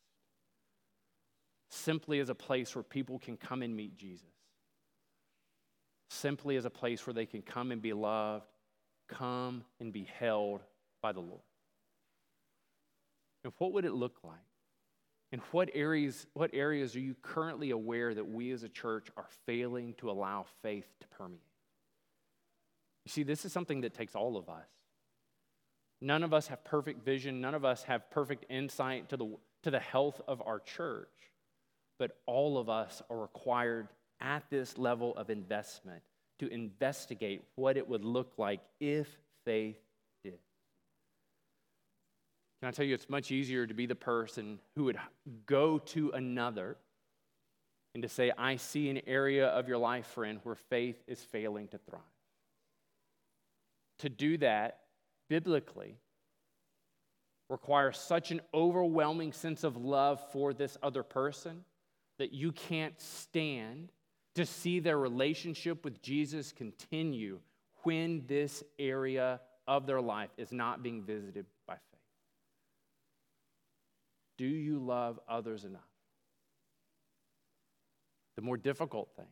Simply 1.70 2.20
as 2.20 2.30
a 2.30 2.36
place 2.36 2.76
where 2.76 2.84
people 2.84 3.20
can 3.20 3.38
come 3.38 3.61
and 3.61 3.76
meet 3.76 3.97
Jesus. 3.97 4.28
Simply 6.09 6.55
as 6.55 6.66
a 6.66 6.70
place 6.70 7.05
where 7.05 7.13
they 7.13 7.26
can 7.26 7.41
come 7.41 7.72
and 7.72 7.82
be 7.82 7.93
loved, 7.93 8.45
come 9.07 9.63
and 9.80 9.91
be 9.91 10.07
held 10.20 10.61
by 11.01 11.11
the 11.11 11.20
Lord. 11.20 11.41
And 13.43 13.53
what 13.57 13.74
would 13.74 13.86
it 13.86 13.93
look 13.93 14.18
like? 14.24 14.38
And 15.32 15.41
what 15.51 15.70
areas, 15.74 16.28
what 16.34 16.51
areas 16.53 16.95
are 16.95 16.99
you 16.99 17.16
currently 17.22 17.72
aware 17.72 18.13
that 18.13 18.28
we 18.28 18.51
as 18.51 18.63
a 18.63 18.70
church 18.70 19.07
are 19.18 19.28
failing 19.45 19.93
to 19.95 20.09
allow 20.09 20.45
faith 20.61 20.88
to 21.01 21.07
permeate? 21.09 21.41
You 23.05 23.11
see, 23.11 23.24
this 23.24 23.45
is 23.45 23.51
something 23.51 23.82
that 23.82 23.93
takes 23.93 24.16
all 24.16 24.38
of 24.38 24.49
us. 24.49 24.66
None 26.01 26.24
of 26.24 26.34
us 26.34 26.47
have 26.47 26.63
perfect 26.63 27.03
vision. 27.03 27.41
None 27.41 27.53
of 27.53 27.66
us 27.66 27.84
have 27.84 28.09
perfect 28.09 28.45
insight 28.49 29.09
to 29.09 29.18
the, 29.18 29.38
to 29.63 29.72
the 29.72 29.80
health 29.80 30.22
of 30.28 30.41
our 30.45 30.59
church. 30.59 31.09
But 31.97 32.17
all 32.25 32.57
of 32.57 32.69
us 32.69 33.01
are 33.09 33.17
required 33.17 33.87
at 34.19 34.43
this 34.49 34.77
level 34.77 35.15
of 35.15 35.29
investment 35.29 36.01
to 36.39 36.47
investigate 36.47 37.43
what 37.55 37.77
it 37.77 37.87
would 37.87 38.03
look 38.03 38.33
like 38.37 38.59
if 38.79 39.07
faith 39.45 39.79
did. 40.23 40.39
Can 42.59 42.69
I 42.69 42.71
tell 42.71 42.85
you, 42.85 42.93
it's 42.93 43.09
much 43.09 43.31
easier 43.31 43.65
to 43.65 43.73
be 43.73 43.85
the 43.85 43.95
person 43.95 44.59
who 44.75 44.85
would 44.85 44.97
go 45.45 45.79
to 45.79 46.11
another 46.11 46.77
and 47.93 48.03
to 48.03 48.09
say, 48.09 48.31
I 48.37 48.57
see 48.57 48.89
an 48.89 49.01
area 49.07 49.47
of 49.47 49.69
your 49.69 49.77
life, 49.77 50.07
friend, 50.07 50.39
where 50.43 50.55
faith 50.55 51.01
is 51.07 51.23
failing 51.23 51.69
to 51.69 51.77
thrive. 51.77 52.01
To 53.99 54.09
do 54.09 54.37
that 54.39 54.79
biblically 55.29 55.95
requires 57.49 57.97
such 57.97 58.31
an 58.31 58.41
overwhelming 58.53 59.31
sense 59.31 59.63
of 59.63 59.77
love 59.77 60.19
for 60.31 60.53
this 60.53 60.77
other 60.83 61.03
person 61.03 61.63
that 62.18 62.34
you 62.34 62.51
can't 62.51 62.99
stand 62.99 63.91
to 64.36 64.45
see 64.45 64.80
their 64.80 64.97
relationship 64.97 65.84
with 65.84 66.01
Jesus 66.01 66.51
continue 66.51 67.39
when 67.84 68.24
this 68.28 68.63
area 68.78 69.39
of 69.68 69.86
their 69.86 70.01
life 70.01 70.30
is 70.38 70.51
not 70.51 70.84
being 70.84 71.03
visited 71.03 71.45
by 71.68 71.76
faith. 71.76 71.99
Do 74.38 74.45
you 74.45 74.80
love 74.80 75.20
others 75.28 75.63
enough? 75.63 75.82
The 78.36 78.41
more 78.41 78.57
difficult 78.57 79.09
thing, 79.16 79.32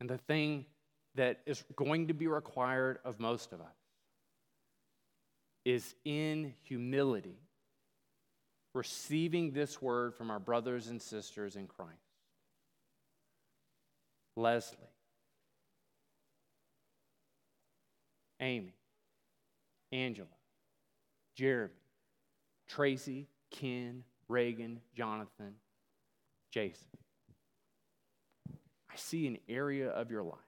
and 0.00 0.10
the 0.10 0.18
thing 0.18 0.66
that 1.14 1.40
is 1.46 1.64
going 1.76 2.08
to 2.08 2.14
be 2.14 2.26
required 2.26 2.98
of 3.04 3.20
most 3.20 3.52
of 3.52 3.60
us, 3.60 3.66
is 5.64 5.94
in 6.04 6.54
humility 6.64 7.38
receiving 8.74 9.52
this 9.52 9.80
word 9.82 10.14
from 10.14 10.30
our 10.30 10.38
brothers 10.38 10.88
and 10.88 11.00
sisters 11.00 11.56
in 11.56 11.66
Christ. 11.66 11.92
Leslie, 14.36 14.78
Amy, 18.40 18.74
Angela, 19.92 20.28
Jeremy, 21.36 21.74
Tracy, 22.68 23.26
Ken, 23.50 24.04
Reagan, 24.28 24.80
Jonathan, 24.96 25.54
Jason. 26.52 26.86
I 28.90 28.96
see 28.96 29.26
an 29.26 29.38
area 29.48 29.90
of 29.90 30.10
your 30.10 30.22
life 30.22 30.38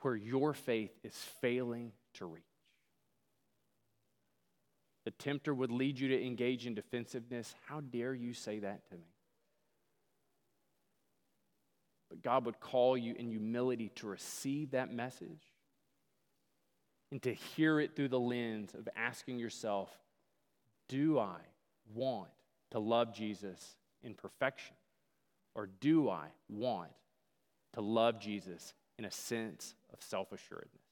where 0.00 0.16
your 0.16 0.54
faith 0.54 0.92
is 1.02 1.14
failing 1.40 1.92
to 2.14 2.26
reach. 2.26 2.42
The 5.06 5.12
tempter 5.12 5.54
would 5.54 5.70
lead 5.70 6.00
you 6.00 6.08
to 6.08 6.26
engage 6.26 6.66
in 6.66 6.74
defensiveness. 6.74 7.54
How 7.68 7.80
dare 7.80 8.12
you 8.12 8.34
say 8.34 8.58
that 8.58 8.88
to 8.88 8.96
me? 8.96 9.06
But 12.10 12.22
God 12.22 12.44
would 12.44 12.58
call 12.58 12.96
you 12.96 13.14
in 13.16 13.30
humility 13.30 13.92
to 13.94 14.08
receive 14.08 14.72
that 14.72 14.92
message 14.92 15.52
and 17.12 17.22
to 17.22 17.32
hear 17.32 17.78
it 17.78 17.94
through 17.94 18.08
the 18.08 18.18
lens 18.18 18.74
of 18.74 18.88
asking 18.96 19.38
yourself, 19.38 19.96
do 20.88 21.20
I 21.20 21.38
want 21.94 22.30
to 22.72 22.80
love 22.80 23.14
Jesus 23.14 23.76
in 24.02 24.14
perfection? 24.14 24.74
Or 25.54 25.68
do 25.80 26.10
I 26.10 26.26
want 26.48 26.90
to 27.74 27.80
love 27.80 28.18
Jesus 28.18 28.74
in 28.98 29.04
a 29.04 29.10
sense 29.12 29.76
of 29.92 30.02
self 30.02 30.32
assuredness? 30.32 30.85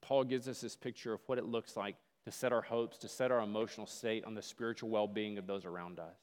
Paul 0.00 0.24
gives 0.24 0.48
us 0.48 0.60
this 0.60 0.76
picture 0.76 1.12
of 1.12 1.20
what 1.26 1.38
it 1.38 1.44
looks 1.44 1.76
like 1.76 1.96
to 2.24 2.30
set 2.30 2.52
our 2.52 2.62
hopes, 2.62 2.98
to 2.98 3.08
set 3.08 3.30
our 3.30 3.40
emotional 3.40 3.86
state 3.86 4.24
on 4.24 4.34
the 4.34 4.42
spiritual 4.42 4.90
well 4.90 5.06
being 5.06 5.38
of 5.38 5.46
those 5.46 5.64
around 5.64 5.98
us. 5.98 6.16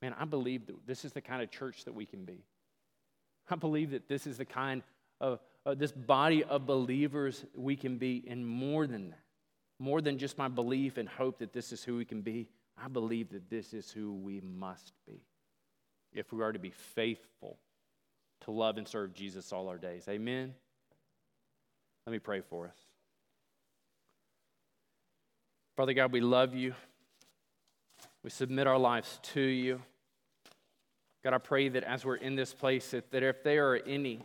Man, 0.00 0.14
I 0.18 0.24
believe 0.24 0.66
that 0.66 0.86
this 0.86 1.04
is 1.04 1.12
the 1.12 1.20
kind 1.20 1.42
of 1.42 1.50
church 1.50 1.84
that 1.84 1.94
we 1.94 2.06
can 2.06 2.24
be. 2.24 2.44
I 3.48 3.56
believe 3.56 3.90
that 3.90 4.08
this 4.08 4.26
is 4.26 4.38
the 4.38 4.44
kind 4.44 4.82
of, 5.20 5.40
uh, 5.64 5.74
this 5.74 5.92
body 5.92 6.42
of 6.44 6.66
believers 6.66 7.44
we 7.54 7.76
can 7.76 7.98
be, 7.98 8.24
and 8.28 8.46
more 8.46 8.86
than 8.86 9.10
that, 9.10 9.24
more 9.78 10.00
than 10.00 10.18
just 10.18 10.38
my 10.38 10.48
belief 10.48 10.96
and 10.96 11.08
hope 11.08 11.38
that 11.38 11.52
this 11.52 11.72
is 11.72 11.84
who 11.84 11.96
we 11.96 12.04
can 12.04 12.22
be, 12.22 12.48
I 12.82 12.88
believe 12.88 13.30
that 13.30 13.50
this 13.50 13.72
is 13.74 13.90
who 13.90 14.12
we 14.12 14.40
must 14.40 14.92
be 15.06 15.20
if 16.12 16.32
we 16.32 16.42
are 16.42 16.52
to 16.52 16.58
be 16.58 16.70
faithful 16.70 17.58
to 18.42 18.50
love 18.50 18.78
and 18.78 18.86
serve 18.86 19.14
Jesus 19.14 19.52
all 19.52 19.68
our 19.68 19.78
days. 19.78 20.06
Amen. 20.08 20.54
Let 22.06 22.12
me 22.12 22.18
pray 22.18 22.40
for 22.40 22.66
us. 22.66 22.76
Father 25.76 25.94
God, 25.94 26.12
we 26.12 26.20
love 26.20 26.54
you. 26.54 26.74
We 28.22 28.30
submit 28.30 28.66
our 28.66 28.78
lives 28.78 29.20
to 29.34 29.40
you. 29.40 29.80
God, 31.24 31.34
I 31.34 31.38
pray 31.38 31.68
that 31.68 31.84
as 31.84 32.04
we're 32.04 32.16
in 32.16 32.34
this 32.34 32.52
place, 32.52 32.90
that, 32.90 33.22
if 33.22 33.44
there 33.44 33.72
are 33.72 33.76
any 33.86 34.20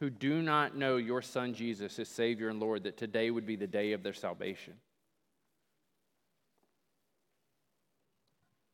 who 0.00 0.10
do 0.10 0.42
not 0.42 0.76
know 0.76 0.96
your 0.96 1.22
Son 1.22 1.54
Jesus 1.54 1.98
as 1.98 2.08
Savior 2.08 2.48
and 2.48 2.58
Lord, 2.58 2.82
that 2.82 2.96
today 2.96 3.30
would 3.30 3.46
be 3.46 3.54
the 3.54 3.68
day 3.68 3.92
of 3.92 4.02
their 4.02 4.12
salvation. 4.12 4.74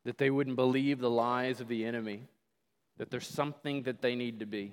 That 0.05 0.17
they 0.17 0.31
wouldn't 0.31 0.57
believe 0.57 1.01
the 1.01 1.11
lies 1.11 1.61
of 1.61 1.69
the 1.69 1.85
enemy, 1.85 2.29
that 2.97 3.11
there's 3.11 3.27
something 3.27 3.83
that 3.83 4.01
they 4.01 4.15
need 4.15 4.41
to 4.41 4.47
be 4.47 4.73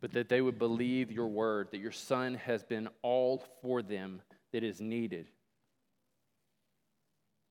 but 0.00 0.12
that 0.12 0.28
they 0.28 0.40
would 0.40 0.58
believe 0.58 1.10
your 1.10 1.28
word, 1.28 1.68
that 1.70 1.78
your 1.78 1.92
Son 1.92 2.34
has 2.34 2.62
been 2.62 2.88
all 3.02 3.42
for 3.62 3.82
them 3.82 4.20
that 4.52 4.62
is 4.62 4.80
needed. 4.80 5.28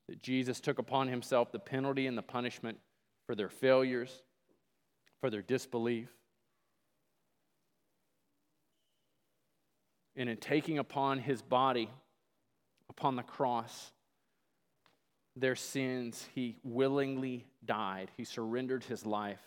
That 0.08 0.22
Jesus 0.22 0.60
took 0.60 0.78
upon 0.78 1.08
himself 1.08 1.50
the 1.50 1.58
penalty 1.58 2.06
and 2.06 2.16
the 2.16 2.22
punishment 2.22 2.78
for 3.26 3.34
their 3.34 3.48
failures, 3.48 4.22
for 5.20 5.30
their 5.30 5.42
disbelief. 5.42 6.08
And 10.14 10.28
in 10.28 10.36
taking 10.36 10.78
upon 10.78 11.18
his 11.18 11.42
body, 11.42 11.90
upon 12.88 13.16
the 13.16 13.22
cross, 13.22 13.92
their 15.34 15.56
sins, 15.56 16.26
he 16.34 16.56
willingly 16.62 17.44
died. 17.64 18.10
He 18.16 18.24
surrendered 18.24 18.84
his 18.84 19.04
life 19.04 19.40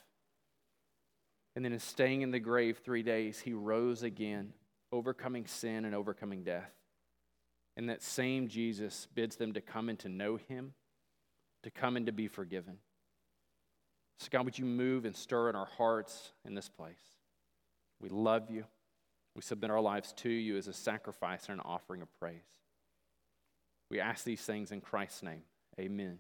and 1.56 1.66
then, 1.66 1.74
in 1.74 1.80
staying 1.80 2.22
in 2.22 2.32
the 2.32 2.40
grave 2.40 2.80
three 2.84 3.04
days, 3.04 3.40
he 3.40 3.54
rose 3.54 4.04
again, 4.04 4.54
overcoming 4.92 5.46
sin 5.46 5.86
and 5.86 5.96
overcoming 5.96 6.44
death. 6.44 6.72
And 7.76 7.90
that 7.90 8.04
same 8.04 8.48
Jesus 8.48 9.08
bids 9.14 9.36
them 9.36 9.54
to 9.54 9.62
come 9.62 9.90
and 9.90 9.98
to 10.00 10.10
know 10.10 10.38
him, 10.38 10.74
to 11.64 11.72
come 11.72 11.98
and 11.98 12.06
to 12.06 12.12
be 12.12 12.28
forgiven. 12.28 12.78
So, 14.20 14.28
God, 14.32 14.46
would 14.46 14.60
you 14.60 14.66
move 14.66 15.06
and 15.06 15.16
stir 15.16 15.50
in 15.50 15.56
our 15.56 15.70
hearts 15.78 16.34
in 16.46 16.54
this 16.54 16.70
place? 16.70 17.00
We 18.02 18.10
love 18.10 18.50
you. 18.50 18.66
We 19.36 19.42
submit 19.42 19.72
our 19.72 19.82
lives 19.82 20.14
to 20.18 20.30
you 20.30 20.58
as 20.58 20.68
a 20.68 20.74
sacrifice 20.74 21.46
and 21.48 21.60
an 21.60 21.66
offering 21.66 22.02
of 22.02 22.10
praise. 22.20 22.42
We 23.90 24.00
ask 24.00 24.24
these 24.24 24.42
things 24.42 24.72
in 24.72 24.82
Christ's 24.82 25.24
name. 25.24 25.44
Amen. 25.80 26.20